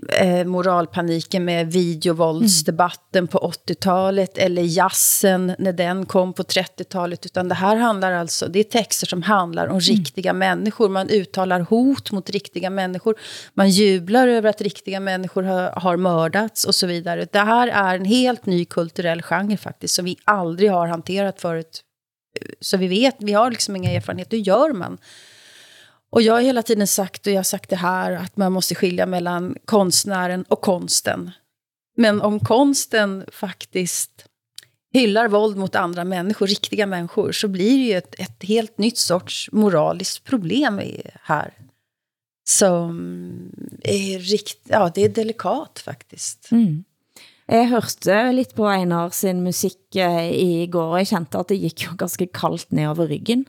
eh, 0.09 0.45
moralpaniken 0.45 1.45
med 1.45 1.73
videovåldsdebatten 1.73 3.27
på 3.27 3.39
80-talet 3.39 4.39
eller 4.39 4.63
jazzen 4.63 5.55
när 5.59 5.73
den 5.73 6.07
kom 6.07 6.33
på 6.33 6.43
30-talet. 6.43 7.27
Utan 7.27 7.49
det 7.49 7.55
här 7.55 7.77
handlar 7.77 8.13
alltså, 8.13 8.49
det 8.49 8.59
är 8.59 8.65
texter 8.65 9.07
som 9.07 9.23
handlar 9.23 9.67
om 9.67 9.81
riktiga 9.81 10.33
människor. 10.33 10.89
Man 10.89 11.09
uttalar 11.09 11.61
hot 11.61 12.13
mot 12.13 12.31
riktiga 12.31 12.71
människor. 12.71 13.15
Man 13.55 13.71
jublar 13.71 14.29
över 14.29 14.51
att 14.51 14.61
riktiga 14.61 15.01
människor 15.01 15.43
har, 15.43 15.71
har 15.71 15.97
mördats 15.97 16.65
och 16.65 16.75
så 16.75 16.87
vidare. 16.87 17.27
Det 17.33 17.39
här 17.39 17.69
är 17.69 17.97
en 17.97 18.05
helt 18.05 18.47
ny 18.47 18.65
kulturell 18.65 19.23
genre 19.23 19.57
faktiskt 19.57 19.95
som 19.95 20.05
vi 20.05 20.17
aldrig 20.25 20.71
har 20.71 20.87
hanterat 20.87 21.41
förut. 21.41 21.83
Så 22.61 22.77
vi 22.77 22.87
vet, 22.87 23.17
vi 23.19 23.33
har 23.33 23.51
liksom 23.51 23.77
inga 23.77 23.91
erfarenheter. 23.91 24.37
Hur 24.37 24.45
gör 24.45 24.73
man? 24.73 24.99
Och 26.11 26.23
jag 26.23 26.35
har 26.35 26.40
hela 26.40 26.62
tiden 26.62 26.87
sagt, 26.87 27.27
och 27.27 27.33
jag 27.33 27.38
har 27.38 27.42
sagt 27.42 27.70
det 27.70 27.77
här, 27.77 28.12
att 28.12 28.37
man 28.37 28.53
måste 28.53 28.75
skilja 28.75 29.07
mellan 29.07 29.57
konstnären 29.64 30.44
och 30.49 30.61
konsten. 30.61 31.31
Men 31.96 32.20
om 32.20 32.40
konsten 32.40 33.25
faktiskt 33.33 34.27
hyllar 34.92 35.29
våld 35.29 35.57
mot 35.57 35.75
andra 35.75 36.05
människor, 36.05 36.46
riktiga 36.46 36.87
människor, 36.87 37.33
så 37.33 37.49
blir 37.49 37.79
det 37.79 37.85
ju 37.85 37.96
ett, 37.99 38.20
ett 38.20 38.42
helt 38.42 38.79
nytt 38.79 38.99
sorts 38.99 39.49
moraliskt 39.53 40.25
problem 40.25 40.81
i, 40.81 41.03
här. 41.23 41.55
Som 42.49 42.94
är 43.83 44.18
rikt, 44.18 44.59
ja, 44.64 44.90
det 44.94 45.05
är 45.05 45.09
delikat 45.09 45.83
faktiskt. 45.85 46.49
Mm. 46.51 46.85
Jeg 47.51 47.66
hørte 47.66 48.33
lidt 48.33 48.53
på 48.55 48.68
Einar 48.70 49.11
sin 49.11 49.42
musik 49.42 49.96
eh, 49.99 50.29
i 50.31 50.66
går, 50.70 50.92
og 50.92 51.01
jeg 51.01 51.09
kendte, 51.11 51.40
at 51.40 51.49
det 51.51 51.59
gik 51.59 51.83
jo 51.83 51.96
ganske 52.03 52.29
kaldt 52.31 52.70
ned 52.70 52.92
over 52.92 53.11
ryggen. 53.11 53.44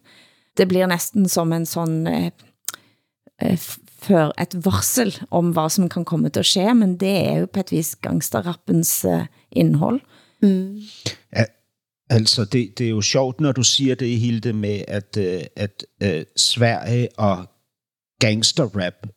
Det 0.57 0.65
blir 0.65 0.87
næsten 0.89 1.29
som 1.29 1.53
en 1.53 1.65
sådan, 1.65 2.07
eh, 2.07 2.31
før 4.01 4.41
et 4.41 4.65
varsel 4.65 5.21
om 5.31 5.51
hvad 5.51 5.69
som 5.69 5.89
kan 5.89 6.05
komme 6.05 6.29
til 6.29 6.39
at 6.39 6.45
ske, 6.45 6.73
men 6.73 6.97
det 6.99 7.09
er 7.09 7.37
jo 7.39 7.45
på 7.45 7.59
et 7.59 7.71
vis 7.71 7.95
gangsterrappens 7.95 9.05
eh, 9.05 9.25
indhold. 9.51 10.01
Ja, 11.35 11.43
altså, 12.09 12.45
det, 12.45 12.77
det 12.77 12.85
er 12.85 12.89
jo 12.89 13.01
sjovt, 13.01 13.41
når 13.41 13.51
du 13.51 13.63
siger 13.63 13.95
det, 13.95 14.19
Hilde, 14.19 14.53
med 14.53 14.81
at, 14.87 15.17
øh, 15.17 15.41
at 15.55 15.85
øh, 16.03 16.25
Sverige 16.35 17.09
og 17.17 17.45
gangsterrap 18.19 19.07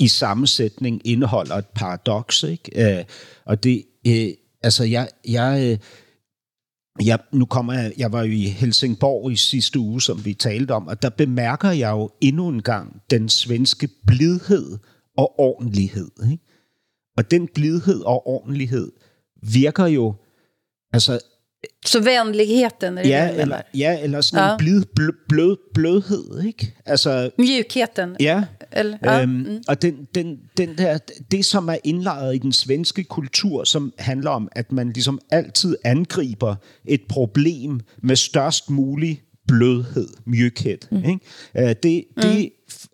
i 0.00 0.08
sammensætning 0.08 1.00
indeholder 1.04 1.54
et 1.54 1.66
paradoks, 1.74 2.42
ikke? 2.42 2.98
Øh, 2.98 3.04
og 3.44 3.64
det, 3.64 3.84
øh, 4.06 4.28
altså, 4.62 4.84
jeg, 4.84 5.08
jeg, 5.28 5.78
jeg, 7.02 7.18
nu 7.32 7.44
kommer 7.44 7.72
jeg, 7.72 7.92
jeg 7.98 8.12
var 8.12 8.22
jo 8.22 8.32
i 8.32 8.44
Helsingborg 8.44 9.32
i 9.32 9.36
sidste 9.36 9.78
uge, 9.78 10.02
som 10.02 10.24
vi 10.24 10.34
talte 10.34 10.72
om, 10.72 10.86
og 10.86 11.02
der 11.02 11.10
bemærker 11.10 11.70
jeg 11.70 11.90
jo 11.90 12.10
endnu 12.20 12.48
en 12.48 12.62
gang 12.62 13.02
den 13.10 13.28
svenske 13.28 13.88
blidhed 14.06 14.78
og 15.16 15.40
ordentlighed. 15.40 16.10
Ikke? 16.30 16.44
Og 17.16 17.30
den 17.30 17.48
blidhed 17.54 18.00
og 18.00 18.26
ordentlighed 18.26 18.92
virker 19.42 19.86
jo 19.86 20.14
altså 20.92 21.20
så 21.86 22.00
vänligheten 22.00 22.98
är 22.98 23.02
det 23.02 23.08
ja, 23.08 23.24
menar? 23.26 23.42
eller, 23.42 23.62
ja, 23.74 23.98
eller 24.00 24.20
sådan 24.20 24.44
Ja. 24.44 24.52
en 24.52 24.58
blid, 24.58 24.82
blød, 24.94 25.12
blød, 25.28 25.56
blødhed, 25.74 26.42
ikke? 26.46 26.74
Altså, 26.86 27.30
Mjukheten? 27.38 28.16
Ja, 28.20 28.44
Eller, 28.72 28.98
ja. 29.04 29.22
øhm, 29.22 29.30
mm. 29.32 29.62
og 29.68 29.82
den, 29.82 29.94
den, 30.14 30.38
den 30.56 30.78
der, 30.78 30.98
det, 31.30 31.44
som 31.44 31.68
er 31.68 31.76
indlejret 31.84 32.34
i 32.34 32.38
den 32.38 32.52
svenske 32.52 33.04
kultur, 33.04 33.64
som 33.64 33.92
handler 33.98 34.30
om, 34.30 34.48
at 34.52 34.72
man 34.72 34.92
ligesom 34.92 35.20
altid 35.30 35.76
angriber 35.84 36.54
et 36.84 37.00
problem 37.08 37.80
med 38.02 38.16
størst 38.16 38.70
mulig 38.70 39.20
blødhed, 39.48 40.08
mjukhed. 40.26 40.78
Mm. 40.90 40.96
Ikke? 41.04 41.18
Øh, 41.68 41.74
det, 41.82 42.04
det 42.22 42.50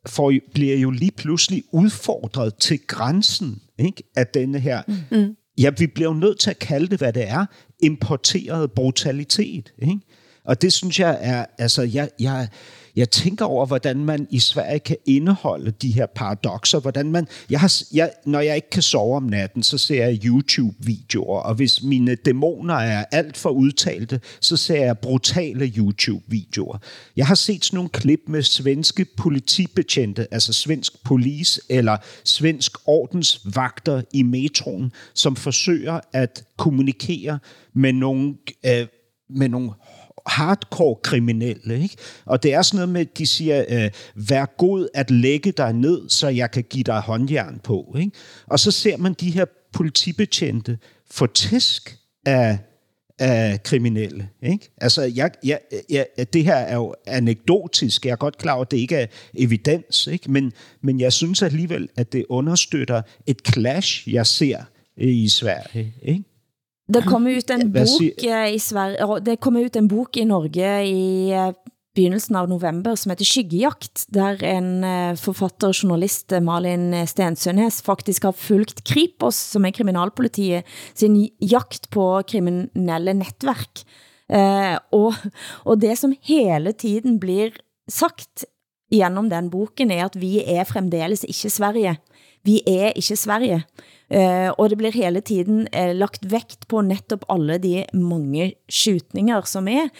får, 0.07 0.31
jo- 0.31 0.41
bliver 0.55 0.77
jo 0.77 0.91
lige 0.91 1.13
pludselig 1.17 1.63
udfordret 1.73 2.55
til 2.55 2.79
grænsen 2.87 3.59
ikke? 3.79 4.03
af 4.17 4.27
denne 4.27 4.59
her... 4.59 4.83
Mm. 5.11 5.37
Ja, 5.61 5.71
vi 5.79 5.87
bliver 5.87 6.09
jo 6.09 6.15
nødt 6.15 6.39
til 6.39 6.51
at 6.51 6.59
kalde 6.59 6.87
det, 6.87 6.99
hvad 6.99 7.13
det 7.13 7.29
er. 7.29 7.47
Importeret 7.81 8.73
brutalitet. 8.73 9.73
Ikke? 9.79 10.01
Og 10.45 10.63
det 10.63 10.73
synes 10.73 11.01
jeg 11.01 11.19
er... 11.21 11.45
Altså, 11.59 11.83
jeg, 11.83 12.11
jeg, 12.21 12.49
jeg 12.97 13.11
tænker 13.11 13.45
over, 13.45 13.67
hvordan 13.67 14.05
man 14.05 14.27
i 14.31 14.39
Sverige 14.39 14.79
kan 14.79 14.97
indeholde 15.07 15.71
de 15.71 15.91
her 15.91 16.07
paradoxer. 16.07 16.81
Hvordan 16.81 17.13
man, 17.13 17.27
jeg 17.51 17.61
har, 17.61 17.83
jeg, 17.93 18.13
når 18.27 18.41
jeg 18.41 18.57
ikke 18.57 18.71
kan 18.71 18.83
sove 18.83 19.17
om 19.17 19.23
natten, 19.23 19.63
så 19.63 19.79
ser 19.79 20.07
jeg 20.07 20.25
YouTube-videoer. 20.25 21.41
Og 21.41 21.55
hvis 21.55 21.83
mine 21.83 22.15
dæmoner 22.15 22.75
er 22.75 23.05
alt 23.13 23.37
for 23.37 23.51
udtalte, 23.51 24.21
så 24.41 24.57
ser 24.57 24.85
jeg 24.85 24.99
brutale 24.99 25.73
YouTube-videoer. 25.77 26.79
Jeg 27.17 27.27
har 27.27 27.35
set 27.35 27.65
sådan 27.65 27.77
nogle 27.77 27.91
klip 27.91 28.21
med 28.27 28.43
svenske 28.43 29.07
politibetjente, 29.17 30.35
altså 30.35 30.53
svensk 30.53 31.05
polis 31.05 31.61
eller 31.69 31.97
svensk 32.25 32.77
ordensvagter 32.87 34.03
i 34.13 34.23
metroen, 34.23 34.93
som 35.15 35.37
forsøger 35.37 36.01
at 36.13 36.45
kommunikere 36.57 37.39
med 37.75 37.93
nogle, 37.93 38.35
øh, 38.67 38.87
med 39.31 39.49
nogle 39.49 39.71
hardcore 40.31 40.97
kriminelle. 41.03 41.83
Ikke? 41.83 41.97
Og 42.25 42.43
det 42.43 42.55
er 42.55 42.63
sådan 42.63 42.77
noget 42.77 42.89
med, 42.89 43.01
at 43.01 43.19
de 43.19 43.27
siger, 43.27 43.65
øh, 43.69 43.91
vær 44.15 44.45
god 44.59 44.89
at 44.95 45.11
lægge 45.11 45.53
dig 45.53 45.73
ned, 45.73 46.09
så 46.09 46.29
jeg 46.29 46.51
kan 46.51 46.65
give 46.71 46.85
dig 46.85 47.01
håndjern 47.01 47.61
på. 47.65 47.97
Ikke? 47.99 48.13
Og 48.47 48.61
så 48.61 48.71
ser 48.71 48.97
man 48.97 49.15
de 49.15 49.31
her 49.31 49.45
politibetjente 49.73 50.79
få 51.11 51.27
tæsk 51.27 51.99
af, 52.27 52.59
af 53.19 53.63
kriminelle. 53.63 54.29
Ikke? 54.43 54.71
Altså, 54.77 55.03
jeg, 55.03 55.31
jeg, 55.45 55.61
jeg, 55.91 56.07
det 56.33 56.45
her 56.45 56.55
er 56.55 56.75
jo 56.75 56.95
anekdotisk. 57.07 58.07
Jeg 58.07 58.13
er 58.13 58.17
godt 58.17 58.39
klar 58.39 58.53
over, 58.53 58.65
at 58.65 58.71
det 58.71 58.77
ikke 58.77 58.97
er 58.97 59.07
evidens. 59.35 60.07
Ikke? 60.07 60.31
Men, 60.31 60.53
men 60.83 61.01
jeg 61.01 61.13
synes 61.13 61.43
alligevel, 61.43 61.89
at 61.97 62.13
det 62.13 62.25
understøtter 62.29 63.03
et 63.27 63.39
clash, 63.53 64.13
jeg 64.15 64.27
ser 64.27 64.63
i 64.97 65.29
Sverige. 65.29 65.95
Ikke? 66.03 66.25
Det 66.91 67.05
kommer 67.07 67.37
ut 67.39 67.51
en 67.55 67.69
bok 67.73 68.25
eh, 68.25 68.55
i 68.55 68.59
Sverige, 68.63 69.21
det 69.25 69.39
kommer 69.43 69.67
ut 69.67 69.77
en 69.79 69.89
bok 69.91 70.17
i 70.19 70.27
Norge 70.27 70.71
i 70.87 71.31
eh, 71.31 71.53
begynnelsen 71.97 72.37
av 72.39 72.49
november, 72.51 72.97
som 72.97 73.13
heter 73.13 73.27
Skyggejagt, 73.29 74.07
der 74.15 74.43
en 74.47 74.85
eh, 74.87 75.15
forfatter 75.19 75.71
og 75.71 75.79
journalist, 75.79 76.35
Malin 76.43 76.93
Stensønnes, 77.11 77.81
faktisk 77.87 78.29
har 78.29 78.37
fulgt 78.39 78.85
Kripos, 78.89 79.39
som 79.55 79.67
er 79.67 79.75
kriminalpolitiet, 79.77 80.69
sin 80.95 81.19
jagt 81.43 81.91
på 81.95 82.07
kriminelle 82.31 83.15
netværk. 83.19 83.85
Eh, 84.31 84.77
og, 84.95 85.19
og 85.67 85.83
det 85.83 85.97
som 85.99 86.15
hele 86.27 86.75
tiden 86.79 87.19
blir 87.23 87.59
sagt 87.91 88.47
gjennom 88.91 89.31
den 89.31 89.51
boken, 89.51 89.91
er 89.95 90.07
at 90.07 90.19
vi 90.19 90.39
er 90.43 90.67
fremdeles 90.69 91.27
ikke 91.27 91.51
Sverige. 91.53 91.97
Vi 92.47 92.61
er 92.67 92.93
ikke 92.97 93.17
Sverige. 93.17 93.63
Eh, 94.11 94.51
og 94.59 94.71
det 94.71 94.79
blir 94.81 94.97
hele 94.97 95.21
tiden 95.21 95.69
eh, 95.73 95.93
lagt 95.95 96.27
vægt 96.31 96.67
på 96.69 96.83
netop 96.83 97.25
alle 97.31 97.61
de 97.63 97.85
mange 97.95 98.55
skjutninger 98.69 99.47
som 99.47 99.69
er. 99.71 99.91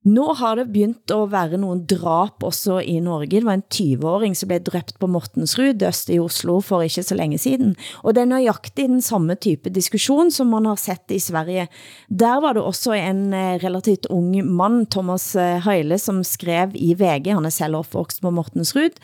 Nå 0.00 0.30
har 0.32 0.56
det 0.56 0.70
begynt 0.72 1.12
at 1.12 1.26
være 1.28 1.58
nogle 1.60 1.84
drap 1.84 2.40
også 2.46 2.78
i 2.80 2.94
Norge. 3.04 3.34
Det 3.34 3.44
var 3.44 3.58
en 3.58 3.66
20-åring 3.68 4.32
som 4.36 4.48
blev 4.48 4.62
dræbt 4.64 4.94
på 4.96 5.06
Mortensrud 5.12 5.82
øst 5.84 6.08
i 6.08 6.16
Oslo 6.18 6.62
for 6.64 6.80
ikke 6.80 7.02
så 7.04 7.14
længe 7.14 7.36
siden. 7.38 7.74
Og 8.00 8.14
det 8.14 8.22
er 8.22 8.30
nøjagtigt 8.30 8.88
den 8.88 9.02
samme 9.04 9.36
type 9.36 9.68
diskussion, 9.68 10.30
som 10.30 10.46
man 10.46 10.64
har 10.64 10.80
sett 10.80 11.12
i 11.12 11.18
Sverige. 11.20 11.68
Der 12.08 12.40
var 12.40 12.56
det 12.56 12.62
også 12.62 12.96
en 12.96 13.34
eh, 13.34 13.60
relativt 13.60 14.08
ung 14.08 14.40
mand, 14.40 14.86
Thomas 14.86 15.36
eh, 15.36 15.60
Heile, 15.68 15.98
som 15.98 16.24
skrev 16.24 16.72
i 16.74 16.94
VG, 16.94 17.34
han 17.34 17.44
er 17.44 17.52
selv 17.52 17.76
opvokst 17.76 18.22
på 18.22 18.30
Mortensrud, 18.30 18.96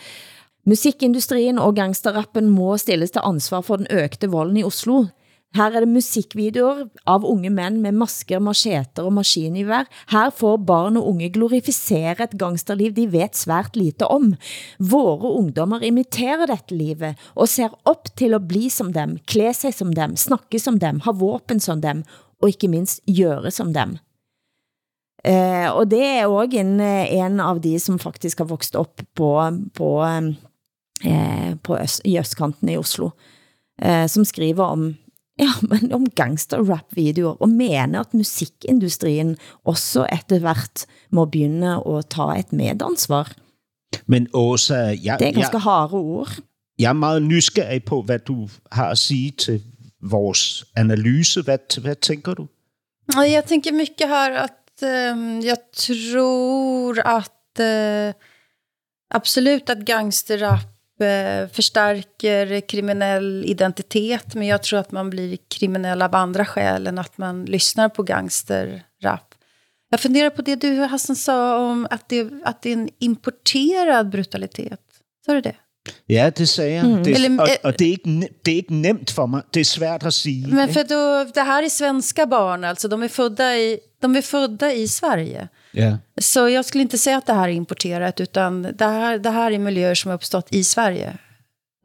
Musikindustrien 0.67 1.61
og 1.63 1.77
gangsterrappen 1.77 2.49
må 2.51 2.73
stilles 2.83 3.13
til 3.15 3.23
ansvar 3.23 3.63
for 3.63 3.79
den 3.79 3.87
økte 4.03 4.27
volden 4.33 4.59
i 4.59 4.65
Oslo. 4.67 5.05
Her 5.55 5.73
er 5.73 5.85
det 5.85 5.93
musikvideoer 5.93 6.81
av 7.09 7.25
unge 7.25 7.53
mænd 7.55 7.79
med 7.85 7.95
masker, 7.97 8.41
macheter 8.43 9.07
og 9.07 9.15
maskinivær. 9.17 9.87
Her 10.11 10.33
får 10.35 10.57
barn 10.67 10.99
og 10.99 11.07
unge 11.13 11.31
glorificere 11.33 12.27
et 12.27 12.35
gangsterliv 12.37 12.97
de 12.97 13.07
vet 13.13 13.39
svært 13.39 13.79
lite 13.79 14.09
om. 14.11 14.33
Våre 14.83 15.31
ungdommer 15.39 15.87
imiterer 15.87 16.51
dette 16.51 16.75
livet 16.75 17.15
og 17.37 17.49
ser 17.49 17.71
op 17.87 18.11
til 18.19 18.35
at 18.37 18.49
bli 18.51 18.67
som 18.69 18.91
dem, 18.93 19.17
klæde 19.25 19.55
sig 19.55 19.77
som 19.79 19.95
dem, 19.95 20.19
snakke 20.19 20.61
som 20.61 20.81
dem, 20.83 20.99
ha 21.07 21.15
våpen 21.15 21.63
som 21.63 21.81
dem 21.81 22.03
og 22.43 22.51
ikke 22.51 22.69
mindst 22.69 23.07
gøre 23.07 23.55
som 23.55 23.71
dem. 23.73 23.97
Eh, 25.27 25.71
og 25.71 25.89
det 25.91 26.03
er 26.05 26.27
også 26.27 26.61
en, 26.61 26.81
en 26.81 27.41
av 27.41 27.63
de 27.63 27.79
som 27.83 27.99
faktisk 27.99 28.43
har 28.43 28.51
vokset 28.51 28.77
op 28.79 29.01
på, 29.17 29.31
på, 29.75 29.89
eh, 30.05 30.35
eh, 31.05 31.55
på 31.63 31.79
øst, 31.79 32.01
i 32.05 32.19
østkanten 32.19 32.69
i 32.69 32.77
Oslo, 32.77 33.11
eh, 33.83 34.07
som 34.09 34.25
skriver 34.25 34.65
om, 34.65 34.95
ja, 35.45 35.51
men 35.63 35.93
om 35.93 36.07
gangster-rap-videoer, 36.11 37.37
og 37.43 37.49
mener 37.49 38.01
at 38.01 38.15
musikindustrien 38.15 39.37
også 39.65 40.07
etter 40.13 40.39
hvert 40.39 40.87
må 41.11 41.25
begynde 41.25 41.77
at 41.87 42.07
ta 42.11 42.23
et 42.39 42.53
medansvar. 42.53 43.33
Men 44.07 44.29
Åsa, 44.35 44.75
jeg, 44.75 45.19
Det 45.19 45.29
er 45.29 45.33
ganske 45.33 45.57
jeg, 45.57 45.61
harde 45.63 45.95
ord. 45.95 46.29
jeg 46.79 46.89
er 46.89 46.93
meget 46.93 47.23
nysgerrig 47.23 47.85
på, 47.85 48.03
hvad 48.03 48.19
du 48.19 48.49
har 48.73 48.89
at 48.91 48.99
sige 48.99 49.31
til 49.31 49.63
vores 50.03 50.65
analyse. 50.77 51.43
Hvad, 51.43 51.81
hvad 51.81 51.95
tænker 51.97 52.35
du? 52.35 52.47
Ja, 53.15 53.21
Jag 53.23 53.47
tänker 53.47 53.73
mycket 53.73 54.09
här 54.09 54.33
att 54.33 54.83
ehm, 54.83 55.41
jag 55.41 55.59
tror 55.73 56.99
att 57.01 57.59
eh, 57.61 58.15
absolut 59.15 59.71
att 59.71 59.79
gangsterrap 59.85 60.76
förstärker 61.53 62.61
kriminell 62.61 63.45
identitet, 63.47 64.35
men 64.35 64.47
jag 64.47 64.63
tror 64.63 64.79
att 64.79 64.93
man 64.93 65.11
blir 65.11 65.39
kriminell 65.49 66.03
av 66.03 66.15
andra 66.15 66.45
skäl 66.45 66.87
än 66.87 66.99
att 66.99 67.19
man 67.19 67.45
lyssnar 67.45 67.89
på 67.89 68.03
gangsterrap. 68.03 69.35
Jag 69.91 70.01
funderar 70.01 70.31
på 70.31 70.43
det 70.43 70.57
du 70.57 70.81
Hassan 70.81 71.17
sa 71.17 71.59
om 71.59 71.87
att 71.91 72.09
det, 72.09 72.29
att 72.45 72.63
det 72.63 72.71
är 72.71 72.73
en 72.73 72.89
importerad 72.99 74.11
brutalitet. 74.11 74.81
Sa 75.27 75.33
du 75.33 75.41
det? 75.41 75.57
Ja, 76.07 76.31
det 76.31 76.47
sagde 76.47 76.71
jeg. 76.71 76.85
Mm. 76.85 77.05
Det, 77.05 77.15
Eller- 77.15 77.41
og, 77.41 77.49
og 77.65 77.79
det, 77.79 77.87
er 77.87 77.91
ikke, 77.91 78.29
det 78.45 78.53
er 78.53 78.57
ikke 78.57 78.75
nemt 78.75 79.11
for 79.11 79.27
mig. 79.27 79.43
Det 79.55 79.61
er 79.61 79.65
svært 79.65 80.07
at 80.07 80.15
sige. 80.15 80.47
Men 80.47 80.69
för 80.69 80.85
då, 80.85 81.31
det 81.35 81.43
här 81.43 81.63
är 81.63 81.69
svenska 81.69 82.27
barn, 82.27 82.65
alltså 82.65 82.89
de 82.89 83.03
är 83.03 83.09
födda 83.09 83.57
i, 83.57 83.79
de 84.01 84.17
är 84.17 84.23
födda 84.23 84.73
i 84.73 84.89
Sverige. 84.89 85.49
Ja. 85.79 85.99
Så 86.21 86.49
jag 86.49 86.65
skulle 86.65 86.83
inte 86.83 86.99
säga 86.99 87.17
att 87.17 87.27
det 87.27 87.33
här 87.33 87.49
är 87.49 87.53
importerat, 87.53 88.21
utan 88.21 88.63
det 88.63 88.85
här, 88.85 89.19
det 89.19 89.31
här 89.31 89.53
är 89.53 89.59
miljöer 89.59 89.95
som 89.95 90.09
har 90.09 90.17
uppstått 90.17 90.49
i 90.51 90.65
Sverige. 90.65 91.17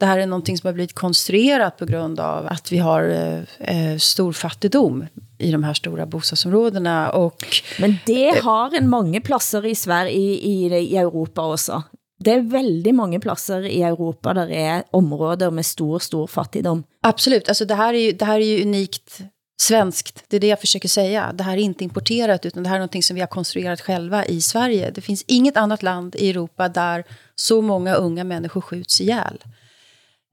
Det 0.00 0.06
här 0.06 0.18
är 0.18 0.26
någonting 0.26 0.58
som 0.58 0.66
har 0.66 0.74
blivit 0.74 0.94
konstruerat 0.94 1.76
på 1.76 1.86
grund 1.86 2.20
av 2.20 2.46
att 2.46 2.72
vi 2.72 2.78
har 2.78 3.02
eh, 3.08 3.90
eh, 3.92 3.98
stor 3.98 4.32
fattigdom 4.32 5.06
i 5.38 5.52
de 5.52 5.64
här 5.64 5.74
stora 5.74 6.06
bostadsområdena. 6.06 7.10
Och, 7.10 7.46
Men 7.80 7.96
det 8.06 8.40
har 8.42 8.74
en 8.74 8.88
mange 8.88 9.20
pladser 9.20 9.66
i 9.66 9.74
Sverige, 9.74 10.12
i, 10.12 10.52
i, 10.52 10.66
i 10.66 10.96
Europa 10.96 11.42
også. 11.42 11.82
Det 12.24 12.32
er 12.32 12.42
veldig 12.46 12.94
mange 12.94 13.18
pladser 13.20 13.64
i 13.66 13.82
Europa, 13.82 14.32
der 14.32 14.50
er 14.50 14.82
områder 14.92 15.50
med 15.50 15.66
stor, 15.66 15.98
stor 15.98 16.26
fattigdom. 16.26 16.84
absolut, 17.02 17.48
alltså 17.48 17.64
det, 17.64 17.74
här 17.74 17.94
är 17.94 17.98
ju, 17.98 18.12
det 18.12 18.24
här 18.24 18.40
är 18.40 18.44
ju 18.44 18.62
unikt 18.62 19.20
svenskt. 19.62 20.24
Det 20.28 20.36
är 20.36 20.40
det 20.40 20.46
jag 20.46 20.60
försöker 20.60 20.88
säga. 20.88 21.32
Det 21.34 21.44
här 21.44 21.52
är 21.52 21.60
inte 21.60 21.84
importerat, 21.84 22.46
utan 22.46 22.62
det 22.62 22.68
här 22.68 22.76
är 22.76 22.80
någonting 22.80 23.02
som 23.02 23.14
vi 23.14 23.20
har 23.20 23.28
konstruerat 23.28 23.80
själva 23.80 24.24
i 24.24 24.40
Sverige. 24.42 24.90
Det 24.90 25.00
finns 25.00 25.24
inget 25.26 25.56
annat 25.56 25.82
land 25.82 26.16
i 26.16 26.30
Europa 26.30 26.68
där 26.68 27.04
så 27.34 27.60
många 27.60 27.94
unga 27.94 28.24
människor 28.24 28.60
skjuts 28.60 29.00
ihjäl. 29.00 29.38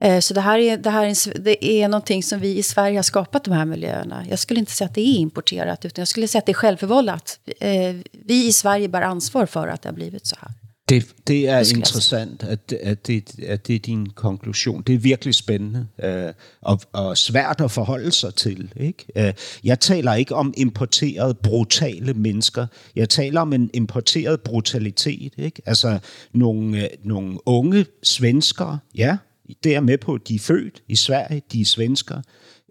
Eh, 0.03 0.19
Så 0.19 0.33
det 0.33 0.41
här, 0.41 0.59
är, 0.59 0.77
det 0.77 0.89
här 0.89 1.05
är, 1.05 1.39
det 1.39 1.65
är 1.65 1.87
någonting 1.87 2.23
som 2.23 2.39
vi 2.39 2.57
i 2.57 2.63
Sverige 2.63 2.97
har 2.97 3.03
skapat 3.03 3.43
de 3.43 3.51
här 3.51 3.65
miljöerna. 3.65 4.25
Jag 4.29 4.39
skulle 4.39 4.59
inte 4.59 4.71
säga 4.71 4.85
att 4.87 4.95
det 4.95 5.01
är 5.01 5.17
importerat, 5.17 5.85
utan 5.85 6.01
jag 6.01 6.07
skulle 6.07 6.27
säga 6.27 6.39
att 6.39 6.45
det 6.45 6.51
är 6.51 6.53
självförvållat. 6.53 7.39
Eh, 7.59 7.95
Vi 8.11 8.47
i 8.47 8.53
Sverige 8.53 8.87
bär 8.87 9.01
ansvar 9.01 9.45
för 9.45 9.67
att 9.67 9.81
det 9.81 9.89
har 9.89 9.93
blivit 9.95 10.27
så 10.27 10.35
här. 10.41 10.51
Det, 10.89 11.15
det 11.27 11.49
er 11.49 11.57
jeg 11.57 11.77
interessant, 11.77 12.43
at, 12.43 12.73
at, 12.81 13.07
det, 13.07 13.39
at 13.43 13.67
det 13.67 13.75
er 13.75 13.79
din 13.79 14.05
konklusion. 14.05 14.81
Det 14.81 14.95
er 14.95 14.99
virkelig 14.99 15.35
spændende 15.35 15.87
øh, 16.03 16.33
og, 16.61 16.79
og 16.93 17.17
svært 17.17 17.61
at 17.61 17.71
forholde 17.71 18.11
sig 18.11 18.35
til. 18.35 18.73
Ikke? 18.75 19.05
Øh, 19.15 19.33
jeg 19.63 19.79
taler 19.79 20.13
ikke 20.13 20.35
om 20.35 20.53
importeret 20.57 21.37
brutale 21.37 22.13
mennesker. 22.13 22.67
Jeg 22.95 23.09
taler 23.09 23.41
om 23.41 23.53
en 23.53 23.69
importeret 23.73 24.41
brutalitet. 24.41 25.33
Ikke? 25.37 25.61
Altså 25.65 25.99
nogle, 26.33 26.83
øh, 26.83 26.89
nogle 27.03 27.37
unge 27.45 27.85
svenskere, 28.03 28.79
ja, 28.95 29.17
det 29.63 29.75
er 29.75 29.79
med 29.79 29.97
på, 29.97 30.17
de 30.17 30.35
er 30.35 30.39
født 30.39 30.83
i 30.87 30.95
Sverige, 30.95 31.41
de 31.51 31.61
er 31.61 31.65
svenskere 31.65 32.23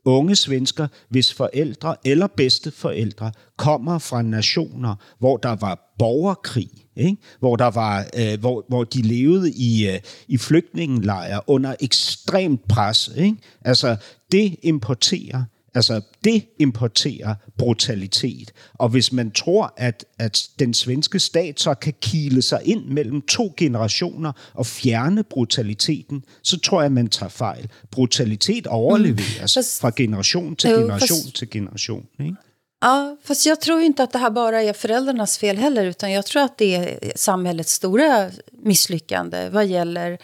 unge 0.09 0.37
svensker, 0.37 0.87
hvis 1.09 1.35
forældre 1.35 1.97
eller 2.05 2.27
bedsteforældre 2.27 3.33
kommer 3.57 3.99
fra 3.99 4.23
nationer, 4.23 4.95
hvor 5.19 5.37
der 5.37 5.57
var 5.57 5.95
borgerkrig, 5.99 6.71
ikke? 6.97 7.17
Hvor, 7.39 7.57
der 7.57 7.71
var, 7.71 8.07
øh, 8.17 8.41
hvor, 8.41 8.65
hvor 8.69 8.85
de 8.85 9.03
levede 9.03 9.53
i, 9.53 9.89
øh, 9.89 10.01
i 10.29 10.39
flygtningelejre 10.39 11.41
under 11.47 11.75
ekstremt 11.81 12.69
pres. 12.69 13.11
Ikke? 13.17 13.37
Altså, 13.65 13.97
det 14.33 14.57
importerer 14.63 15.45
Altså, 15.75 16.01
det 16.25 16.45
importerer 16.59 17.35
brutalitet. 17.59 18.53
Og 18.75 18.89
hvis 18.89 19.13
man 19.13 19.31
tror, 19.31 19.75
at, 19.77 20.05
at 20.19 20.49
den 20.59 20.75
svenske 20.75 21.19
stat 21.19 21.61
så 21.61 21.75
kan 21.75 21.95
kile 22.01 22.43
sig 22.43 22.61
ind 22.65 22.85
mellem 22.85 23.23
to 23.23 23.55
generationer 23.57 24.33
og 24.55 24.67
fjerne 24.67 25.25
brutaliteten, 25.25 26.25
så 26.43 26.61
tror 26.61 26.83
jeg, 26.83 26.93
man 26.93 27.09
tager 27.09 27.31
fejl. 27.31 27.69
Brutalitet 27.91 28.67
overleveres 28.67 29.57
mm. 29.57 29.63
fra 29.81 29.91
generation 29.97 30.57
til 30.57 30.71
generation 30.71 31.19
jo, 31.25 31.31
til 31.31 31.51
generation. 31.51 32.07
Ikke? 32.21 32.37
Ja, 32.83 33.17
fast 33.25 33.47
jag 33.47 33.61
tror 33.61 33.81
inte 33.81 34.03
att 34.03 34.13
det 34.13 34.19
här 34.19 34.31
bara 34.31 34.63
är 34.63 34.73
föräldrarnas 34.73 35.39
fel 35.39 35.57
heller, 35.57 35.85
utan 35.85 36.13
jag 36.13 36.27
tror 36.27 36.43
att 36.43 36.59
det 36.59 36.75
är 36.75 37.13
samhällets 37.17 37.73
stora 37.73 38.31
misslyckande 38.63 39.49
vad 39.49 39.67
gäller 39.67 40.19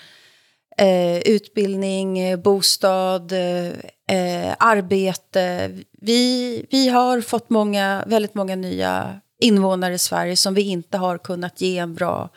eh, 0.79 1.19
utbildning, 1.19 2.43
bostad, 2.43 3.33
eh, 3.33 3.73
Eh, 4.07 4.55
arbete. 4.59 5.73
Vi, 5.93 6.67
vi 6.71 6.89
har 6.89 7.21
fått 7.21 7.51
många, 7.51 8.05
väldigt 8.07 8.35
många 8.35 8.57
nya 8.57 9.21
invånare 9.41 9.95
i 9.95 9.99
Sverige 9.99 10.37
som 10.37 10.55
vi 10.55 10.63
inte 10.63 10.99
har 10.99 11.19
kunnat 11.19 11.61
ge 11.61 11.79
en 11.79 11.95
bra 11.95 12.31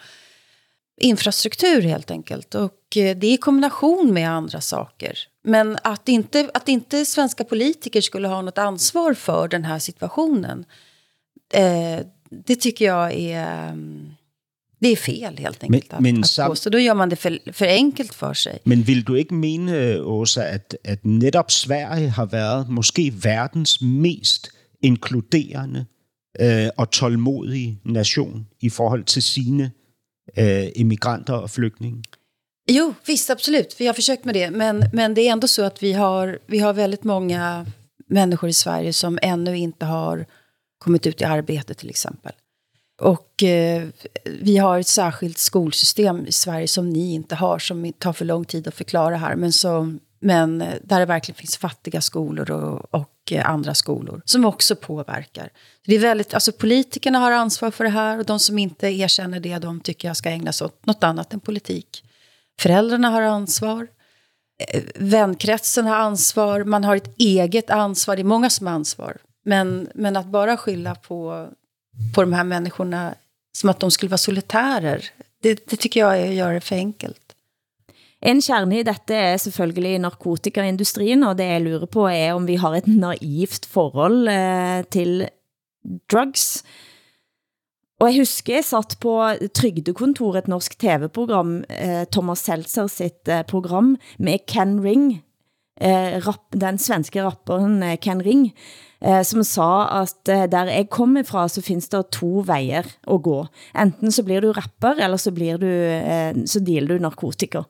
infrastruktur 1.01 1.81
helt 1.81 2.11
enkelt. 2.11 2.55
Och 2.55 2.97
eh, 2.97 3.17
det 3.17 3.27
är 3.27 3.33
i 3.33 3.37
kombination 3.37 4.13
med 4.13 4.29
andra 4.29 4.61
saker. 4.61 5.19
Men 5.43 5.77
att 5.83 6.09
inte, 6.09 6.49
att 6.53 6.69
inte 6.69 7.05
svenska 7.05 7.43
politiker 7.43 8.01
skulle 8.01 8.27
ha 8.27 8.41
något 8.41 8.57
ansvar 8.57 9.13
för 9.13 9.47
den 9.47 9.65
här 9.65 9.79
situationen, 9.79 10.65
eh, 11.53 12.05
det 12.29 12.55
tycker 12.55 12.85
jag 12.85 13.13
är... 13.13 13.69
Mm, 13.69 14.16
det 14.79 14.87
är 14.87 14.95
fel 14.95 15.37
helt 15.37 15.63
enkelt 15.63 15.91
men, 15.91 16.03
men 16.03 16.23
att, 16.23 16.39
att 16.39 16.47
påstå. 16.47 16.69
Då 16.69 16.79
gör 16.79 16.93
man 16.93 17.09
det 17.09 17.15
för, 17.15 17.39
för 17.51 17.65
enkelt 17.65 18.13
för 18.13 18.33
sig. 18.33 18.59
Men 18.63 18.83
vill 18.83 19.03
du 19.03 19.19
ikke 19.19 19.35
mene, 19.35 20.01
Åsa, 20.01 20.43
at, 20.43 20.75
at 20.83 21.05
netop 21.05 21.51
Sverige 21.51 22.09
har 22.09 22.25
været 22.25 22.69
måske 22.69 23.13
verdens 23.23 23.81
mest 23.81 24.49
inkluderende 24.81 25.85
øh, 26.41 26.69
og 26.77 26.91
tålmodige 26.91 27.79
nation 27.85 28.47
i 28.61 28.69
forhold 28.69 29.03
til 29.03 29.23
sine 29.23 29.71
øh, 30.37 30.67
immigranter 30.75 31.33
og 31.33 31.49
flygtninge? 31.49 32.03
Jo, 32.71 32.93
visst, 33.07 33.29
absolut. 33.29 33.79
Vi 33.79 33.85
har 33.85 33.93
försökt 33.93 34.25
med 34.25 34.33
det. 34.33 34.51
Men, 34.51 34.83
men 34.93 35.13
det 35.13 35.21
är 35.21 35.31
ändå 35.31 35.47
så 35.47 35.63
att 35.63 35.83
vi 35.83 35.93
har, 35.93 36.39
vi 36.47 36.59
har 36.59 36.73
väldigt 36.73 37.03
många 37.03 37.65
människor 38.09 38.49
i 38.49 38.53
Sverige 38.53 38.93
som 38.93 39.19
ännu 39.21 39.57
inte 39.57 39.85
har 39.85 40.25
kommit 40.79 41.07
ut 41.07 41.21
i 41.21 41.23
arbete 41.23 41.73
till 41.73 41.89
exempel. 41.89 42.31
Och 43.01 43.43
eh, 43.43 43.87
vi 44.25 44.57
har 44.57 44.79
ett 44.79 44.87
särskilt 44.87 45.37
skolsystem 45.37 46.27
i 46.27 46.31
Sverige 46.31 46.67
som 46.67 46.89
ni 46.89 47.13
inte 47.13 47.35
har, 47.35 47.59
som 47.59 47.93
tar 47.93 48.13
för 48.13 48.25
lång 48.25 48.45
tid 48.45 48.67
att 48.67 48.75
förklara 48.75 49.17
här, 49.17 49.35
men, 49.35 49.53
som, 49.53 49.99
men 50.19 50.61
eh, 50.61 50.73
där 50.83 50.99
det 50.99 51.05
verkligen 51.05 51.37
finns 51.37 51.57
fattiga 51.57 52.01
skolor 52.01 52.51
och, 52.51 53.01
och 53.01 53.31
eh, 53.31 53.49
andra 53.49 53.73
skolor 53.73 54.21
som 54.25 54.45
också 54.45 54.75
påverkar. 54.75 55.49
Det 55.85 55.95
är 55.95 55.99
väldigt, 55.99 56.33
alltså 56.33 56.51
politikerna 56.51 57.19
har 57.19 57.31
ansvar 57.31 57.71
för 57.71 57.83
det 57.83 57.89
här 57.89 58.19
och 58.19 58.25
de 58.25 58.39
som 58.39 58.59
inte 58.59 58.87
erkänner 58.87 59.39
det, 59.39 59.57
de 59.57 59.79
tycker 59.79 60.07
jag 60.07 60.17
ska 60.17 60.29
ägna 60.29 60.51
sig 60.51 60.65
åt 60.65 60.85
något 60.85 61.03
annat 61.03 61.33
än 61.33 61.39
politik. 61.39 62.03
Föräldrarna 62.59 63.09
har 63.09 63.21
ansvar. 63.21 63.87
Eh, 64.73 64.83
vänkretsen 64.95 65.85
har 65.85 65.95
ansvar. 65.95 66.63
Man 66.63 66.83
har 66.83 66.95
ett 66.95 67.19
eget 67.19 67.69
ansvar. 67.69 68.15
Det 68.15 68.21
är 68.21 68.23
många 68.23 68.49
som 68.49 68.67
har 68.67 68.73
ansvar. 68.73 69.17
Men, 69.45 69.89
men 69.95 70.17
att 70.17 70.25
bara 70.25 70.57
skylla 70.57 70.95
på, 70.95 71.47
på 72.13 72.21
de 72.21 72.33
här 72.33 72.43
människorna 72.43 73.15
som 73.51 73.69
att 73.69 73.79
de 73.79 73.91
skulle 73.91 74.09
vara 74.09 74.17
solitärer, 74.17 75.05
det, 75.41 75.69
det 75.69 75.75
tycker 75.75 75.99
jag 75.99 76.19
är 76.19 76.27
att 76.29 76.35
göra 76.35 76.53
det 76.53 76.61
för 76.61 76.75
enkelt. 76.75 77.27
En 78.19 78.41
kärne 78.41 78.79
i 78.79 78.85
dette 78.85 79.13
er 79.13 79.37
selvfølgelig 79.37 79.99
narkotikaindustrien, 80.01 81.21
og 81.23 81.37
det 81.37 81.45
jeg 81.51 81.65
lurer 81.67 81.85
på 81.85 82.07
er 82.09 82.33
om 82.33 82.47
vi 82.49 82.55
har 82.57 82.73
et 82.79 82.87
naivt 82.89 83.67
forhold 83.69 84.25
eh, 84.31 84.81
til 84.89 85.27
drugs. 86.09 86.63
Og 88.01 88.09
jeg 88.09 88.23
husker 88.23 88.57
jeg 88.57 88.65
satt 88.65 88.97
på 89.01 89.13
Trygdekontoret, 89.57 90.43
et 90.43 90.49
norsk 90.49 90.79
tv-program, 90.81 91.61
eh, 91.69 92.03
Thomas 92.09 92.41
Seltzer 92.45 92.89
sitt 92.89 93.29
eh, 93.29 93.45
program, 93.45 93.95
med 94.17 94.45
Ken 94.49 94.79
Ring, 94.81 95.21
eh, 95.79 96.17
rap, 96.25 96.49
den 96.57 96.81
svenske 96.81 97.21
rapperen 97.21 97.83
eh, 97.83 97.99
Ken 98.01 98.21
Ring, 98.25 98.49
eh, 98.49 98.86
som 99.23 99.43
sa 99.43 100.01
at 100.01 100.29
eh, 100.29 100.47
der 100.51 100.71
jeg 100.71 100.89
kommer 100.89 101.23
fra, 101.23 101.47
så 101.47 101.61
findes 101.61 101.89
det 101.89 102.05
to 102.11 102.43
vejer 102.45 102.83
at 103.07 103.23
gå. 103.23 103.45
Enten 103.77 104.11
så 104.11 104.23
blir 104.23 104.39
du 104.41 104.51
rapper, 104.51 105.03
eller 105.03 105.17
så, 105.17 105.31
blir 105.31 105.57
du, 105.57 105.67
eh, 105.67 106.33
så 106.45 106.59
dealer 106.59 106.97
du 106.97 107.01
narkotika. 107.01 107.61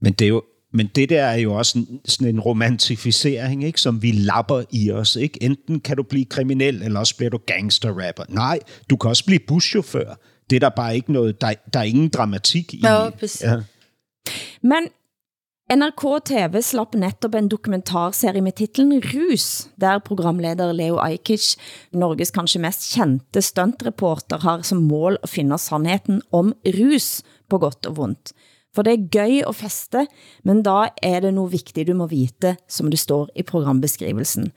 Men 0.00 0.12
det 0.12 0.24
er 0.24 0.28
jo 0.28 0.42
men 0.74 0.86
det 0.94 1.08
der 1.08 1.22
er 1.22 1.36
jo 1.36 1.54
også 1.54 1.78
en, 1.78 2.00
sådan 2.04 2.34
en 2.34 2.40
romantificering, 2.40 3.64
ikke, 3.64 3.80
som 3.80 4.02
vi 4.02 4.10
lapper 4.10 4.62
i 4.72 4.90
os. 4.90 5.16
Ikke? 5.16 5.42
Enten 5.42 5.80
kan 5.80 5.96
du 5.96 6.02
blive 6.02 6.24
kriminel, 6.24 6.82
eller 6.82 7.00
også 7.00 7.16
bliver 7.16 7.30
du 7.30 7.38
gangsterrapper. 7.46 8.24
Nej, 8.28 8.58
du 8.90 8.96
kan 8.96 9.08
også 9.08 9.24
blive 9.24 9.38
buschauffør. 9.48 10.14
Det 10.50 10.56
er 10.56 10.60
der 10.60 10.68
bare 10.68 10.94
ikke 10.94 11.12
noget, 11.12 11.40
der, 11.40 11.54
der 11.72 11.80
er 11.80 11.84
ingen 11.84 12.08
dramatik 12.08 12.74
i. 12.74 12.80
Ja, 12.84 13.04
ja. 13.42 13.56
Men 14.62 14.88
NRK 15.72 16.02
TV 16.28 16.60
slapp 16.60 16.92
netop 16.92 17.34
en 17.38 17.46
dokumentarserie 17.48 18.42
med 18.44 18.52
titlen 18.58 18.98
Rus, 19.00 19.70
der 19.80 20.02
programleder 20.04 20.74
Leo 20.76 20.98
Ajkic, 21.00 21.54
Norges 21.96 22.34
kanskje 22.36 22.60
mest 22.60 22.90
kendte 22.92 23.40
stuntreporter, 23.40 24.42
har 24.44 24.60
som 24.60 24.82
mål 24.84 25.16
at 25.24 25.32
finde 25.32 25.56
sandheden 25.56 26.20
om 26.36 26.52
rus 26.76 27.22
på 27.48 27.62
godt 27.62 27.88
og 27.88 27.96
vondt. 27.96 28.34
For 28.76 28.84
det 28.84 28.92
er 28.92 29.08
gøy 29.08 29.40
at 29.40 29.56
feste, 29.56 30.04
men 30.44 30.60
da 30.66 30.90
er 31.00 31.24
det 31.24 31.32
noget 31.32 31.56
vigtigt, 31.56 31.88
du 31.88 31.96
må 31.96 32.10
vite, 32.12 32.58
som 32.68 32.92
det 32.92 33.00
står 33.00 33.32
i 33.32 33.42
programbeskrivelsen. 33.48 34.52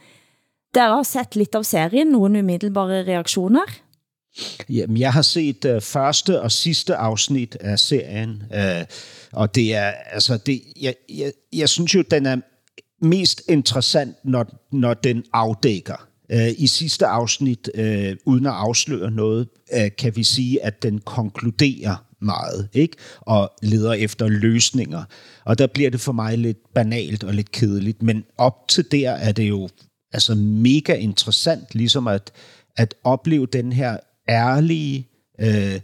Dere 0.76 1.00
har 1.00 1.08
sett 1.08 1.40
lidt 1.40 1.56
av 1.56 1.64
serien, 1.64 2.12
nogle 2.12 2.44
umiddelbare 2.44 3.06
reaktioner? 3.08 3.64
Jamen, 4.70 4.98
jeg 4.98 5.14
har 5.14 5.22
set 5.22 5.66
uh, 5.66 5.82
første 5.82 6.42
og 6.42 6.52
sidste 6.52 6.96
afsnit 6.96 7.58
af 7.60 7.80
serien, 7.80 8.44
uh, 8.54 8.86
og 9.32 9.56
det 9.56 9.76
er, 9.76 9.92
altså, 10.12 10.38
det, 10.38 10.62
jeg, 10.82 10.96
jeg, 11.10 11.32
jeg 11.54 11.70
synes 11.70 11.96
jo, 11.96 12.04
den 12.12 12.26
er 12.26 12.38
mest 13.02 13.42
interessant, 13.50 14.16
når, 14.24 14.68
når 14.72 14.94
den 14.94 15.24
afdækker. 15.34 16.08
Uh, 16.34 16.62
I 16.62 16.68
sidste 16.68 17.06
afsnit, 17.06 17.70
uh, 17.78 17.84
uden 18.26 18.46
at 18.46 18.54
afsløre 18.54 19.12
noget, 19.12 19.48
uh, 19.74 19.88
kan 19.98 20.16
vi 20.16 20.24
sige, 20.24 20.64
at 20.64 20.84
den 20.84 21.00
konkluderer 21.00 22.08
meget, 22.22 22.70
ikke? 22.74 22.98
Og 23.22 23.52
leder 23.62 23.94
efter 23.94 24.28
løsninger. 24.28 25.04
Og 25.46 25.58
der 25.58 25.68
bliver 25.68 25.90
det 25.90 26.02
for 26.02 26.12
mig 26.12 26.38
lidt 26.38 26.74
banalt 26.74 27.24
og 27.24 27.34
lidt 27.34 27.52
kedeligt, 27.52 28.04
men 28.04 28.24
op 28.38 28.68
til 28.68 28.92
der 28.92 29.12
er 29.12 29.32
det 29.32 29.50
jo 29.50 29.70
altså 30.14 30.36
mega 30.36 30.94
interessant, 30.94 31.76
ligesom 31.76 32.08
at, 32.08 32.32
at 32.78 32.96
opleve 33.04 33.46
den 33.46 33.74
her 33.74 33.98
ærlige, 34.30 35.08
øh, 35.40 35.80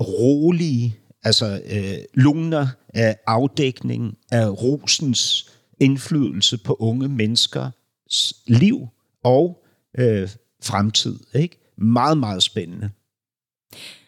rolige, 0.00 0.96
altså 1.22 1.60
øh, 1.70 1.98
luner 2.14 2.66
af 2.94 3.16
afdækning 3.26 4.18
af 4.30 4.48
rosens 4.62 5.50
indflydelse 5.80 6.58
på 6.58 6.76
unge 6.80 7.08
menneskers 7.08 8.34
liv 8.46 8.88
og 9.24 9.64
øh, 9.98 10.28
fremtid. 10.62 11.18
Ikke? 11.34 11.58
Meget, 11.78 12.18
meget 12.18 12.42
spændende. 12.42 12.90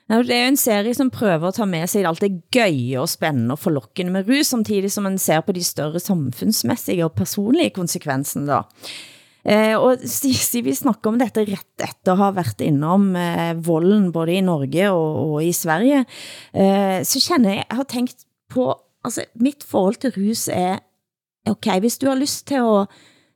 Det 0.09 0.31
er 0.31 0.44
jo 0.44 0.49
en 0.49 0.57
serie 0.57 0.94
som 0.94 1.11
prøver 1.11 1.49
at 1.49 1.55
ta 1.55 1.64
med 1.64 1.87
sig 1.87 2.05
alt 2.05 2.20
det 2.20 2.42
gøye 2.53 3.01
og 3.01 3.09
spændende 3.09 3.53
og 3.53 3.59
forlokkende 3.59 4.12
med 4.12 4.29
rus, 4.29 4.47
samtidig 4.47 4.92
som 4.92 5.03
man 5.03 5.18
ser 5.18 5.40
på 5.40 5.53
de 5.53 5.64
større 5.64 6.01
samfundsmæssige 6.01 7.05
og 7.05 7.12
personlige 7.12 7.70
konsekvenser. 7.70 8.47
da. 8.47 8.61
Eh, 9.44 9.76
og 9.76 10.00
si, 10.09 10.62
vi 10.64 10.72
snakker 10.72 11.11
om 11.11 11.18
dette 11.20 11.44
ret 11.44 11.85
efter 11.85 12.12
at 12.12 12.18
have 12.18 12.37
været 12.37 12.62
indenom 12.64 13.11
eh, 13.16 13.52
volden 13.66 14.12
både 14.12 14.38
i 14.38 14.40
Norge 14.40 14.87
og, 14.90 15.35
og 15.35 15.44
i 15.44 15.52
Sverige, 15.52 16.04
eh, 16.54 17.04
så 17.04 17.20
kender 17.28 17.50
jeg, 17.50 17.64
jeg 17.68 17.76
har 17.76 17.85
tænkt 17.85 18.24
på, 18.48 18.72
altså 19.04 19.24
mitt 19.35 19.64
forhold 19.64 20.00
til 20.00 20.14
rus 20.16 20.48
er, 20.48 20.78
okay, 21.46 21.80
hvis 21.80 21.98
du 21.98 22.09
har 22.09 22.16
lyst 22.16 22.46
til 22.48 22.62
at 22.62 22.88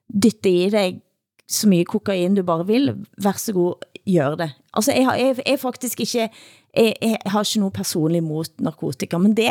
dytte 0.08 0.50
i 0.50 0.70
dig 0.72 1.02
så 1.48 1.68
mye 1.68 1.84
kokain 1.88 2.34
du 2.36 2.42
bare 2.44 2.66
vil, 2.68 2.90
vær 3.24 3.38
så 3.40 3.52
god, 3.56 3.80
gør 4.04 4.34
det. 4.36 4.50
Altså, 4.76 4.92
jeg, 4.92 5.20
jeg, 5.20 5.36
jeg 5.46 5.60
faktisk 5.60 6.00
ikke, 6.00 6.18
jeg, 6.18 6.94
jeg 7.02 7.16
har 7.26 7.40
ikke 7.40 7.60
noget 7.60 7.72
personligt 7.72 8.24
mot 8.24 8.50
narkotika, 8.60 9.18
men 9.18 9.36
det, 9.36 9.48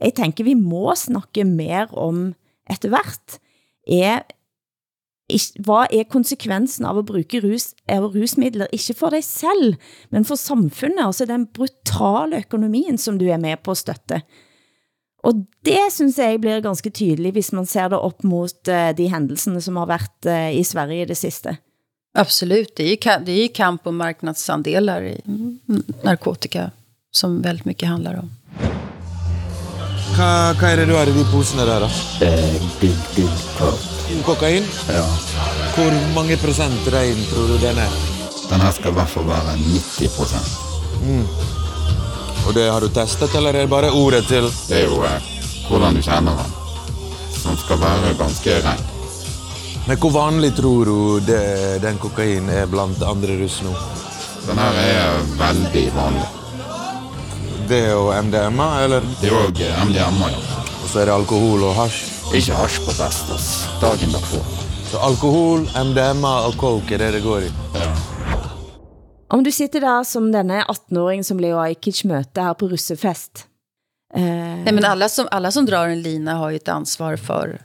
jeg 0.00 0.14
tænker, 0.16 0.44
vi 0.44 0.54
må 0.54 0.94
snakke 0.96 1.44
mer 1.44 1.86
om 1.92 2.34
etter 2.70 2.88
hvert, 2.88 3.38
er 3.88 4.24
hvad 5.64 5.92
er 5.92 6.04
konsekvensen 6.04 6.84
av 6.84 6.98
at 7.00 7.06
bruge 7.08 7.40
rus, 7.40 7.72
av 7.88 8.10
rusmidler, 8.12 8.68
ikke 8.72 8.94
for 8.94 9.14
dig 9.14 9.24
selv, 9.24 9.76
men 10.10 10.24
for 10.24 10.36
samfundet, 10.36 11.04
altså 11.04 11.24
den 11.24 11.46
brutale 11.46 12.42
økonomien, 12.44 12.98
som 12.98 13.18
du 13.18 13.24
er 13.26 13.40
med 13.40 13.62
på 13.64 13.72
at 13.72 13.80
støtte. 13.80 14.20
Og 15.24 15.46
det 15.64 15.80
synes 15.92 16.18
jeg 16.18 16.40
blir 16.40 16.60
ganske 16.60 16.90
tydeligt, 16.90 17.32
hvis 17.32 17.52
man 17.52 17.66
ser 17.66 17.88
det 17.88 17.98
op 17.98 18.24
mot 18.24 18.68
uh, 18.68 18.90
de 18.96 19.08
händelserna 19.08 19.60
som 19.60 19.76
har 19.80 19.86
været 19.86 20.26
uh, 20.26 20.32
eh, 20.32 20.58
i 20.60 20.64
Sverige 20.64 21.02
i 21.02 21.08
det 21.08 21.16
siste. 21.16 21.56
Absolut, 22.14 22.76
det 22.76 22.84
är, 22.84 22.90
ju, 22.90 23.24
det 23.24 23.32
är 23.32 23.48
kamp 23.48 23.86
om 23.86 23.96
marknadsandelar 23.96 25.02
i 25.02 25.20
mm, 25.26 25.82
narkotika 26.02 26.70
som 27.10 27.42
väldigt 27.42 27.64
mycket 27.64 27.88
handlar 27.88 28.14
om. 28.18 28.30
Hva, 30.14 30.54
hva 30.54 30.68
er 30.70 30.76
det 30.78 30.84
du 30.86 30.94
har 30.94 31.10
i 31.10 31.14
de 31.14 31.24
posene 31.26 31.64
der, 31.66 31.82
da? 31.82 31.88
Eh. 32.22 32.54
Kokain? 34.22 34.66
Ja. 34.86 35.02
Hvor 35.74 35.96
mange 36.14 36.36
prosent 36.38 36.86
rein 36.94 37.18
tror 37.32 37.48
du 37.50 37.56
den 37.58 37.80
er? 37.82 37.96
Den 38.50 38.62
her 38.62 38.70
skal 38.76 38.92
i 38.92 38.98
hvert 39.00 39.10
fall 39.10 39.26
være 39.26 39.56
90 39.58 40.62
Mm. 41.04 41.26
Og 42.46 42.54
det 42.54 42.68
har 42.70 42.80
du 42.80 42.88
testet, 42.88 43.34
eller 43.34 43.50
er 43.54 43.64
det 43.66 43.70
bare 43.70 43.90
ordet 43.90 44.22
til? 44.28 44.46
Det 44.68 44.78
er 44.78 44.86
jo 44.86 45.02
eh, 45.04 45.26
hvordan 45.68 45.98
du 45.98 46.02
kjenner 46.04 46.38
den, 46.38 46.54
som 47.34 47.58
skal 47.60 47.80
være 47.82 48.14
ganske 48.18 48.54
ren. 48.64 48.86
Men 49.88 49.98
hvor 50.00 50.14
vanlig 50.14 50.54
tror 50.56 50.84
du 50.88 51.20
det, 51.26 51.82
den 51.82 51.98
kokain 51.98 52.48
er 52.48 52.70
blant 52.70 53.02
andre 53.02 53.36
russ 53.42 53.58
nå? 53.66 53.74
Den 54.46 54.62
her 54.62 54.80
er 54.86 55.28
veldig 55.42 55.84
vanlig. 55.96 56.43
Det 57.68 57.78
er 57.80 57.92
jo 57.94 58.12
MDMA, 58.22 58.64
eller? 58.84 59.04
Det 59.20 59.30
er 59.30 59.32
jo 59.32 59.86
MDMA, 59.88 60.26
ja. 60.28 60.40
Og 60.82 60.88
så 60.90 61.00
er 61.00 61.08
det 61.08 61.14
alkohol 61.14 61.62
og 61.64 61.72
hasj? 61.78 62.02
Ikke 62.36 62.56
hasj 62.58 62.82
på 62.84 62.92
fest, 62.92 63.30
ass. 63.32 63.46
Dagen 63.80 64.12
derpå. 64.12 64.40
Så 64.90 65.00
alkohol, 65.00 65.64
MDMA 65.72 66.32
og 66.48 66.58
coke 66.60 66.92
er 66.94 67.00
det 67.06 67.08
det 67.16 67.22
går 67.24 67.46
i? 67.46 67.48
Ja. 67.78 67.86
Om 69.32 69.44
du 69.46 69.50
sitter 69.52 69.80
der 69.80 70.04
som 70.04 70.28
denne 70.34 70.60
18-åring 70.60 71.24
som 71.24 71.40
Leo 71.40 71.56
Ajkic 71.62 72.02
møter 72.04 72.50
her 72.50 72.58
på 72.60 72.68
russefest. 72.68 73.46
Eh... 74.14 74.20
Nej, 74.20 74.72
men 74.72 74.84
alla 74.84 75.08
som, 75.08 75.28
alla 75.30 75.50
som 75.50 75.66
drar 75.66 75.88
en 75.88 76.02
lina 76.02 76.34
har 76.34 76.50
ju 76.50 76.56
ett 76.56 76.68
ansvar 76.68 77.16
för, 77.16 77.62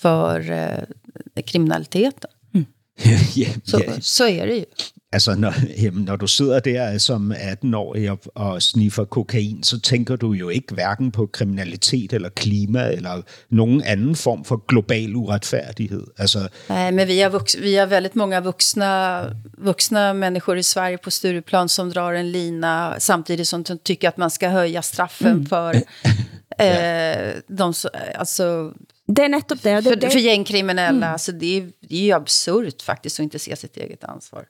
för 0.00 0.50
eh, 0.50 1.42
kriminaliteten. 1.44 2.30
Mm. 2.54 2.66
ja, 3.34 3.48
så, 3.64 3.80
ja. 3.86 3.92
så 4.00 4.28
er 4.28 4.46
det 4.46 4.56
jo. 4.56 4.64
Altså, 5.12 5.34
når, 5.34 5.54
jamen, 5.82 6.04
når 6.04 6.16
du 6.16 6.26
sidder 6.26 6.60
der 6.60 6.98
som 6.98 7.32
18-årig 7.32 8.10
og, 8.10 8.18
og 8.34 8.62
sniffer 8.62 9.04
kokain, 9.04 9.62
så 9.62 9.80
tænker 9.80 10.16
du 10.16 10.32
jo 10.32 10.48
ikke 10.48 10.74
hverken 10.74 11.12
på 11.12 11.26
kriminalitet 11.26 12.12
eller 12.12 12.28
klima 12.28 12.92
eller 12.92 13.22
nogen 13.50 13.82
anden 13.82 14.16
form 14.16 14.44
for 14.44 14.64
global 14.68 15.16
uretfærdighed. 15.16 16.06
Altså, 16.18 16.48
Nej, 16.68 16.90
men 16.90 17.08
vi 17.08 17.18
har, 17.18 17.30
vux, 17.30 17.56
vi 17.58 17.74
har 17.74 17.86
väldigt 17.86 18.14
många 18.14 18.40
vuxna, 18.40 19.22
vuxna 19.58 20.12
människor 20.12 20.56
i 20.56 20.62
Sverige 20.62 20.98
på 20.98 21.10
Stureplan 21.10 21.68
som 21.68 21.90
drar 21.90 22.12
en 22.12 22.32
lina 22.32 23.00
samtidigt 23.00 23.48
som 23.48 23.62
de 23.62 23.78
tycker 23.78 24.08
att 24.08 24.16
man 24.16 24.30
ska 24.30 24.48
höja 24.48 24.82
straffen 24.82 25.32
mm. 25.32 25.46
för 25.46 25.74
eh, 26.58 27.32
de, 27.48 27.74
alltså, 28.14 28.72
det 29.06 29.24
är 29.24 29.28
nettopp 29.28 29.62
det. 29.62 29.74
det, 29.74 29.82
för, 29.82 29.96
det. 29.96 30.10
för 30.10 30.18
gängkriminella. 30.18 31.06
Mm. 31.06 31.12
Alltså 31.12 31.32
det, 31.32 31.56
är, 31.56 31.70
det 31.80 31.96
är 31.96 32.04
ju 32.04 32.12
absurt 32.12 32.82
faktisk 32.82 33.20
at 33.20 33.24
inte 33.24 33.38
se 33.38 33.56
sitt 33.56 33.76
eget 33.76 34.04
ansvar. 34.04 34.44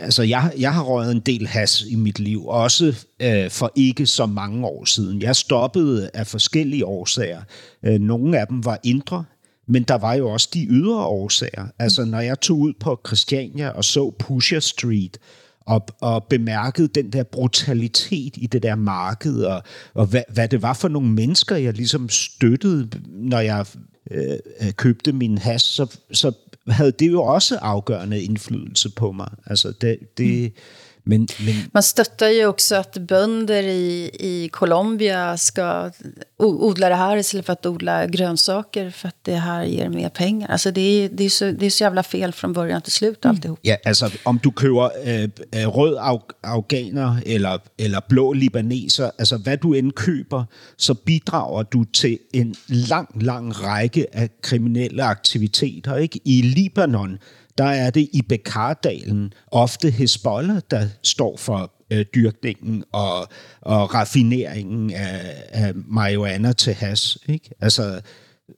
Altså, 0.00 0.22
jeg, 0.22 0.52
jeg 0.58 0.74
har 0.74 0.82
røget 0.82 1.12
en 1.12 1.20
del 1.20 1.46
has 1.46 1.82
i 1.90 1.94
mit 1.94 2.18
liv, 2.18 2.46
også 2.46 3.04
øh, 3.22 3.50
for 3.50 3.72
ikke 3.74 4.06
så 4.06 4.26
mange 4.26 4.66
år 4.66 4.84
siden. 4.84 5.22
Jeg 5.22 5.36
stoppede 5.36 6.10
af 6.14 6.26
forskellige 6.26 6.86
årsager. 6.86 7.42
Øh, 7.84 8.00
nogle 8.00 8.38
af 8.38 8.46
dem 8.46 8.64
var 8.64 8.80
indre, 8.82 9.24
men 9.68 9.82
der 9.82 9.94
var 9.94 10.14
jo 10.14 10.28
også 10.28 10.48
de 10.54 10.66
ydre 10.70 11.04
årsager. 11.04 11.66
Altså, 11.78 12.04
når 12.04 12.20
jeg 12.20 12.40
tog 12.40 12.58
ud 12.58 12.72
på 12.80 13.00
Christiania 13.06 13.68
og 13.68 13.84
så 13.84 14.10
Pusher 14.18 14.60
Street, 14.60 15.18
og, 15.66 15.86
og 16.00 16.24
bemærkede 16.24 16.88
den 16.88 17.12
der 17.12 17.22
brutalitet 17.22 18.36
i 18.36 18.46
det 18.46 18.62
der 18.62 18.74
marked, 18.74 19.42
og, 19.42 19.62
og 19.94 20.06
hvad, 20.06 20.22
hvad 20.28 20.48
det 20.48 20.62
var 20.62 20.72
for 20.72 20.88
nogle 20.88 21.10
mennesker, 21.10 21.56
jeg 21.56 21.72
ligesom 21.72 22.08
støttede, 22.08 22.88
når 23.06 23.38
jeg 23.38 23.66
øh, 24.10 24.38
øh 24.60 24.72
købte 24.72 25.12
min 25.12 25.38
has, 25.38 25.62
så, 25.62 25.96
så 26.12 26.32
havde 26.68 26.92
det 26.92 27.12
jo 27.12 27.22
også 27.22 27.56
afgørende 27.56 28.22
indflydelse 28.22 28.90
på 28.90 29.12
mig. 29.12 29.30
Altså 29.46 29.72
det, 29.80 29.98
det, 30.18 30.42
mm 30.42 30.58
men, 31.06 31.26
men... 31.46 31.54
Man 31.72 31.82
stöttar 31.82 32.28
ju 32.28 32.46
också 32.46 32.74
att 32.74 32.98
bönder 32.98 33.62
i, 33.62 34.10
i 34.14 34.48
Colombia 34.52 35.36
ska 35.36 35.90
odla 36.38 36.88
det 36.88 36.94
här 36.94 37.16
istället 37.16 37.46
för 37.46 37.52
att 37.52 37.66
odla 37.66 38.06
grönsaker 38.06 38.90
för 38.90 39.08
att 39.08 39.18
det 39.22 39.34
här 39.34 39.64
ger 39.64 39.88
mer 39.88 40.08
pengar. 40.08 40.48
Alltså 40.48 40.70
det 40.70 40.80
är, 40.80 41.08
det 41.08 41.24
är, 41.24 41.28
så, 41.28 41.50
det 41.50 41.66
är 41.66 41.70
så 41.70 41.84
jävla 41.84 42.02
fel 42.02 42.32
från 42.32 42.52
början 42.52 42.82
till 42.82 42.92
slut 42.92 43.26
alltihop. 43.26 43.58
Ja, 43.62 43.76
altså 43.84 44.10
om 44.24 44.40
du 44.44 44.50
køber 44.50 44.90
øh, 45.04 45.68
rød 45.68 45.96
af, 45.96 46.20
afghaner 46.42 47.20
eller, 47.26 47.58
eller 47.78 48.00
blå 48.08 48.32
libaneser, 48.32 49.10
altså 49.18 49.36
hvad 49.36 49.56
du 49.56 49.74
end 49.74 49.92
køber, 49.92 50.44
så 50.76 50.94
bidrager 50.94 51.62
du 51.62 51.84
til 51.84 52.18
en 52.32 52.54
lang, 52.68 53.22
lang 53.22 53.62
række 53.64 54.06
af 54.12 54.28
kriminelle 54.42 55.02
aktiviteter. 55.02 55.96
Ikke? 55.96 56.20
I 56.24 56.42
Libanon, 56.42 57.18
der 57.58 57.64
er 57.64 57.90
det 57.90 58.08
i 58.12 58.22
Bekardalen 58.22 59.32
ofte 59.46 59.90
Hezbollah, 59.90 60.60
der 60.70 60.88
står 61.02 61.36
for 61.36 61.72
øh, 61.90 62.04
dyrkningen 62.14 62.84
og, 62.92 63.28
og 63.60 63.94
raffineringen 63.94 64.90
af, 64.90 65.42
af 65.48 65.72
marihuana 65.74 66.52
til 66.52 66.74
has. 66.74 67.18
Ikke? 67.28 67.50
Altså, 67.60 68.00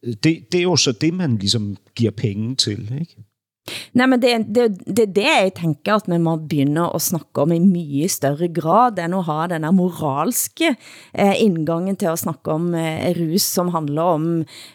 øh, 0.03 0.15
det, 0.25 0.53
det 0.53 0.59
er 0.59 0.63
jo 0.63 0.77
så 0.77 0.93
det, 0.93 1.15
man 1.15 1.37
ligesom 1.39 1.77
giver 1.95 2.11
penge 2.11 2.57
til. 2.57 2.99
Ikke? 3.01 3.17
Nej, 3.97 4.07
men 4.07 4.23
det 4.23 4.33
er 4.33 4.43
det, 4.45 4.67
det, 4.87 5.07
det 5.17 5.27
jeg 5.27 5.53
tænker, 5.59 5.97
at 5.97 6.09
man 6.09 6.23
må 6.23 6.37
begynde 6.37 6.87
at 6.95 7.03
snakke 7.03 7.43
om 7.43 7.53
i 7.53 7.59
mye 7.63 8.09
større 8.09 8.49
grad, 8.49 8.99
end 9.03 9.17
at 9.19 9.27
ha 9.27 9.47
den 9.51 9.67
moralske 9.77 10.75
eh, 11.15 11.35
indgangen 11.43 11.97
til 11.97 12.11
at 12.13 12.23
snakke 12.23 12.53
om 12.53 12.75
eh, 12.75 13.11
rus, 13.19 13.43
som 13.43 13.73
handler 13.75 14.03
om 14.17 14.29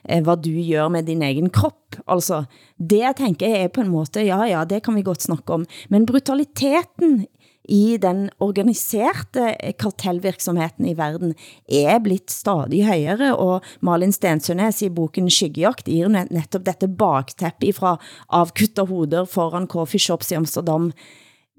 eh, 0.10 0.24
hvad 0.24 0.44
du 0.44 0.52
gør 0.72 0.90
med 0.90 1.04
din 1.08 1.22
egen 1.22 1.50
krop. 1.50 1.78
Altså, 2.08 2.44
det 2.80 3.04
jeg 3.04 3.16
tænker 3.18 3.48
er 3.48 3.68
på 3.68 3.82
en 3.82 3.92
måde, 3.94 4.26
ja, 4.26 4.44
ja, 4.48 4.64
det 4.66 4.84
kan 4.84 4.96
vi 4.96 5.06
godt 5.06 5.24
snakke 5.24 5.54
om, 5.54 5.66
men 5.90 6.06
brutaliteten 6.06 7.26
i 7.72 7.98
den 8.02 8.26
organiserte 8.44 9.54
kartellvirksomheten 9.80 10.90
i 10.92 10.96
verden 10.98 11.34
er 11.72 12.02
blitt 12.04 12.34
stadig 12.34 12.84
højere, 12.88 13.32
og 13.36 13.66
Malin 13.86 14.12
Stensønes 14.16 14.82
i 14.84 14.92
boken 14.92 15.30
Skyggejagt 15.32 15.88
gir 15.88 16.12
netop 16.12 16.66
dette 16.68 16.90
bakteppe 16.92 17.72
fra 17.78 17.96
avkutta 18.28 18.86
hoder 18.90 19.30
foran 19.30 19.70
coffeeshops 19.72 20.34
i 20.34 20.40
Amsterdam 20.42 20.92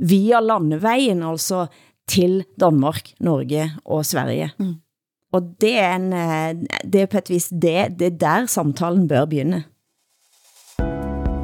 via 0.03 0.43
landevejen, 0.45 1.23
altså 1.25 1.67
til 2.11 2.43
Danmark, 2.61 3.15
Norge 3.21 3.71
og 3.85 4.05
Sverige. 4.07 4.51
Mm. 4.59 4.75
Og 5.33 5.55
det 5.65 5.77
er, 5.81 5.97
en, 5.97 6.67
det 6.85 7.07
er 7.07 7.09
på 7.09 7.23
et 7.23 7.33
vis 7.33 7.49
det, 7.49 7.95
det 7.97 8.11
er 8.11 8.19
der 8.21 8.51
samtalen 8.53 9.09
bør 9.09 9.25
begynde. 9.25 9.63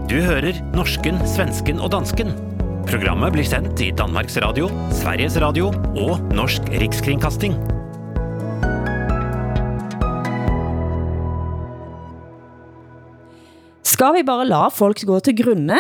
Du 0.09 0.21
hører 0.25 0.61
norsken, 0.77 1.21
svensken 1.29 1.81
og 1.81 1.93
dansken. 1.93 2.58
Programmet 2.89 3.33
blir 3.35 3.45
sendt 3.45 3.81
i 3.85 3.91
Danmarks 3.93 4.39
Radio, 4.41 4.71
Sveriges 4.97 5.35
Radio 5.37 5.67
og 6.01 6.23
Norsk 6.33 6.71
Rikskringkasting. 6.73 7.53
Skal 13.85 14.17
vi 14.17 14.25
bare 14.25 14.49
la 14.49 14.63
folk 14.73 15.05
gå 15.05 15.21
til 15.21 15.37
grunde? 15.37 15.77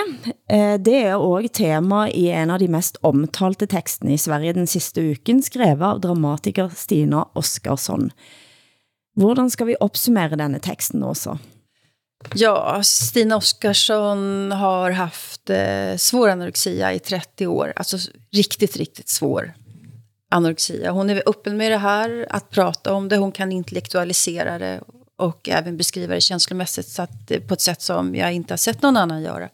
Eh, 0.53 0.77
det 0.77 0.99
er 1.07 1.17
også 1.17 1.55
tema 1.63 2.05
i 2.13 2.29
en 2.29 2.53
av 2.53 2.61
de 2.61 2.69
mest 2.69 3.01
omtalte 3.01 3.65
tekstene 3.73 4.13
i 4.13 4.21
Sverige 4.21 4.59
den 4.61 4.69
sidste 4.69 5.01
uken, 5.01 5.41
skrevet 5.41 5.89
av 5.89 6.05
dramatiker 6.05 6.69
Stina 6.77 7.25
Oskarsson. 7.33 8.11
Hvordan 9.17 9.49
skal 9.49 9.73
vi 9.73 9.81
opsummere 9.81 10.37
denne 10.37 10.61
teksten 10.61 11.09
også? 11.09 11.39
Ja, 12.35 12.83
Stina 12.83 13.37
Oskarsson 13.37 14.53
har 14.53 14.91
haft 14.91 15.51
eh, 15.51 15.97
svår 15.97 16.29
anorexia 16.29 16.93
i 16.93 16.99
30 16.99 17.47
år. 17.47 17.73
Alltså 17.77 17.99
riktigt, 18.33 18.77
riktigt 18.77 19.09
svår 19.09 19.55
anorexia. 20.31 20.91
Hon 20.91 21.11
är 21.11 21.23
öppen 21.27 21.57
med 21.57 21.73
det 21.73 21.79
här, 21.79 22.27
att 22.31 22.51
prata 22.51 22.95
om 22.95 23.09
det. 23.09 23.17
Hon 23.17 23.33
kan 23.33 23.53
intellektualisera 23.53 24.59
det 24.59 24.81
och 25.17 25.49
även 25.49 25.77
beskriva 25.77 26.15
det 26.15 26.21
känslomässigt 26.21 26.89
så 26.89 27.03
att, 27.03 27.31
eh, 27.31 27.41
på 27.41 27.55
ett 27.55 27.61
sätt 27.61 27.83
som 27.83 28.15
jag 28.15 28.33
inte 28.33 28.53
har 28.53 28.59
sett 28.59 28.83
någon 28.83 28.97
annan 28.97 29.23
göra. 29.23 29.49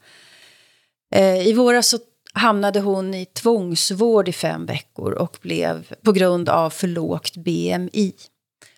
Eh, 1.15 1.47
I 1.47 1.53
våras 1.53 1.87
så 1.87 1.97
hamnade 2.33 2.79
hon 2.79 3.13
i 3.13 3.25
tvångsvård 3.25 4.29
i 4.29 4.33
fem 4.33 4.65
veckor 4.65 5.11
och 5.11 5.37
blev 5.41 5.93
på 6.03 6.11
grund 6.11 6.49
av 6.49 6.69
för 6.69 6.87
lågt 6.87 7.37
BMI. 7.37 8.13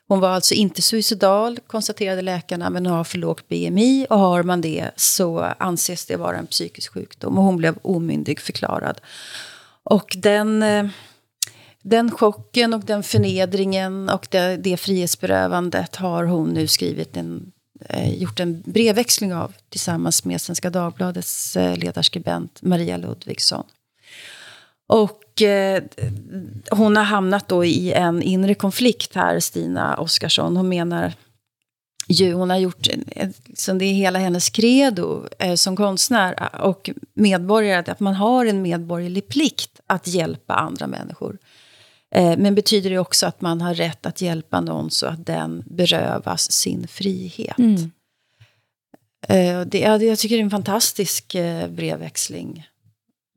Hon 0.07 0.19
var 0.19 0.29
alltså 0.29 0.53
inte 0.53 0.81
suicidal, 0.81 1.59
konstaterade 1.67 2.21
läkarna, 2.21 2.69
men 2.69 2.85
har 2.85 3.03
för 3.03 3.17
lågt 3.17 3.47
BMI. 3.47 4.07
Och 4.09 4.19
har 4.19 4.43
man 4.43 4.61
det 4.61 4.91
så 4.95 5.39
anses 5.39 6.05
det 6.05 6.15
vara 6.15 6.37
en 6.37 6.47
psykisk 6.47 6.93
sjukdom. 6.93 7.37
Och 7.37 7.43
hon 7.43 7.57
blev 7.57 7.77
omyndig 7.81 8.39
förklarad. 8.39 9.01
Och 9.83 10.15
den, 10.17 10.63
eh, 10.63 10.87
den 11.81 12.11
chocken 12.11 12.73
och 12.73 12.81
den 12.81 13.03
förnedringen 13.03 14.09
och 14.09 14.27
det, 14.31 14.57
det 14.57 14.77
frihetsberövandet 14.77 15.95
har 15.95 16.23
hon 16.23 16.49
nu 16.49 16.67
skrivit 16.67 17.17
en, 17.17 17.51
eh, 17.89 18.13
gjort 18.13 18.39
en 18.39 18.61
brevväxling 18.65 19.33
av 19.33 19.53
tillsammans 19.69 20.25
med 20.25 20.41
Svenska 20.41 20.69
Dagbladets 20.69 21.57
eh, 21.57 21.77
ledarskribent 21.77 22.61
Maria 22.61 22.97
Ludvigsson. 22.97 23.63
Och 24.87 25.21
eh, 25.41 25.83
hon 26.71 26.95
har 26.95 27.03
hamnat 27.03 27.47
då 27.47 27.65
i 27.65 27.93
en 27.93 28.21
inre 28.21 28.53
konflikt 28.53 29.15
här, 29.15 29.39
Stina 29.39 29.97
Oskarsson. 29.97 30.57
Hon 30.57 30.69
menar 30.69 31.13
ju, 32.07 32.33
hon 32.33 32.49
har 32.49 32.57
gjort, 32.57 32.88
liksom 33.45 33.77
det 33.77 33.85
är 33.85 33.93
hela 33.93 34.19
hennes 34.19 34.49
credo 34.49 35.27
eh, 35.39 35.55
som 35.55 35.75
konstnär 35.75 36.49
och 36.61 36.89
medborgare, 37.13 37.91
att 37.91 37.99
man 37.99 38.13
har 38.13 38.45
en 38.45 38.61
medborgerlig 38.61 39.27
plikt 39.27 39.79
att 39.88 40.07
hjälpa 40.07 40.53
andra 40.53 40.88
människor. 40.88 41.38
Eh, 42.15 42.38
men 42.38 42.55
betyder 42.55 42.89
det 42.89 42.99
också 42.99 43.27
att 43.27 43.41
man 43.41 43.61
har 43.61 43.73
rätt 43.73 44.05
att 44.05 44.21
hjälpa 44.21 44.61
någon 44.61 44.91
så 44.91 45.07
att 45.07 45.25
den 45.25 45.63
berövas 45.65 46.51
sin 46.51 46.88
frihet? 46.88 47.57
Mm. 47.57 47.91
Eh, 49.27 49.61
det, 49.61 49.79
ja, 49.79 49.97
det, 49.97 50.05
jag 50.05 50.19
tycker 50.19 50.35
det 50.35 50.41
är 50.41 50.43
en 50.43 50.49
fantastisk 50.49 51.35
eh, 51.35 51.69
brevväxling. 51.69 52.67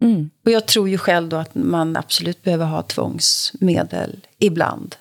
Mm. 0.01 0.31
Och 0.45 0.51
jag 0.51 0.67
tror 0.67 0.89
ju 0.89 0.99
själv 0.99 1.29
då 1.29 1.37
att 1.37 1.55
man 1.55 1.97
absolut 1.97 2.43
behöver 2.43 2.67
ha 2.67 2.83
tvångsmedel 2.83 4.27
ibland. 4.39 4.97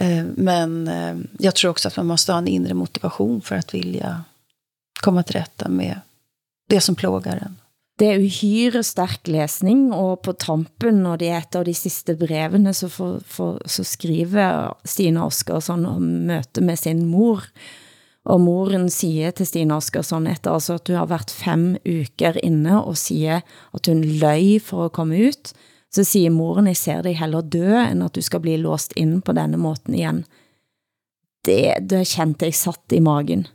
Eh, 0.00 0.24
Men 0.24 0.88
eh, 0.88 1.16
jag 1.38 1.54
tror 1.54 1.70
också 1.70 1.88
att 1.88 1.96
man 1.96 2.06
måste 2.06 2.32
ha 2.32 2.38
en 2.38 2.48
inre 2.48 2.74
motivation 2.74 3.40
för 3.40 3.56
att 3.56 3.74
vilja 3.74 4.24
komma 5.00 5.22
till 5.22 5.36
rätta 5.36 5.68
med 5.68 6.00
det 6.68 6.80
som 6.80 6.94
plågar 6.94 7.36
en. 7.36 7.56
Det 8.00 8.06
er 8.08 8.22
uhyre 8.24 8.80
stærk 8.80 9.28
læsning, 9.28 9.90
og 9.92 10.22
på 10.24 10.32
tampen, 10.32 11.02
når 11.04 11.18
det 11.20 11.26
er 11.28 11.42
et 11.42 11.56
av 11.58 11.66
de 11.68 11.74
sidste 11.76 12.14
brevene, 12.16 12.72
så, 12.72 12.88
for, 12.88 13.18
for, 13.28 13.58
så 13.68 13.84
skriver 13.84 14.72
Stine 14.88 15.20
Oskarsson 15.20 15.84
om 15.86 16.06
møte 16.30 16.64
med 16.64 16.80
sin 16.80 17.04
mor. 17.10 17.44
Og 18.24 18.40
moren 18.40 18.90
siger 18.90 19.30
til 19.30 19.46
Stine 19.46 19.74
Oskarsson, 19.74 20.26
efter 20.26 20.50
altså 20.50 20.74
at 20.74 20.86
du 20.86 20.92
har 20.92 21.06
været 21.06 21.30
fem 21.30 21.76
uker 21.88 22.36
inne, 22.42 22.84
og 22.84 22.96
siger 22.96 23.40
at 23.74 23.86
hun 23.86 24.04
løg 24.04 24.62
for 24.62 24.84
at 24.84 24.92
komme 24.92 25.28
ut, 25.28 25.52
så 25.92 26.04
siger 26.04 26.30
moren, 26.30 26.66
jeg 26.66 26.76
ser 26.76 27.02
dig 27.02 27.18
heller 27.18 27.40
dø, 27.40 27.78
end 27.80 28.04
at 28.04 28.14
du 28.14 28.20
skal 28.20 28.40
bli 28.40 28.56
låst 28.56 28.92
ind 28.96 29.22
på 29.22 29.32
denne 29.32 29.56
måten 29.56 29.94
igen. 29.94 30.24
Det, 31.44 31.88
det 31.90 32.04
kjente 32.06 32.44
jeg 32.44 32.54
satt 32.54 32.92
i 32.92 33.00
magen. 33.00 33.46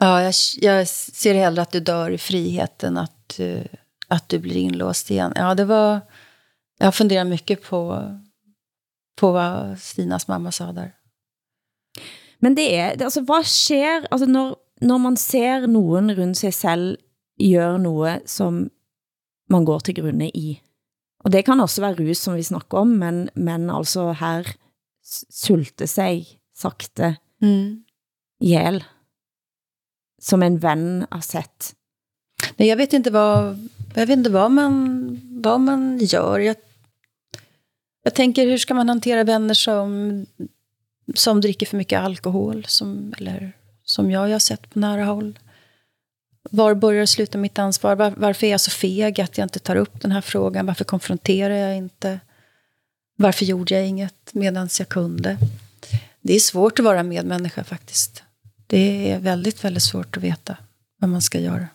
Ja, 0.00 0.18
jag, 0.22 0.34
jeg 0.62 0.88
ser 0.88 1.34
hellre 1.34 1.62
att 1.62 1.72
du 1.72 1.80
dör 1.80 2.10
i 2.10 2.18
friheten 2.18 2.96
att, 2.96 3.12
at 3.30 3.40
eh, 3.40 3.78
att 4.08 4.28
du 4.28 4.38
blir 4.38 4.56
inlåst 4.56 5.10
igen. 5.10 5.32
Ja, 5.36 5.54
det 5.54 5.64
var... 5.64 6.00
Jag 6.78 6.94
funderar 6.94 7.24
mycket 7.24 7.62
på, 7.62 8.12
på 9.16 9.32
vad 9.32 9.78
Stinas 9.78 10.28
mamma 10.28 10.52
sa 10.52 10.72
där. 10.72 10.92
Men 12.40 12.56
det 12.56 12.74
er, 12.76 12.94
det, 12.94 13.04
altså, 13.04 13.20
hvad 13.20 13.44
sker, 13.44 14.06
altså, 14.10 14.26
når, 14.26 14.58
når 14.80 14.98
man 14.98 15.16
ser 15.16 15.66
nogen 15.66 16.18
rundt 16.18 16.36
sig 16.36 16.54
selv 16.54 16.98
gøre 17.38 17.78
noget, 17.78 18.22
som 18.26 18.70
man 19.50 19.64
går 19.64 19.78
til 19.78 19.94
grunde 19.94 20.30
i? 20.34 20.62
Og 21.24 21.32
det 21.32 21.44
kan 21.44 21.60
også 21.60 21.80
være 21.80 22.08
rus, 22.08 22.18
som 22.18 22.36
vi 22.36 22.42
snakker 22.42 22.78
om, 22.78 22.86
men, 22.88 23.28
men 23.34 23.70
altså 23.70 24.12
her 24.12 24.56
sulte 25.30 25.86
sig 25.86 26.26
sakte 26.56 27.16
Mm. 27.40 27.84
ihjel, 28.40 28.84
som 30.20 30.42
en 30.42 30.58
vän 30.58 31.06
har 31.10 31.20
sett. 31.20 31.74
Nej, 32.56 32.68
jag 32.68 32.76
vet 32.76 32.92
inte 32.92 33.10
vad, 33.10 33.68
jag 33.94 34.06
vet 34.06 34.18
inte 34.18 34.30
vad, 34.30 34.50
man, 34.50 35.20
vad 35.42 35.60
man 35.60 35.98
gör. 35.98 36.38
Jag, 36.38 36.56
jag 38.04 38.14
tänker, 38.14 38.46
hur 38.46 38.58
ska 38.58 38.74
man 38.74 38.88
hantera 38.88 39.24
vänner 39.24 39.54
som, 39.54 40.26
som 41.14 41.40
dricker 41.40 41.66
för 41.66 41.76
mycket 41.76 42.00
alkohol? 42.00 42.64
Som, 42.68 43.14
eller 43.18 43.52
som 43.84 44.10
jag, 44.10 44.28
jag 44.28 44.34
har 44.34 44.38
sett 44.38 44.70
på 44.70 44.78
nära 44.78 45.04
håll. 45.04 45.38
Var 46.50 46.74
börjar 46.74 47.02
och 47.02 47.08
slutar 47.08 47.38
mitt 47.38 47.58
ansvar? 47.58 47.96
Var, 47.96 48.12
varför 48.16 48.46
är 48.46 48.50
jag 48.50 48.60
så 48.60 48.70
feg 48.70 49.20
att 49.20 49.38
jag 49.38 49.44
inte 49.44 49.58
tar 49.58 49.76
upp 49.76 50.00
den 50.00 50.12
här 50.12 50.20
frågan? 50.20 50.66
Varför 50.66 50.84
konfronterar 50.84 51.54
jag 51.54 51.76
inte? 51.76 52.20
Varför 53.16 53.44
gjorde 53.44 53.74
jag 53.74 53.86
inget 53.86 54.34
medan 54.34 54.68
jag 54.78 54.88
kunde? 54.88 55.38
Det 56.20 56.34
är 56.34 56.40
svårt 56.40 56.78
att 56.78 56.84
vara 56.84 57.02
medmänniska 57.02 57.64
faktiskt. 57.64 58.22
Det 58.66 59.10
är 59.12 59.18
väldigt, 59.18 59.64
väldigt 59.64 59.82
svårt 59.82 60.16
att 60.16 60.22
veta, 60.22 60.56
hvad 60.98 61.10
man 61.10 61.22
skal 61.22 61.42
gøre. 61.42 61.68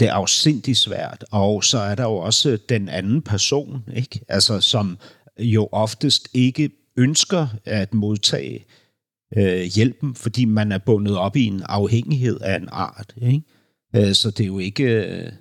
det 0.00 0.08
er 0.08 0.12
afsindig 0.12 0.76
svært, 0.76 1.24
og 1.30 1.64
så 1.64 1.78
er 1.78 1.94
der 1.94 2.04
jo 2.04 2.16
også 2.16 2.58
den 2.68 2.88
anden 2.88 3.22
person, 3.22 3.84
ikke? 3.94 4.20
Altså, 4.28 4.60
som 4.60 4.98
jo 5.38 5.68
oftest 5.72 6.28
ikke 6.34 6.70
ønsker 6.96 7.46
at 7.64 7.94
modtage 7.94 8.64
øh, 9.36 9.62
hjælpen, 9.62 10.14
fordi 10.14 10.44
man 10.44 10.72
er 10.72 10.78
bundet 10.78 11.16
op 11.16 11.36
i 11.36 11.44
en 11.44 11.62
afhængighed 11.62 12.40
af 12.40 12.56
en 12.56 12.68
art. 12.72 13.14
Ikke? 13.22 13.42
Øh, 13.96 14.14
så 14.14 14.30
det 14.30 14.40
er 14.40 14.46
jo 14.46 14.58
ikke... 14.58 14.84
Øh, 14.84 15.32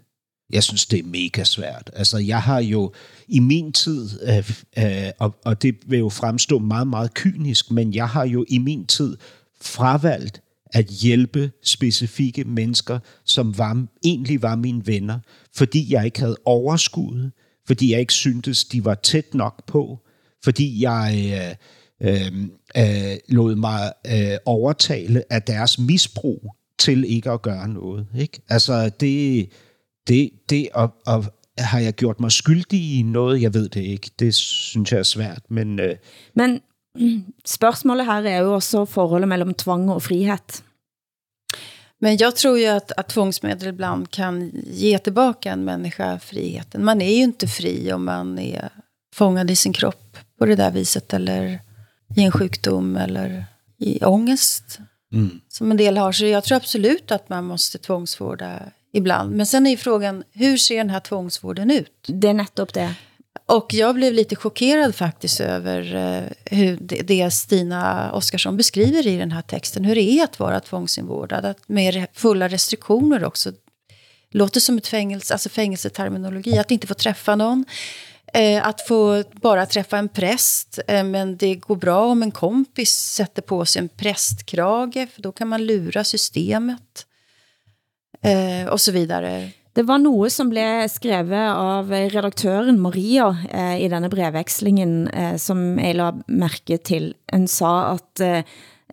jeg 0.53 0.63
synes, 0.63 0.85
det 0.85 0.99
er 0.99 1.03
mega 1.03 1.43
svært. 1.43 1.91
Altså, 1.93 2.17
jeg 2.17 2.41
har 2.41 2.59
jo 2.59 2.93
i 3.27 3.39
min 3.39 3.71
tid, 3.71 4.09
øh, 4.23 4.51
øh, 4.77 5.11
og, 5.19 5.35
og 5.45 5.61
det 5.61 5.75
vil 5.85 5.99
jo 5.99 6.09
fremstå 6.09 6.59
meget, 6.59 6.87
meget 6.87 7.13
kynisk, 7.13 7.71
men 7.71 7.93
jeg 7.93 8.09
har 8.09 8.25
jo 8.25 8.45
i 8.47 8.57
min 8.57 8.85
tid 8.85 9.17
fravalgt 9.61 10.41
at 10.73 10.85
hjælpe 10.85 11.51
specifikke 11.63 12.43
mennesker, 12.43 12.99
som 13.25 13.57
var, 13.57 13.85
egentlig 14.03 14.41
var 14.41 14.55
mine 14.55 14.87
venner, 14.87 15.19
fordi 15.55 15.93
jeg 15.93 16.05
ikke 16.05 16.19
havde 16.19 16.37
overskud, 16.45 17.29
fordi 17.67 17.91
jeg 17.91 17.99
ikke 17.99 18.13
syntes, 18.13 18.65
de 18.65 18.85
var 18.85 18.95
tæt 18.95 19.33
nok 19.33 19.67
på, 19.67 19.99
fordi 20.43 20.83
jeg 20.83 21.57
øh, 22.01 22.09
øh, 22.09 22.31
øh, 22.77 23.17
lod 23.27 23.55
mig 23.55 23.93
øh, 24.07 24.37
overtale 24.45 25.23
af 25.29 25.41
deres 25.41 25.79
misbrug 25.79 26.55
til 26.79 27.05
ikke 27.07 27.31
at 27.31 27.41
gøre 27.41 27.67
noget. 27.67 28.07
Ikke? 28.17 28.41
Altså, 28.49 28.89
det, 28.89 29.49
det, 30.07 30.29
det 30.49 30.67
og, 30.73 30.93
og 31.05 31.25
har 31.57 31.79
jeg 31.79 31.93
gjort 31.93 32.19
mig 32.19 32.31
skyldig 32.31 32.99
i 32.99 33.01
noget? 33.01 33.41
Jeg 33.41 33.53
ved 33.53 33.69
det 33.69 33.81
ikke. 33.81 34.11
Det 34.19 34.35
synes 34.35 34.91
jeg 34.91 34.99
er 34.99 35.03
svært, 35.03 35.41
men... 35.49 35.79
Øh, 35.79 35.95
Men 36.35 36.61
spørgsmålet 37.57 38.05
her 38.05 38.21
er 38.21 38.39
jo 38.39 38.53
også 38.53 38.85
forholdet 38.85 39.27
mellem 39.27 39.53
tvang 39.53 39.91
og 39.91 40.01
frihed. 40.01 40.63
Men 42.01 42.17
jag 42.21 42.35
tror 42.35 42.57
ju 42.57 42.65
att, 42.65 42.91
att 42.97 43.09
tvångsmedel 43.09 43.67
ibland 43.67 44.07
kan 44.11 44.51
ge 44.65 44.97
tillbaka 44.97 45.51
en 45.51 45.63
människa 45.63 46.19
friheten. 46.19 46.85
Man 46.85 47.01
är 47.01 47.15
ju 47.15 47.23
inte 47.23 47.47
fri 47.47 47.91
om 47.93 48.05
man 48.05 48.39
är 48.39 48.69
fångad 49.15 49.51
i 49.51 49.55
sin 49.55 49.73
kropp 49.73 50.17
på 50.39 50.45
det 50.45 50.55
där 50.55 50.71
viset. 50.71 51.13
Eller 51.13 51.59
i 52.15 52.23
en 52.23 52.31
sjukdom 52.31 52.97
eller 52.97 53.45
i 53.77 54.03
ångest. 54.03 54.79
Mm. 55.13 55.39
Som 55.47 55.71
en 55.71 55.77
del 55.77 55.97
har. 55.97 56.11
Så 56.11 56.25
jag 56.25 56.43
tror 56.43 56.55
absolut 56.55 57.11
att 57.11 57.29
man 57.29 57.45
måste 57.45 57.77
tvångsvårda 57.77 58.59
ibland. 58.93 59.35
Men 59.35 59.45
sen 59.45 59.67
är 59.67 59.71
ju 59.71 59.77
frågan, 59.77 60.23
hur 60.31 60.57
ser 60.57 60.77
den 60.77 60.89
här 60.89 60.99
tvångsvården 60.99 61.71
ut? 61.71 62.05
Det 62.07 62.27
är 62.27 62.33
nettopp 62.33 62.73
det. 62.73 62.93
Och 63.45 63.73
jag 63.73 63.95
blev 63.95 64.13
lite 64.13 64.35
chockerad 64.35 64.95
faktiskt 64.95 65.39
över 65.41 65.95
eh, 65.95 66.57
hur 66.57 66.77
det, 66.81 67.01
det 67.01 67.31
Stina 67.31 68.11
Oskarsson 68.11 68.57
beskriver 68.57 69.07
i 69.07 69.17
den 69.17 69.31
här 69.31 69.41
texten. 69.41 69.85
Hur 69.85 69.95
det 69.95 70.01
är 70.01 70.23
att 70.23 70.39
vara 70.39 70.59
tvångsinvårdad. 70.59 71.45
Att 71.45 71.69
med 71.69 72.07
fulla 72.13 72.47
restriktioner 72.47 73.23
också. 73.23 73.51
Låter 74.31 74.59
som 74.59 74.77
ett 74.77 74.87
fängelse, 74.87 75.33
alltså 75.33 75.49
fängelseterminologi. 75.49 76.57
Att 76.57 76.71
inte 76.71 76.87
få 76.87 76.93
träffa 76.93 77.35
någon. 77.35 77.65
Eh, 78.33 78.67
att 78.67 78.81
få 78.81 79.23
bara 79.31 79.65
träffa 79.65 79.97
en 79.97 80.09
präst. 80.09 80.79
Eh, 80.87 81.03
men 81.03 81.37
det 81.37 81.55
går 81.55 81.75
bra 81.75 82.05
om 82.05 82.23
en 82.23 82.31
kompis 82.31 82.91
sätter 82.91 83.41
på 83.41 83.65
sig 83.65 83.79
en 83.79 83.89
prästkrage. 83.89 85.07
För 85.13 85.21
då 85.21 85.31
kan 85.31 85.47
man 85.47 85.65
lura 85.65 86.03
systemet. 86.03 87.05
Eh, 88.21 88.67
og 88.67 88.81
så 88.81 88.91
videre. 88.91 89.51
Det 89.73 89.83
var 89.83 89.97
noget, 89.97 90.33
som 90.33 90.49
blev 90.49 90.87
skrevet 90.89 91.53
av 91.55 91.91
redaktøren 91.91 92.81
Maria 92.81 93.29
eh, 93.49 93.77
i 93.85 93.87
denne 93.87 94.09
brevvekslingen, 94.11 95.07
eh, 95.07 95.37
som 95.37 95.77
jeg 95.79 95.95
la 95.95 96.09
mærke 96.27 96.79
til. 96.83 97.13
Hun 97.31 97.47
sa 97.47 97.93
at 97.93 98.23
eh, 98.25 98.43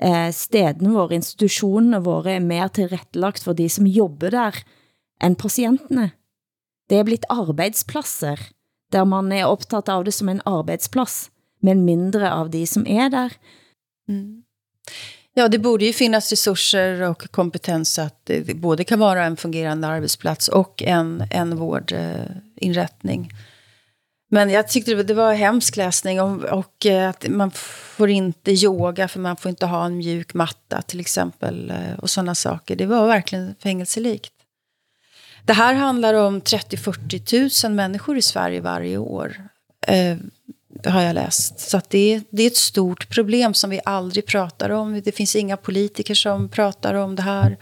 eh 0.00 0.28
stedene 0.30 0.92
våre, 0.92 1.16
institutionerne 1.16 2.02
våre, 2.04 2.36
er 2.36 2.44
mer 2.44 2.68
tilrettelagt 2.68 3.42
for 3.42 3.56
de 3.56 3.68
som 3.68 3.86
jobber 3.86 4.30
der, 4.30 4.60
end 5.18 5.40
patientene. 5.40 6.12
Det 6.86 7.00
er 7.00 7.08
blitt 7.08 7.26
arbejdspladser, 7.32 8.38
der 8.92 9.04
man 9.04 9.32
er 9.32 9.46
optaget 9.46 9.88
av 9.88 10.04
det 10.04 10.14
som 10.14 10.28
en 10.28 10.42
arbejdsplads, 10.44 11.30
men 11.60 11.84
mindre 11.84 12.30
av 12.32 12.50
de 12.50 12.66
som 12.66 12.86
er 12.86 13.10
der. 13.10 13.32
Mm. 14.08 14.42
Ja, 15.38 15.48
det 15.48 15.58
borde 15.58 15.84
ju 15.84 15.92
finnas 15.92 16.30
resurser 16.30 17.02
och 17.02 17.30
kompetens 17.30 17.94
så 17.94 18.02
att 18.02 18.20
det 18.24 18.56
både 18.56 18.84
kan 18.84 18.98
vara 18.98 19.24
en 19.24 19.36
fungerande 19.36 19.86
arbetsplats 19.86 20.48
och 20.48 20.82
en, 20.82 21.24
en 21.30 21.56
vårdinrättning. 21.56 23.32
Men 24.30 24.50
jag 24.50 24.68
tyckte 24.68 24.94
det 24.94 25.14
var, 25.14 25.34
hemsk 25.34 25.76
läsning 25.76 26.20
och, 26.20 26.44
och 26.44 26.86
att 27.08 27.28
man 27.28 27.50
får 27.96 28.10
inte 28.10 28.52
yoga 28.52 29.08
för 29.08 29.20
man 29.20 29.36
får 29.36 29.48
inte 29.48 29.66
ha 29.66 29.86
en 29.86 29.96
mjuk 29.96 30.34
matta 30.34 30.82
till 30.82 31.00
exempel 31.00 31.70
eh, 31.70 31.98
och 31.98 32.10
sådana 32.10 32.34
saker. 32.34 32.76
Det 32.76 32.86
var 32.86 33.06
verkligen 33.06 33.54
fängelselikt. 33.62 34.32
Det 35.46 35.52
här 35.52 35.74
handlar 35.74 36.14
om 36.14 36.40
30-40 36.40 37.66
000 37.66 37.74
människor 37.74 38.18
i 38.18 38.22
Sverige 38.22 38.60
varje 38.60 38.98
år. 38.98 39.36
Eh, 39.86 40.16
har 40.84 41.02
jag 41.02 41.14
läst. 41.14 41.60
Så 41.60 41.76
att 41.76 41.90
det, 41.90 42.20
det 42.30 42.42
är 42.42 42.46
ett 42.46 42.56
stort 42.56 43.08
problem 43.08 43.54
som 43.54 43.70
vi 43.70 43.80
aldrig 43.84 44.26
pratar 44.26 44.70
om. 44.70 45.00
Det 45.04 45.12
finns 45.12 45.36
inga 45.36 45.56
politiker 45.56 46.14
som 46.14 46.48
pratar 46.48 46.94
om 46.94 47.16
det 47.16 47.22
här. 47.22 47.56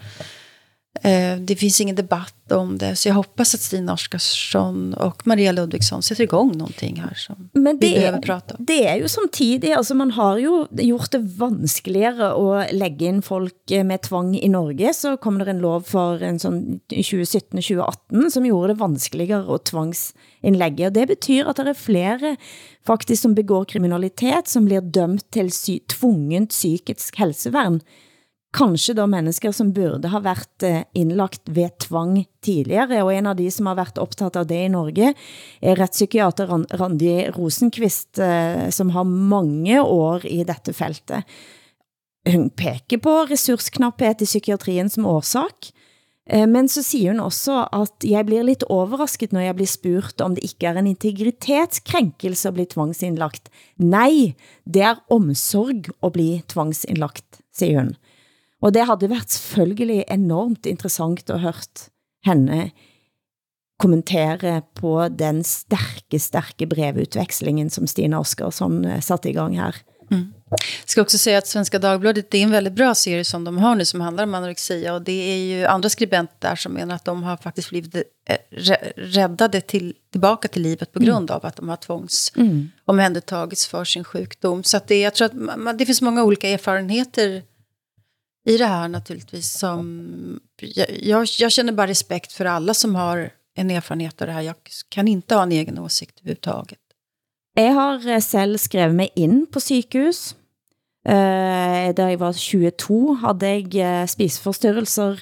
Eh, 1.03 1.37
det 1.39 1.57
finns 1.57 1.81
ingen 1.81 1.97
debatt 1.97 2.53
om 2.53 2.79
det. 2.79 2.97
Så 2.97 3.09
jag 3.09 3.15
hoppas 3.15 3.55
att 3.55 3.61
Stina 3.61 3.93
Oskarsson 3.93 4.95
och 4.95 5.27
Maria 5.27 5.53
Ludvigsson 5.53 6.03
sätter 6.03 6.23
igång 6.25 6.59
någonting 6.59 7.01
här 7.01 7.15
som 7.15 7.51
Men 7.53 7.79
det 7.79 7.87
vi 7.87 7.95
behöver 7.95 8.19
er, 8.19 8.23
prata 8.23 8.55
om. 8.55 8.65
det 8.65 8.87
er 8.87 8.97
jo 8.97 9.09
samtidig, 9.09 9.73
altså 9.73 9.95
man 9.95 10.11
har 10.11 10.39
jo 10.39 10.67
gjort 10.71 11.11
det 11.11 11.19
vanskeligere 11.19 12.31
at 12.35 12.73
lægge 12.75 13.05
ind 13.05 13.25
folk 13.25 13.71
eh, 13.71 13.85
med 13.85 14.03
tvang 14.03 14.37
i 14.37 14.49
Norge, 14.49 14.95
så 14.95 15.17
kom 15.17 15.39
der 15.39 15.51
en 15.51 15.59
lov 15.59 15.83
for 15.89 16.23
en 16.23 16.39
sånn 16.39 16.81
2017-2018, 16.93 18.31
som 18.31 18.47
gjorde 18.47 18.73
det 18.75 18.81
vanskeligere 18.81 19.55
at 19.55 19.67
tvangsindlægge, 19.73 20.87
og 20.87 20.95
det 20.95 21.09
betyder 21.09 21.51
at 21.51 21.57
der 21.57 21.73
er 21.73 21.79
flere 21.79 22.37
faktisk 22.87 23.23
som 23.23 23.35
begår 23.35 23.65
kriminalitet, 23.65 24.49
som 24.49 24.65
blir 24.65 24.81
dømt 24.81 25.27
til 25.33 25.51
sy 25.51 25.81
tvungent 25.89 26.55
psykisk 26.55 27.19
helseværn, 27.19 27.81
kanskje 28.55 28.95
da 28.97 29.07
mennesker 29.11 29.53
som 29.55 29.73
burde 29.75 30.11
ha 30.13 30.21
været 30.23 30.67
eh, 30.67 30.85
indlagt 30.95 31.51
ved 31.51 31.75
tvang 31.83 32.23
tidligere, 32.45 33.03
og 33.03 33.13
en 33.15 33.31
av 33.33 33.39
de 33.39 33.49
som 33.51 33.69
har 33.71 33.79
været 33.79 34.01
optaget 34.03 34.39
av 34.41 34.47
det 34.51 34.61
i 34.67 34.71
Norge, 34.73 35.13
er 35.63 35.81
retspsykiater 35.81 36.51
Randi 36.79 37.15
Rosenqvist, 37.35 38.19
eh, 38.23 38.69
som 38.75 38.93
har 38.95 39.09
mange 39.09 39.81
år 39.83 40.27
i 40.31 40.43
dette 40.47 40.75
feltet. 40.77 41.27
Hun 42.25 42.49
peker 42.57 43.03
på 43.05 43.17
ressursknapphet 43.29 44.23
i 44.25 44.29
psykiatrien 44.29 44.89
som 44.93 45.09
årsak, 45.11 45.73
eh, 46.31 46.47
men 46.47 46.71
så 46.71 46.85
siger 46.87 47.13
hun 47.13 47.25
også, 47.27 47.67
at 47.73 48.07
jeg 48.07 48.27
blir 48.27 48.47
lidt 48.47 48.65
overrasket, 48.71 49.35
når 49.35 49.49
jeg 49.49 49.59
blir 49.59 49.73
spurt, 49.73 50.21
om 50.25 50.39
det 50.39 50.47
ikke 50.47 50.71
er 50.71 50.79
en 50.79 50.93
integritetskrænkelse 50.95 52.49
at 52.49 52.55
bli 52.55 52.71
tvangsindlagt. 52.71 53.51
Nej, 53.77 54.35
det 54.65 54.83
er 54.83 55.05
omsorg 55.11 55.91
at 56.03 56.13
bli 56.13 56.43
tvangsindlagt, 56.49 57.43
siger 57.53 57.83
hun. 57.83 57.97
Og 58.65 58.73
det 58.73 58.87
hadde 58.89 59.11
været 59.11 59.31
selvfølgelig 59.31 60.05
enormt 60.09 60.67
interessant 60.67 61.31
at 61.31 61.41
hørt 61.45 61.89
henne 62.25 62.71
kommentere 63.79 64.63
på 64.75 65.09
den 65.09 65.43
stærke, 65.45 66.19
stærke 66.19 66.67
brevudvekslingen, 66.67 67.71
som 67.71 67.87
Stina 67.87 68.19
Oskarsson 68.21 68.85
eh, 68.85 69.01
satte 69.03 69.29
i 69.29 69.33
gang 69.33 69.57
her. 69.59 69.77
Jag 70.11 70.89
ska 70.89 71.01
också 71.03 71.19
säga 71.19 71.39
att 71.39 71.47
Svenska 71.47 71.79
Dagbladet 71.79 72.31
det 72.31 72.39
är 72.39 72.43
en 72.43 72.51
väldigt 72.51 72.73
bra 72.73 72.95
serie 72.95 73.25
som 73.25 73.45
de 73.45 73.59
har 73.59 73.75
nu 73.75 73.85
som 73.85 74.01
handlar 74.01 74.25
om 74.25 74.35
anorexia. 74.35 74.95
Och 74.95 75.03
det 75.03 75.13
är 75.13 75.37
ju 75.37 75.65
andra 75.67 75.89
skribenter 75.89 76.35
där 76.39 76.57
som 76.57 76.73
menar 76.73 76.95
att 76.95 77.05
de 77.05 77.23
har 77.23 77.37
faktiskt 77.37 77.71
blivit 77.71 77.95
eh, 77.95 78.03
rä- 78.51 78.93
räddade 78.97 79.61
till, 79.61 79.95
tillbaka 80.13 80.49
till 80.49 80.63
livet 80.63 80.93
på 80.93 81.01
grund 81.01 81.31
av 81.31 81.47
att 81.47 81.57
de 81.57 81.69
har 81.69 81.77
tvångs 81.77 82.33
Mm. 82.37 82.69
omhändertagits 82.85 83.67
för 83.67 83.85
sin 83.85 84.05
sjukdom. 84.05 84.63
Så 84.65 84.77
att 84.77 84.89
det, 84.89 85.01
jag 85.01 85.15
tror 85.15 85.27
att 85.27 85.35
man, 85.59 85.77
det 85.77 85.87
finns 85.87 86.03
många 86.03 86.25
olika 86.25 86.49
erfarenheter 86.49 87.43
i 88.45 88.57
det 88.57 88.67
här 88.67 88.89
naturligtvis. 88.89 89.53
Som, 89.53 90.41
jag, 90.61 90.87
jag, 91.03 91.27
jag 91.39 91.53
känner 91.53 91.73
bara 91.73 91.87
respekt 91.87 92.33
för 92.33 92.45
alla 92.45 92.75
som 92.75 92.95
har 92.95 93.31
en 93.57 93.71
erfarenhet 93.71 94.21
av 94.21 94.27
det 94.27 94.33
här. 94.33 94.43
Jag 94.43 94.57
kan 94.89 95.09
inte 95.09 95.35
ha 95.35 95.43
en 95.43 95.53
egen 95.53 95.79
åsikt 95.79 96.21
överhuvudtaget. 96.21 96.79
Jeg 97.57 97.73
har 97.73 98.09
eh, 98.09 98.21
selv 98.21 98.57
skrevet 98.59 98.95
mig 98.95 99.11
ind 99.15 99.53
på 99.53 99.61
sygehus. 99.61 100.35
Eh, 101.09 101.95
da 101.95 102.09
jeg 102.11 102.19
var 102.19 102.33
22, 102.33 103.17
havde 103.23 103.47
jeg 103.47 103.75
eh, 103.77 104.07
spiseforstyrrelser, 104.07 105.21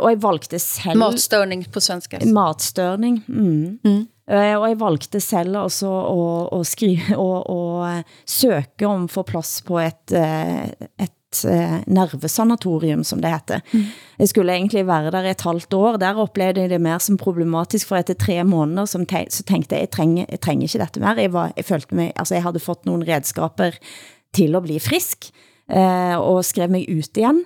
og 0.00 0.06
jeg 0.10 0.22
valgte 0.22 0.58
selv... 0.58 0.96
Matstörning 0.96 1.66
på 1.72 1.80
svenska. 1.80 2.18
Matstørning, 2.24 3.24
mm. 3.28 3.78
mm. 3.84 4.08
Og 4.28 4.68
jeg 4.68 4.80
valgte 4.80 5.20
selv 5.20 5.56
også 5.56 5.88
at, 5.88 6.60
at, 6.60 6.66
skrive, 6.66 7.16
og, 7.16 7.50
og 7.50 8.02
søge 8.26 8.86
om 8.86 9.08
få 9.08 9.22
plads 9.22 9.62
på 9.66 9.78
et, 9.80 10.12
eh, 10.12 10.68
et 11.28 11.44
eh, 11.44 11.80
nervesanatorium, 11.86 13.04
som 13.04 13.20
det 13.20 13.30
heter. 13.30 13.60
Mm. 13.72 13.84
Jeg 14.18 14.28
skulle 14.28 14.52
egentlig 14.52 14.86
være 14.86 15.10
der 15.10 15.30
et 15.30 15.40
halvt 15.44 15.74
år. 15.74 15.96
Der 15.96 16.14
oplevede 16.14 16.60
jeg 16.60 16.70
det 16.70 16.80
mer 16.80 16.98
som 16.98 17.16
problematisk, 17.16 17.88
for 17.88 17.96
etter 17.96 18.14
tre 18.14 18.44
måneder 18.44 18.86
som 18.86 19.06
te 19.06 19.26
så 19.30 19.42
tenkte 19.42 19.74
jeg, 19.74 19.80
jeg 19.80 19.90
trenger, 19.90 20.26
jeg 20.28 20.40
trenger 20.40 20.68
ikke 20.68 20.78
dette 20.78 21.00
mer. 21.00 21.20
Jeg, 21.20 21.32
var, 21.32 21.52
jeg 21.56 21.64
følte 21.64 21.94
meg, 21.94 22.12
altså 22.16 22.34
jeg 22.34 22.42
havde 22.42 22.60
fått 22.60 22.86
nogle 22.86 23.06
redskaper 23.08 23.76
til 24.34 24.56
at 24.56 24.62
bli 24.62 24.78
frisk, 24.78 25.30
eh, 25.70 26.16
og 26.16 26.44
skrev 26.44 26.70
mig 26.70 26.88
ut 26.88 27.16
igen. 27.16 27.44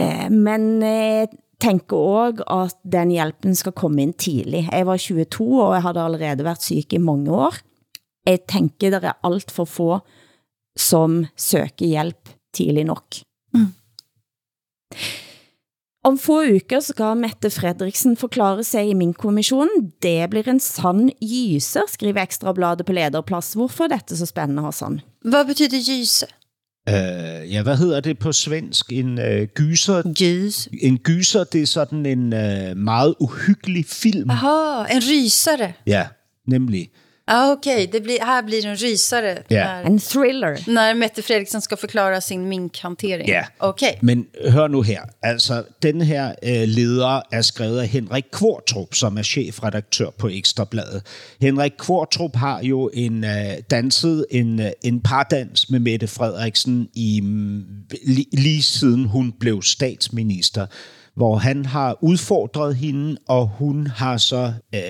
Eh, 0.00 0.30
men 0.30 0.82
jeg 0.82 1.28
tænker 1.60 2.42
også, 2.46 2.76
at 2.84 2.92
den 2.92 3.10
hjælpen 3.10 3.54
skal 3.54 3.72
komme 3.72 4.02
ind 4.02 4.14
tidlig. 4.14 4.68
Jeg 4.72 4.86
var 4.86 4.96
22, 4.96 5.62
og 5.62 5.74
jeg 5.74 5.82
havde 5.82 6.00
allerede 6.00 6.44
været 6.44 6.62
syg 6.62 6.92
i 6.92 6.98
mange 6.98 7.30
år. 7.30 7.54
Jeg 8.26 8.38
tænker, 8.48 8.90
der 8.90 9.00
er 9.00 9.18
alt 9.24 9.50
for 9.50 9.64
få, 9.64 9.98
som 10.76 11.26
søger 11.36 11.86
hjælp 11.86 12.39
tidlig 12.54 12.84
nok. 12.84 13.22
Mm. 13.54 13.72
Om 16.04 16.16
få 16.18 16.38
uker 16.48 16.80
skal 16.80 17.18
Mette 17.20 17.50
Fredriksen 17.52 18.16
forklare 18.16 18.64
sig 18.64 18.88
i 18.88 18.94
min 18.96 19.12
kommission. 19.12 19.68
Det 20.02 20.30
blir 20.32 20.48
en 20.48 20.60
sann 20.60 21.10
gyser, 21.20 21.84
skriver 21.92 22.22
Ekstrabladet 22.22 22.86
på 22.86 22.92
lederplads. 22.96 23.52
Hvorfor 23.52 23.84
er 23.84 23.88
dette 23.98 24.16
så 24.16 24.26
spændende, 24.26 24.62
Hassan? 24.62 25.00
Vad 25.24 25.44
betyder 25.46 25.82
gyse? 25.84 26.26
Øh, 26.88 27.52
ja, 27.52 27.62
hvad 27.62 27.76
hedder 27.76 28.00
det 28.00 28.18
på 28.18 28.32
svensk? 28.32 28.92
En 28.92 29.18
øh, 29.18 29.48
gyser? 29.54 30.02
Gys. 30.02 30.68
En 30.82 30.98
gyser, 30.98 31.44
det 31.44 31.62
er 31.62 31.66
sådan 31.66 32.06
en 32.06 32.32
øh, 32.32 32.76
meget 32.76 33.14
uhyggelig 33.20 33.84
film. 33.86 34.30
Aha, 34.30 34.84
en 34.94 35.02
rysare. 35.10 35.72
Ja, 35.86 36.06
nemlig. 36.46 36.90
Ah, 37.32 37.52
Okej, 37.52 37.88
det 37.92 38.00
blir, 38.00 38.18
här 38.20 38.42
blir 38.42 38.62
det 38.62 38.68
en 38.68 38.76
rysare. 38.76 39.42
Ja. 39.48 39.64
När, 39.64 39.84
En 39.84 39.98
thriller. 39.98 40.64
när 40.66 40.94
Mette 40.94 41.22
Fredriksson 41.22 41.60
ska 41.62 41.76
förklara 41.76 42.20
sin 42.20 42.48
minkhantering. 42.48 43.28
Ja. 43.28 43.44
Okej. 43.58 43.98
Men 44.02 44.26
hør 44.48 44.68
nu 44.68 44.82
her. 44.82 45.00
Altså, 45.22 45.64
den 45.82 46.00
her 46.02 46.34
øh, 46.42 46.68
leder 46.68 47.22
er 47.32 47.42
skrevet 47.42 47.80
af 47.80 47.88
Henrik 47.88 48.24
Kvartrup, 48.32 48.94
som 48.94 49.18
er 49.18 49.22
chefredaktør 49.22 50.10
på 50.18 50.28
Ekstrabladet. 50.28 51.02
Henrik 51.40 51.72
Kvartrup 51.78 52.36
har 52.36 52.60
jo 52.62 52.90
en 52.94 53.24
øh, 53.24 53.30
danset 53.70 54.26
en, 54.30 54.60
øh, 54.60 54.70
en 54.82 55.00
pardans 55.00 55.70
med 55.70 55.78
Mette 55.80 56.06
Frederiksen 56.06 56.88
i 56.94 57.20
mm, 57.20 57.64
li, 58.06 58.28
lige 58.32 58.62
siden 58.62 59.04
hun 59.04 59.32
blev 59.40 59.62
statsminister, 59.62 60.66
hvor 61.20 61.36
han 61.36 61.64
har 61.66 61.98
udfordret 62.00 62.76
hende, 62.76 63.16
og 63.28 63.46
hun 63.48 63.86
har 63.86 64.16
så 64.16 64.52
øh, 64.74 64.80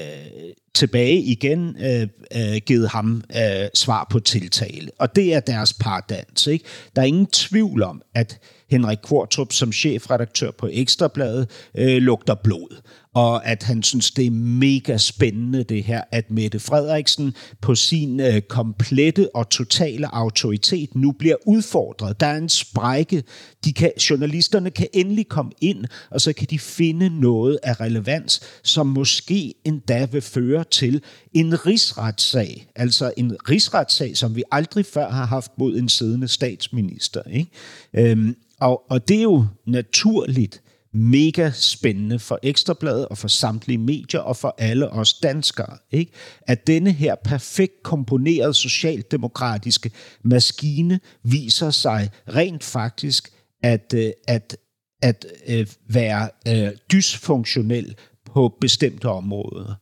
tilbage 0.74 1.20
igen 1.20 1.76
øh, 1.80 2.08
øh, 2.36 2.60
givet 2.66 2.88
ham 2.88 3.22
øh, 3.36 3.68
svar 3.74 4.06
på 4.10 4.20
tiltale. 4.20 4.90
Og 4.98 5.16
det 5.16 5.34
er 5.34 5.40
deres 5.40 5.72
pardans. 5.72 6.46
Ikke? 6.46 6.64
Der 6.96 7.02
er 7.02 7.06
ingen 7.06 7.26
tvivl 7.26 7.82
om, 7.82 8.02
at 8.14 8.38
Henrik 8.70 8.98
Kvartrup 8.98 9.52
som 9.52 9.72
chefredaktør 9.72 10.50
på 10.50 10.68
Ekstrabladet 10.72 11.50
øh, 11.74 11.96
lugter 11.96 12.34
blod. 12.34 12.80
Og 13.14 13.46
at 13.46 13.62
han 13.62 13.82
synes, 13.82 14.11
det 14.11 14.26
er 14.26 14.30
mega 14.30 14.96
spændende 14.96 15.64
det 15.64 15.84
her, 15.84 16.02
at 16.12 16.30
Mette 16.30 16.61
Frederiksen 16.61 17.34
på 17.61 17.74
sin 17.74 18.20
øh, 18.20 18.40
komplette 18.40 19.36
og 19.36 19.48
totale 19.48 20.14
autoritet 20.14 20.94
nu 20.94 21.12
bliver 21.12 21.36
udfordret. 21.46 22.20
Der 22.20 22.26
er 22.26 22.36
en 22.36 22.48
sprække. 22.48 23.22
De 23.64 23.72
kan, 23.72 23.92
journalisterne 24.11 24.70
kan 24.70 24.86
endelig 24.92 25.28
komme 25.28 25.52
ind, 25.61 25.84
og 26.11 26.20
så 26.20 26.32
kan 26.32 26.46
de 26.50 26.58
finde 26.58 27.20
noget 27.20 27.58
af 27.62 27.80
relevans, 27.80 28.40
som 28.62 28.86
måske 28.86 29.54
endda 29.64 30.04
vil 30.04 30.22
føre 30.22 30.64
til 30.64 31.02
en 31.32 31.66
rigsretssag. 31.66 32.66
Altså 32.76 33.12
en 33.16 33.36
rigsretssag, 33.48 34.16
som 34.16 34.36
vi 34.36 34.42
aldrig 34.52 34.86
før 34.86 35.11
har 35.11 35.26
haft 35.26 35.50
mod 35.58 35.76
en 35.76 35.88
siddende 35.88 36.28
statsminister. 36.28 37.22
Ikke? 37.22 37.50
Øhm, 37.94 38.36
og, 38.61 38.82
og 38.90 39.08
det 39.08 39.18
er 39.18 39.22
jo 39.22 39.46
naturligt 39.66 40.62
mega 40.93 41.51
spændende 41.55 42.18
for 42.18 42.38
Ekstrabladet 42.43 43.09
og 43.09 43.18
for 43.18 43.28
samtlige 43.28 43.78
medier 43.78 44.20
og 44.20 44.36
for 44.36 44.55
alle 44.59 44.91
os 44.91 45.14
danskere, 45.14 45.78
ikke? 45.91 46.12
at 46.47 46.66
denne 46.66 46.93
her 46.93 47.14
perfekt 47.14 47.82
komponerede 47.82 48.55
socialdemokratiske 48.55 49.91
maskine 50.24 51.01
viser 51.22 51.70
sig 51.70 52.11
rent 52.28 52.64
faktisk 52.64 53.32
at, 53.62 53.95
øh, 53.97 54.12
at, 54.28 54.57
at 55.03 55.26
øh, 55.49 55.66
være 55.88 56.28
øh, 56.49 56.72
dysfunktionel 56.93 57.95
på 58.24 58.57
bestemte 58.61 59.09
områder. 59.09 59.74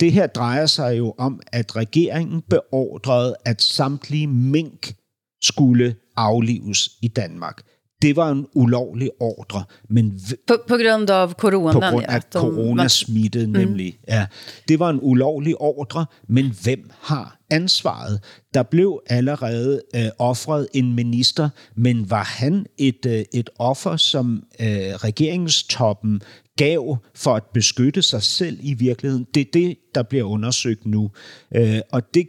Det 0.00 0.12
her 0.12 0.26
drejer 0.26 0.66
sig 0.66 0.98
jo 0.98 1.14
om, 1.18 1.40
at 1.46 1.76
regeringen 1.76 2.42
beordrede, 2.50 3.36
at 3.44 3.62
samtlige 3.62 4.26
mink 4.26 4.94
skulle 5.42 5.96
aflives 6.16 6.90
i 7.02 7.08
Danmark. 7.08 7.62
Det 8.02 8.16
var 8.16 8.30
en 8.30 8.46
ulovlig 8.54 9.10
ordre, 9.20 9.64
men 9.88 10.20
På, 10.46 10.56
på 10.68 10.76
grund 10.76 11.10
av 11.10 11.32
coronan. 11.34 11.72
på 11.74 11.80
grund 11.80 12.04
ja, 12.08 12.14
af 12.14 12.22
de- 12.22 12.38
coronasmittet 12.38 13.48
nemlig. 13.48 13.98
Ja, 14.08 14.26
det 14.68 14.78
var 14.78 14.90
en 14.90 14.98
ulovlig 15.02 15.56
ordre, 15.60 16.06
men 16.28 16.54
hvem 16.62 16.90
har 17.00 17.36
ansvaret? 17.50 18.20
Der 18.54 18.62
blev 18.62 19.00
allerede 19.06 19.80
øh, 19.96 20.04
offret 20.18 20.68
en 20.74 20.92
minister, 20.94 21.48
men 21.76 22.10
var 22.10 22.24
han 22.24 22.66
et, 22.78 23.06
øh, 23.06 23.24
et 23.34 23.50
offer, 23.58 23.96
som 23.96 24.42
øh, 24.60 24.66
regeringstoppen 25.44 26.20
gav 26.56 26.96
for 27.14 27.34
at 27.34 27.42
beskytte 27.54 28.02
sig 28.02 28.22
selv 28.22 28.58
i 28.62 28.74
virkeligheden? 28.74 29.26
Det 29.34 29.40
er 29.40 29.50
det, 29.52 29.76
der 29.94 30.02
bliver 30.02 30.24
undersøgt 30.24 30.86
nu. 30.86 31.10
Øh, 31.56 31.80
og 31.92 32.14
det, 32.14 32.26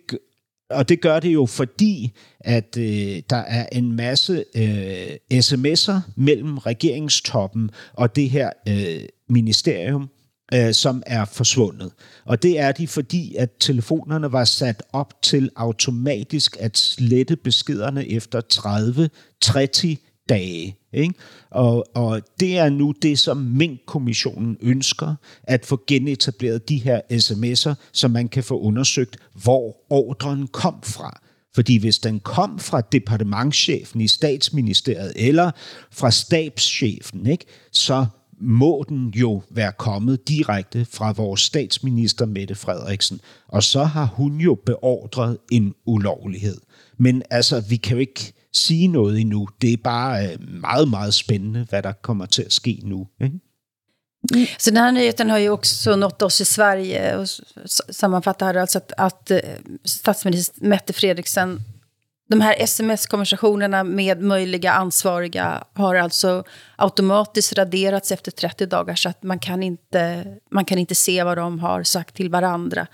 og 0.72 0.90
det 0.90 1.02
gør 1.02 1.20
det 1.20 1.34
jo 1.34 1.46
fordi, 1.46 2.12
at 2.40 2.78
øh, 2.78 3.22
der 3.30 3.36
er 3.36 3.66
en 3.72 3.96
masse 3.96 4.44
øh, 4.56 5.16
sms'er 5.34 6.00
mellem 6.16 6.58
regeringstoppen 6.58 7.72
og 7.94 8.16
det 8.16 8.30
her 8.30 8.50
øh, 8.68 9.02
ministerium, 9.30 10.10
øh, 10.54 10.74
som 10.74 11.04
er 11.06 11.26
forsvundet. 11.26 11.92
Og 12.26 12.44
det 12.44 12.60
er 12.60 12.72
de, 12.72 12.88
fordi 12.88 13.36
at 13.36 13.50
telefonerne 13.60 14.32
var 14.32 14.46
sat 14.46 14.84
op 14.94 15.14
til 15.24 15.50
automatisk 15.56 16.58
at 16.60 16.78
slette 16.78 17.36
beskederne 17.36 18.10
efter 18.10 18.42
30-30 19.46 20.11
dage. 20.32 20.76
Ikke? 20.94 21.14
Og, 21.50 21.86
og 21.96 22.22
det 22.40 22.58
er 22.58 22.70
nu 22.70 22.94
det, 23.02 23.20
som 23.20 23.38
Mink-kommissionen 23.38 24.58
ønsker, 24.62 25.16
at 25.44 25.66
få 25.66 25.84
genetableret 25.88 26.70
de 26.70 26.78
her 26.78 27.02
sms'er, 27.12 27.74
så 27.92 28.08
man 28.08 28.28
kan 28.28 28.44
få 28.44 28.60
undersøgt, 28.60 29.18
hvor 29.44 29.78
ordren 29.90 30.48
kom 30.48 30.76
fra. 30.84 31.22
Fordi 31.56 31.78
hvis 31.78 32.00
den 32.00 32.20
kom 32.20 32.60
fra 32.60 32.82
departementschefen 32.82 34.02
i 34.02 34.08
statsministeriet 34.08 35.14
eller 35.16 35.52
fra 35.92 36.12
stabschefen, 36.12 37.28
ikke, 37.28 37.46
så 37.72 38.06
må 38.42 38.86
den 38.90 39.10
jo 39.10 39.42
være 39.50 39.72
kommet 39.78 40.28
direkte 40.28 40.86
fra 40.86 41.12
vores 41.12 41.42
statsminister 41.42 42.26
Mette 42.26 42.56
Frederiksen. 42.56 43.22
Og 43.48 43.64
så 43.64 43.84
har 43.84 44.06
hun 44.06 44.38
jo 44.38 44.58
beordret 44.66 45.38
en 45.52 45.74
ulovlighed. 45.86 46.58
Men 46.98 47.24
altså, 47.30 47.64
vi 47.70 47.76
kan 47.76 47.94
jo 47.94 48.00
ikke 48.00 48.34
sige 48.54 48.88
noget 48.88 49.20
endnu. 49.20 49.48
Det 49.62 49.74
er 49.74 49.78
bare 49.78 50.28
øh, 50.28 50.38
meget, 50.62 50.88
meget 50.88 51.14
spændende, 51.14 51.66
hvad 51.70 51.84
der 51.84 51.92
kommer 51.92 52.26
til 52.26 52.42
at 52.44 52.54
ske 52.54 52.80
nu. 52.84 53.08
Ikke? 53.22 53.40
Så 54.60 54.70
den 54.70 54.78
här 54.78 54.92
nyheten 54.92 55.30
har 55.30 55.38
ju 55.38 55.50
också 55.50 55.96
nått 55.96 56.22
oss 56.22 56.42
i 56.42 56.46
Sverige 56.46 57.18
och 57.18 57.28
sammanfattar 57.90 58.56
alltså 58.56 58.78
att, 58.78 58.94
att 58.98 59.32
eh, 59.32 59.40
statsminister 59.86 60.66
Mette 60.66 60.94
Fredriksen 60.94 61.62
de 62.32 62.42
här 62.42 62.56
sms-konversationerna 62.60 63.84
med 63.84 64.22
möjliga 64.22 64.72
ansvariga 64.72 65.64
har 65.74 65.96
alltså 65.96 66.44
automatiskt 66.76 67.54
raderats 67.54 68.12
efter 68.12 68.32
30 68.32 68.66
dagar 68.66 68.96
så 68.96 69.10
att 69.10 69.24
man 69.24 69.40
kan 69.40 69.64
inte, 69.64 70.26
man 70.52 70.66
kan 70.66 70.78
inte 70.78 70.96
se 70.96 71.24
vad 71.24 71.38
de 71.38 71.60
har 71.60 71.84
sagt 71.84 72.16
till 72.16 72.30
varandra. 72.30 72.88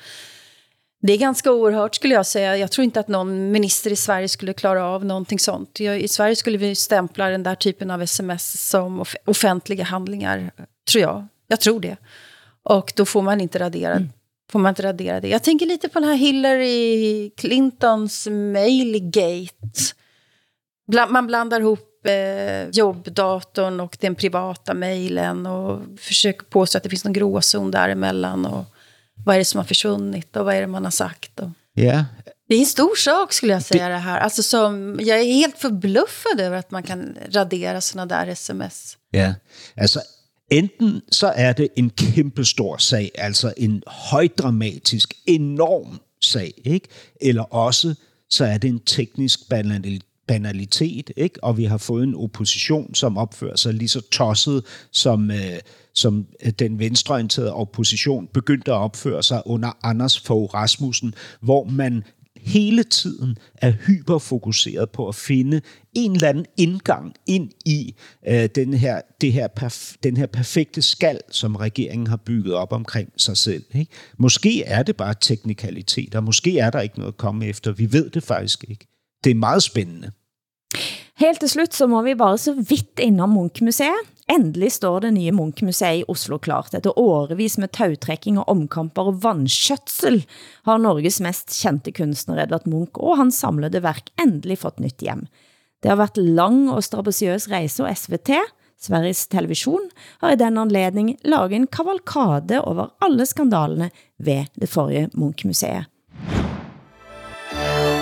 Det 1.01 1.13
är 1.13 1.17
ganska 1.17 1.51
oerhört 1.51 1.95
skulle 1.95 2.13
jag 2.13 2.25
säga. 2.25 2.57
Jag 2.57 2.71
tror 2.71 2.83
inte 2.83 2.99
att 2.99 3.07
någon 3.07 3.51
minister 3.51 3.91
i 3.91 3.95
Sverige 3.95 4.29
skulle 4.29 4.53
klara 4.53 4.85
av 4.85 5.05
någonting 5.05 5.39
sånt. 5.39 5.79
I 5.79 6.07
Sverige 6.07 6.35
skulle 6.35 6.57
vi 6.57 6.75
stämpla 6.75 7.29
den 7.29 7.43
där 7.43 7.55
typen 7.55 7.91
av 7.91 8.01
sms 8.01 8.69
som 8.69 9.05
offentliga 9.25 9.83
handlingar, 9.83 10.51
tror 10.91 11.01
jag. 11.01 11.27
Jag 11.47 11.61
tror 11.61 11.79
det. 11.79 11.97
Och 12.63 12.93
då 12.95 13.05
får 13.05 13.21
man 13.21 13.41
inte 13.41 13.59
radera, 13.59 13.93
mm. 13.93 14.09
får 14.51 14.59
man 14.59 14.69
inte 14.69 14.83
radera 14.83 15.19
det. 15.19 15.27
Jag 15.27 15.43
tänker 15.43 15.65
lite 15.65 15.89
på 15.89 15.99
den 15.99 16.09
här 16.09 16.15
Hillary 16.15 17.29
Clintons 17.29 18.27
mailgate. 18.31 19.93
Man 21.09 21.27
blandar 21.27 21.61
ihop 21.61 22.05
eh, 22.05 22.69
jobbdatorn 22.69 23.79
och 23.79 23.97
den 23.99 24.15
privata 24.15 24.73
mejlen 24.73 25.45
och 25.45 25.81
försöker 25.99 26.45
påstå 26.45 26.77
att 26.77 26.83
det 26.83 26.89
finns 26.89 27.03
någon 27.05 27.13
gråzon 27.13 27.71
däremellan. 27.71 28.45
Och, 28.45 28.65
vad 29.25 29.35
är 29.35 29.39
det 29.39 29.45
som 29.45 29.57
har 29.57 29.65
försvunnit 29.65 30.35
och 30.35 30.45
vad 30.45 30.55
är 30.55 30.61
det 30.61 30.67
man 30.67 30.83
har 30.83 30.91
sagt? 30.91 31.39
Och... 31.39 31.49
Ja. 31.73 32.05
Det 32.49 32.55
är 32.55 32.59
en 32.59 32.65
stor 32.65 32.95
sak 32.95 33.33
skulle 33.33 33.53
jag 33.53 33.63
säga 33.63 33.87
det, 33.87 33.93
det 33.93 33.99
här. 33.99 34.19
Alltså 34.19 34.43
som, 34.43 34.99
jag 35.01 35.19
är 35.19 35.23
helt 35.23 35.57
förbluffad 35.57 36.39
över 36.39 36.57
att 36.57 36.71
man 36.71 36.83
kan 36.83 37.17
radera 37.29 37.81
sådana 37.81 38.05
där 38.05 38.27
sms. 38.27 38.97
Ja, 39.11 39.33
alltså 39.81 40.01
enten 40.51 41.01
så 41.11 41.33
er 41.35 41.53
det 41.53 41.67
en 41.75 41.89
kæmpestor 41.89 42.77
sag, 42.77 43.09
altså 43.17 43.53
en 43.57 43.83
højdramatisk, 43.87 45.13
enorm 45.25 45.99
sag, 46.21 46.51
ikke? 46.65 46.87
eller 47.21 47.43
også 47.43 47.95
så 48.29 48.45
er 48.45 48.57
det 48.57 48.67
en 48.67 48.79
teknisk 48.79 49.39
banalitet, 50.27 51.11
ikke? 51.17 51.43
og 51.43 51.57
vi 51.57 51.65
har 51.65 51.77
fået 51.77 52.03
en 52.03 52.15
opposition, 52.15 52.95
som 52.95 53.17
opfører 53.17 53.55
sig 53.55 53.73
lige 53.73 53.89
så 53.89 54.01
tosset 54.11 54.65
som, 54.91 55.31
øh, 55.31 55.59
som 55.97 56.25
øh, 56.45 56.51
den 56.51 56.79
venstreorienterede 56.79 57.53
opposition 57.53 58.27
begyndte 58.33 58.71
at 58.71 58.77
opføre 58.77 59.23
sig 59.23 59.41
under 59.45 59.77
Anders 59.83 60.19
Fogh 60.19 60.53
Rasmussen, 60.53 61.13
hvor 61.41 61.63
man 61.63 62.03
hele 62.41 62.83
tiden 62.83 63.37
er 63.55 63.71
hyperfokuseret 63.71 64.89
på 64.89 65.07
at 65.07 65.15
finde 65.15 65.61
en 65.93 66.11
eller 66.11 66.29
anden 66.29 66.45
indgang 66.57 67.13
ind 67.25 67.49
i 67.65 67.95
øh, 68.27 68.49
den, 68.55 68.73
her, 68.73 69.01
det 69.21 69.33
her 69.33 69.47
perf- 69.59 69.95
den 70.03 70.17
her 70.17 70.25
perfekte 70.25 70.81
skal, 70.81 71.19
som 71.31 71.55
regeringen 71.55 72.07
har 72.07 72.17
bygget 72.17 72.53
op 72.53 72.73
omkring 72.73 73.09
sig 73.17 73.37
selv. 73.37 73.63
Ikke? 73.73 73.91
Måske 74.17 74.63
er 74.63 74.83
det 74.83 74.95
bare 74.95 75.13
teknikaliteter, 75.21 76.21
måske 76.21 76.59
er 76.59 76.69
der 76.69 76.79
ikke 76.79 76.99
noget 76.99 77.11
at 77.11 77.17
komme 77.17 77.45
efter. 77.45 77.71
Vi 77.71 77.93
ved 77.93 78.09
det 78.09 78.23
faktisk 78.23 78.65
ikke. 78.69 78.87
Det 79.23 79.29
er 79.31 79.35
meget 79.35 79.63
spændende. 79.63 80.11
Helt 81.17 81.39
til 81.39 81.49
slut 81.49 81.73
så 81.73 81.87
må 81.87 82.01
vi 82.01 82.15
bare 82.15 82.37
så 82.37 82.53
vidt 82.53 82.99
innom 82.99 83.29
Munch-museet. 83.29 84.16
Endelig 84.27 84.73
står 84.75 85.05
det 85.05 85.13
nye 85.15 85.31
Munch-museet 85.31 86.01
i 86.01 86.07
Oslo 86.11 86.35
klart. 86.43 86.73
Etter 86.75 86.97
årevis 86.99 87.55
med 87.61 87.71
tautrekking 87.77 88.35
og 88.41 88.49
omkamper 88.51 89.07
og 89.13 89.21
vandskjøtsel 89.23 90.19
har 90.67 90.81
Norges 90.83 91.21
mest 91.23 91.53
kendte 91.55 91.93
kunstner 91.95 92.43
Edvard 92.43 92.67
Munch 92.67 92.99
og 92.99 93.21
hans 93.21 93.39
samlede 93.39 93.79
værk 93.85 94.11
endelig 94.19 94.59
fått 94.65 94.83
nytt 94.83 95.05
hjem. 95.05 95.23
Det 95.79 95.93
har 95.93 96.01
været 96.01 96.19
lang 96.19 96.65
og 96.73 96.83
strabasiøs 96.83 97.47
rejse, 97.53 97.85
og 97.85 97.95
SVT, 97.95 98.35
Sveriges 98.77 99.23
Television, 99.31 99.87
har 100.19 100.35
i 100.35 100.39
den 100.41 100.59
anledning 100.59 101.15
laget 101.23 101.55
en 101.55 101.69
kavalkade 101.71 102.59
over 102.59 102.97
alle 103.01 103.25
skandalene 103.29 103.93
ved 104.19 104.51
det 104.59 104.67
forrige 104.69 105.07
Munch-museet. 105.15 105.87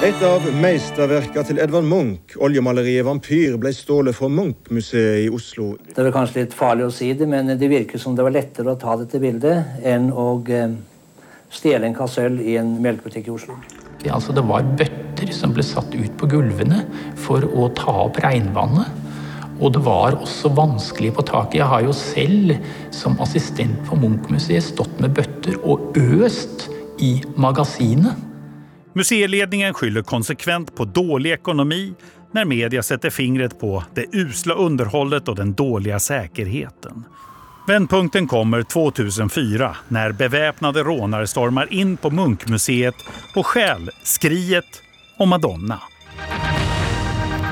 Et 0.03 0.23
av 0.27 0.43
meisterverkene 0.59 1.47
til 1.47 1.59
Edvard 1.63 1.85
Munch, 1.87 2.33
oljemaleriet 2.43 3.05
'Vampyr', 3.07 3.55
ble 3.55 3.71
stålet 3.71 4.15
fra 4.15 4.27
Munch-museet 4.27 5.23
i 5.23 5.29
Oslo. 5.31 5.77
Det 5.87 6.03
er 6.03 6.11
kanskje 6.11 6.41
litt 6.41 6.53
farlig 6.53 6.89
å 6.89 6.91
si 6.91 7.13
det, 7.15 7.27
men 7.31 7.47
det 7.47 7.69
virker 7.71 8.01
som 8.01 8.15
det 8.15 8.25
var 8.27 8.35
lettere 8.35 8.73
å 8.73 8.79
ta 8.81 8.97
dette 8.99 9.21
bildet 9.23 9.79
enn 9.87 10.09
å 10.11 10.43
eh, 10.51 10.75
stjele 11.49 11.87
en 11.87 11.95
kassøll 11.95 12.41
i 12.43 12.57
en 12.59 12.75
melkebutikk 12.83 13.31
i 13.31 13.35
Oslo. 13.37 13.55
Det, 14.03 14.11
altså, 14.11 14.35
det 14.35 14.43
var 14.43 14.67
bøtter 14.75 15.31
som 15.31 15.55
ble 15.55 15.63
satt 15.63 15.95
ut 15.95 16.19
på 16.19 16.27
gulvene 16.35 16.83
for 17.15 17.47
å 17.47 17.71
ta 17.79 17.95
opp 18.09 18.19
regnvannet. 18.19 18.91
Og 19.63 19.71
det 19.71 19.85
var 19.87 20.19
også 20.19 20.51
vanskelig 20.51 21.13
på 21.15 21.23
taket. 21.31 21.61
Jeg 21.61 21.71
har 21.71 21.87
jo 21.87 21.95
selv 21.95 22.57
som 22.91 23.15
assistent 23.23 23.79
på 23.87 23.95
Munch-museet 23.95 24.73
stått 24.73 24.99
med 24.99 25.15
bøtter 25.15 25.55
og 25.63 25.95
øst 25.95 26.67
i 26.99 27.21
magasinet. 27.39 28.34
Museiledningen 28.97 29.73
skyller 29.73 30.01
konsekvent 30.01 30.75
på 30.75 30.85
dålig 30.85 31.31
ekonomi 31.31 31.93
när 32.31 32.45
media 32.45 32.83
sätter 32.83 33.09
fingret 33.09 33.59
på 33.59 33.83
det 33.93 34.05
usla 34.11 34.53
underhållet 34.53 35.27
och 35.27 35.35
den 35.35 35.53
dåliga 35.53 35.99
säkerheten. 35.99 37.03
Vändpunkten 37.67 38.27
kommer 38.27 38.63
2004 38.63 39.75
när 39.87 40.11
beväpnade 40.11 40.83
rånare 40.83 41.27
stormar 41.27 41.73
in 41.73 41.97
på 41.97 42.09
Munkmuseet 42.09 42.95
och 43.35 43.45
stjäl 43.45 43.89
skriet 44.03 44.81
om 45.17 45.29
Madonna. 45.29 45.79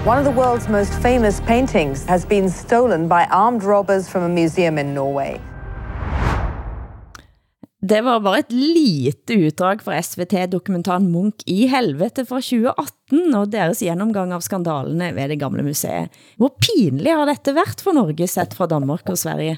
One 0.05 0.19
of 0.19 0.25
the 0.25 0.41
world's 0.41 0.71
most 0.71 0.93
famous 1.01 1.41
paintings 1.41 2.07
has 2.07 2.27
been 2.27 2.51
stolen 2.51 3.07
by 3.07 3.25
armed 3.29 3.63
robbers 3.63 4.09
from 4.09 4.23
a 4.23 4.29
museum 4.29 4.77
in 4.77 4.93
Norway. 4.93 5.52
Det 7.83 7.99
var 8.01 8.21
bare 8.23 8.39
et 8.39 8.51
lite 8.55 9.35
utdrag 9.35 9.81
fra 9.83 9.97
SVT-dokumentaren 9.99 11.09
Munk 11.11 11.43
i 11.51 11.65
helvete 11.67 12.23
fra 12.23 12.37
2018 12.39 13.35
og 13.35 13.49
deres 13.51 13.81
gennemgang 13.83 14.31
av 14.31 14.43
skandalene 14.45 15.09
ved 15.17 15.33
det 15.33 15.41
gamle 15.41 15.65
museet. 15.67 16.13
Hvor 16.39 16.53
pinligt 16.63 17.11
har 17.11 17.27
dette 17.27 17.51
været 17.57 17.83
for 17.83 17.97
Norge 17.97 18.27
sett 18.31 18.55
fra 18.55 18.69
Danmark 18.71 19.11
og 19.11 19.19
Sverige? 19.19 19.57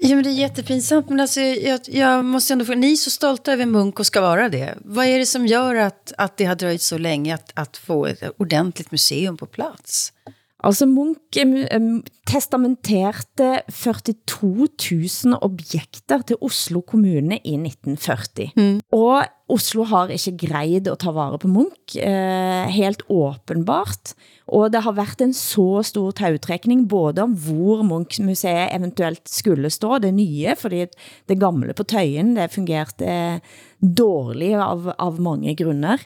Ja, 0.00 0.14
men 0.14 0.24
det 0.24 0.30
är 0.30 0.34
jättepinsamt. 0.34 1.08
Men 1.08 1.20
alltså, 1.20 1.40
jag, 1.40 1.80
jag 1.86 2.24
måste 2.24 2.52
ändå 2.52 2.64
få... 2.64 2.74
Ni 2.74 2.92
är 2.92 2.96
så 2.96 3.10
stolta 3.10 3.52
över 3.52 3.66
Munk 3.66 4.00
och 4.00 4.06
ska 4.06 4.20
vara 4.20 4.48
det. 4.48 4.74
Vad 4.84 5.06
är 5.06 5.18
det 5.18 5.26
som 5.26 5.46
gör 5.46 5.74
att, 5.74 6.12
att 6.18 6.36
det 6.36 6.44
har 6.44 6.54
dröjt 6.54 6.82
så 6.82 6.98
länge 6.98 7.34
att, 7.34 7.52
att 7.54 7.76
få 7.76 8.06
ett 8.06 8.22
ordentligt 8.36 8.90
museum 8.90 9.36
på 9.36 9.46
plats? 9.46 10.12
Altså 10.58 10.88
Munch 10.90 11.38
um, 11.76 12.00
testamenterte 12.26 13.62
42 13.70 14.66
000 14.66 15.38
objekter 15.40 16.24
til 16.26 16.40
Oslo 16.42 16.80
kommune 16.82 17.38
i 17.46 17.54
1940. 17.54 18.48
Mm. 18.56 18.80
Og 18.92 19.22
Oslo 19.48 19.86
har 19.88 20.10
ikke 20.12 20.48
greid 20.48 20.90
at 20.90 20.98
ta 21.00 21.12
vare 21.14 21.38
på 21.38 21.48
Munch, 21.48 21.94
eh, 21.96 22.66
helt 22.74 23.04
åbenbart. 23.08 24.12
Og 24.48 24.72
det 24.72 24.82
har 24.82 24.92
været 24.92 25.22
en 25.22 25.32
så 25.32 25.82
stor 25.86 26.10
tautrækning, 26.10 26.88
både 26.88 27.22
om 27.22 27.32
hvor 27.32 27.82
Munch-museet 27.86 28.74
eventuelt 28.74 29.30
skulle 29.30 29.70
stå, 29.70 29.98
det 29.98 30.12
nye, 30.14 30.56
fordi 30.58 30.86
det 31.28 31.40
gamle 31.40 31.72
på 31.72 31.86
Tøyen, 31.86 32.34
det 32.36 32.50
fungerte 32.50 33.40
dårligt 33.80 34.58
av, 34.58 34.92
av 34.98 35.20
mange 35.20 35.54
grunder. 35.56 36.02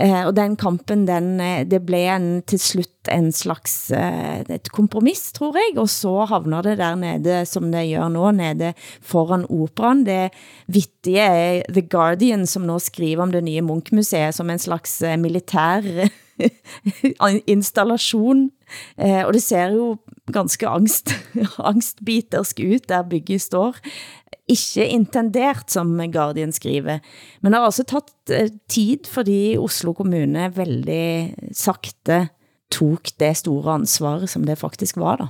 Eh, 0.00 0.22
og 0.24 0.32
den 0.36 0.54
kampen, 0.56 1.04
den, 1.06 1.34
eh, 1.40 1.66
det 1.68 1.82
blev 1.84 2.08
en, 2.14 2.28
til 2.48 2.60
slut 2.60 3.10
en 3.12 3.28
slags 3.34 3.90
eh, 3.92 4.40
et 4.48 4.70
kompromiss, 4.72 5.32
tror 5.36 5.58
jeg, 5.58 5.76
og 5.82 5.90
så 5.92 6.24
havner 6.30 6.64
det 6.64 6.78
der 6.80 6.96
nede, 6.96 7.42
som 7.46 7.68
det 7.72 7.84
gør 7.90 8.08
nå, 8.08 8.30
nede 8.38 8.72
foran 9.04 9.44
operan. 9.50 10.04
Det 10.06 10.30
vittige 10.66 11.20
er 11.20 11.68
The 11.68 11.82
Guardian, 11.82 12.46
som 12.46 12.64
nå 12.68 12.78
skriver 12.80 13.26
om 13.26 13.34
det 13.34 13.44
nye 13.44 13.64
Munch-museet 13.64 14.34
som 14.34 14.50
en 14.50 14.62
slags 14.62 15.00
eh, 15.02 15.18
militær 15.20 15.84
installation. 17.56 18.50
Eh, 18.96 19.22
og 19.26 19.34
det 19.36 19.42
ser 19.44 19.76
jo 19.76 19.96
ganske 20.30 20.68
angst, 20.68 21.14
angstbitersk 21.58 22.60
ut, 22.60 22.88
der 22.88 23.02
bygget 23.08 23.42
står. 23.42 23.78
Ikke 24.50 24.86
intendert, 24.86 25.70
som 25.70 25.94
Guardian 26.12 26.52
skriver. 26.52 27.00
Men 27.40 27.52
det 27.52 27.58
har 27.58 27.68
altså 27.70 27.84
taget 27.84 28.30
eh, 28.30 28.50
tid, 28.68 29.06
fordi 29.10 29.56
Oslo 29.58 29.94
kommune 29.94 30.50
veldig 30.54 31.54
sakte 31.56 32.26
tog 32.72 33.12
det 33.18 33.34
store 33.36 33.78
ansvar, 33.78 34.26
som 34.26 34.46
det 34.46 34.58
faktisk 34.60 34.96
var 34.96 35.22
da. 35.22 35.28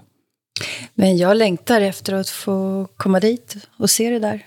Men 0.95 1.17
jag 1.17 1.37
längtar 1.37 1.81
efter 1.81 2.13
att 2.13 2.29
få 2.29 2.87
komma 2.97 3.21
dit 3.21 3.57
och 3.79 3.91
se 3.91 4.11
det 4.11 4.19
där. 4.19 4.47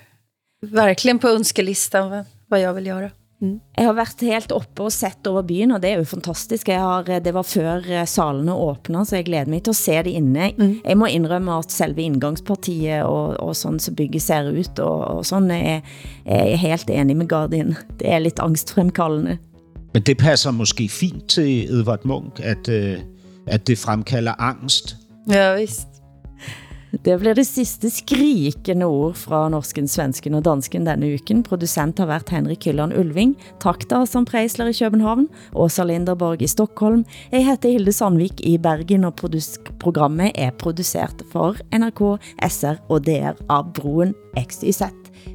Verkligen 0.62 1.18
på 1.18 1.28
önskelistan 1.28 2.24
vad 2.48 2.60
jag 2.60 2.74
vill 2.74 2.86
göra. 2.86 3.10
Mm. 3.40 3.60
Jeg 3.76 3.84
har 3.84 3.92
været 3.92 4.20
helt 4.20 4.52
oppe 4.52 4.82
og 4.82 4.92
sett 4.92 5.26
over 5.26 5.42
byen, 5.42 5.70
og 5.70 5.82
det 5.82 5.90
er 5.90 5.98
jo 6.00 6.04
fantastisk. 6.04 6.68
Jeg 6.68 6.80
har, 6.80 7.02
det 7.02 7.34
var 7.34 7.42
før 7.42 7.82
eh, 7.84 8.06
salene 8.08 8.54
åbner, 8.54 9.04
så 9.04 9.16
jeg 9.16 9.24
glæder 9.24 9.50
mig 9.52 9.62
til 9.62 9.70
at 9.70 9.76
se 9.76 9.92
det 9.92 10.06
inne. 10.16 10.52
Mm. 10.58 10.78
Jeg 10.84 10.98
må 10.98 11.06
indrømme 11.06 11.58
at 11.58 11.72
selve 11.72 12.02
indgangspartiet 12.02 13.02
og, 13.02 13.40
og 13.40 13.56
sådan 13.56 13.78
så 13.78 13.94
bygget 13.94 14.22
ser 14.22 14.50
ut, 14.50 14.78
og, 14.78 15.04
og 15.04 15.26
sådan 15.26 15.50
er, 15.50 15.80
er 16.26 16.44
jeg 16.44 16.58
helt 16.58 16.90
enig 16.90 17.16
med 17.16 17.28
Guardian. 17.28 17.76
Det 18.00 18.08
er 18.12 18.18
lidt 18.18 18.38
angstfremkaldende. 18.38 19.38
Men 19.92 20.02
det 20.02 20.18
passer 20.18 20.50
måske 20.50 20.88
fint 20.88 21.28
til 21.28 21.64
Edvard 21.64 22.04
Munch, 22.04 22.40
at, 22.42 22.68
øh, 22.68 22.98
at 23.46 23.66
det 23.66 23.78
fremkalder 23.78 24.32
angst. 24.38 24.96
Ja, 25.30 25.54
visst. 25.54 25.95
Det 26.92 27.18
bliver 27.18 27.34
det 27.34 27.46
sidste 27.46 27.90
skrikende 27.90 28.86
ord 28.86 29.14
fra 29.14 29.48
norsken, 29.48 29.88
svensken 29.88 30.34
og 30.34 30.44
dansken 30.44 30.86
denne 30.86 31.14
uken. 31.14 31.42
Producent 31.42 31.98
har 31.98 32.06
været 32.06 32.30
Henrik 32.30 32.64
Hylland 32.64 32.94
Ulving, 32.94 33.36
takter 33.60 34.04
som 34.04 34.24
Preisler 34.24 34.70
i 34.70 34.72
København, 34.72 35.28
Åsa 35.54 35.84
Linderborg 35.84 36.42
i 36.42 36.46
Stockholm. 36.46 37.04
Jeg 37.32 37.46
heter 37.46 37.70
Hilde 37.70 37.92
Sandvik 37.92 38.40
i 38.40 38.56
Bergen, 38.58 39.04
og 39.04 39.14
programmet 39.80 40.32
er 40.34 40.50
produceret 40.50 41.22
for 41.32 41.56
NRK, 41.74 42.20
SR 42.48 42.80
og 42.88 43.06
DR 43.06 43.36
av 43.48 43.72
Broen 43.74 44.14
XYZ. 44.38 44.82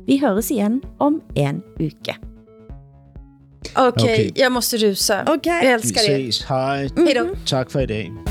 Vi 0.08 0.18
høres 0.18 0.52
igen 0.52 0.82
om 1.00 1.22
en 1.36 1.64
uke. 1.80 2.18
Okej, 3.76 3.88
okay, 3.88 4.14
okay. 4.14 4.32
jag 4.36 4.52
måste 4.52 4.78
rusa. 4.78 5.22
Okay. 5.24 5.64
Jag 5.64 5.74
älskar 5.74 6.02
Vi 6.08 6.30
ses. 6.30 6.46
Hej. 6.50 6.90
Mm. 6.96 7.06
Hej 7.06 7.14
då. 7.14 7.36
Tak 7.46 7.72
for 7.72 8.31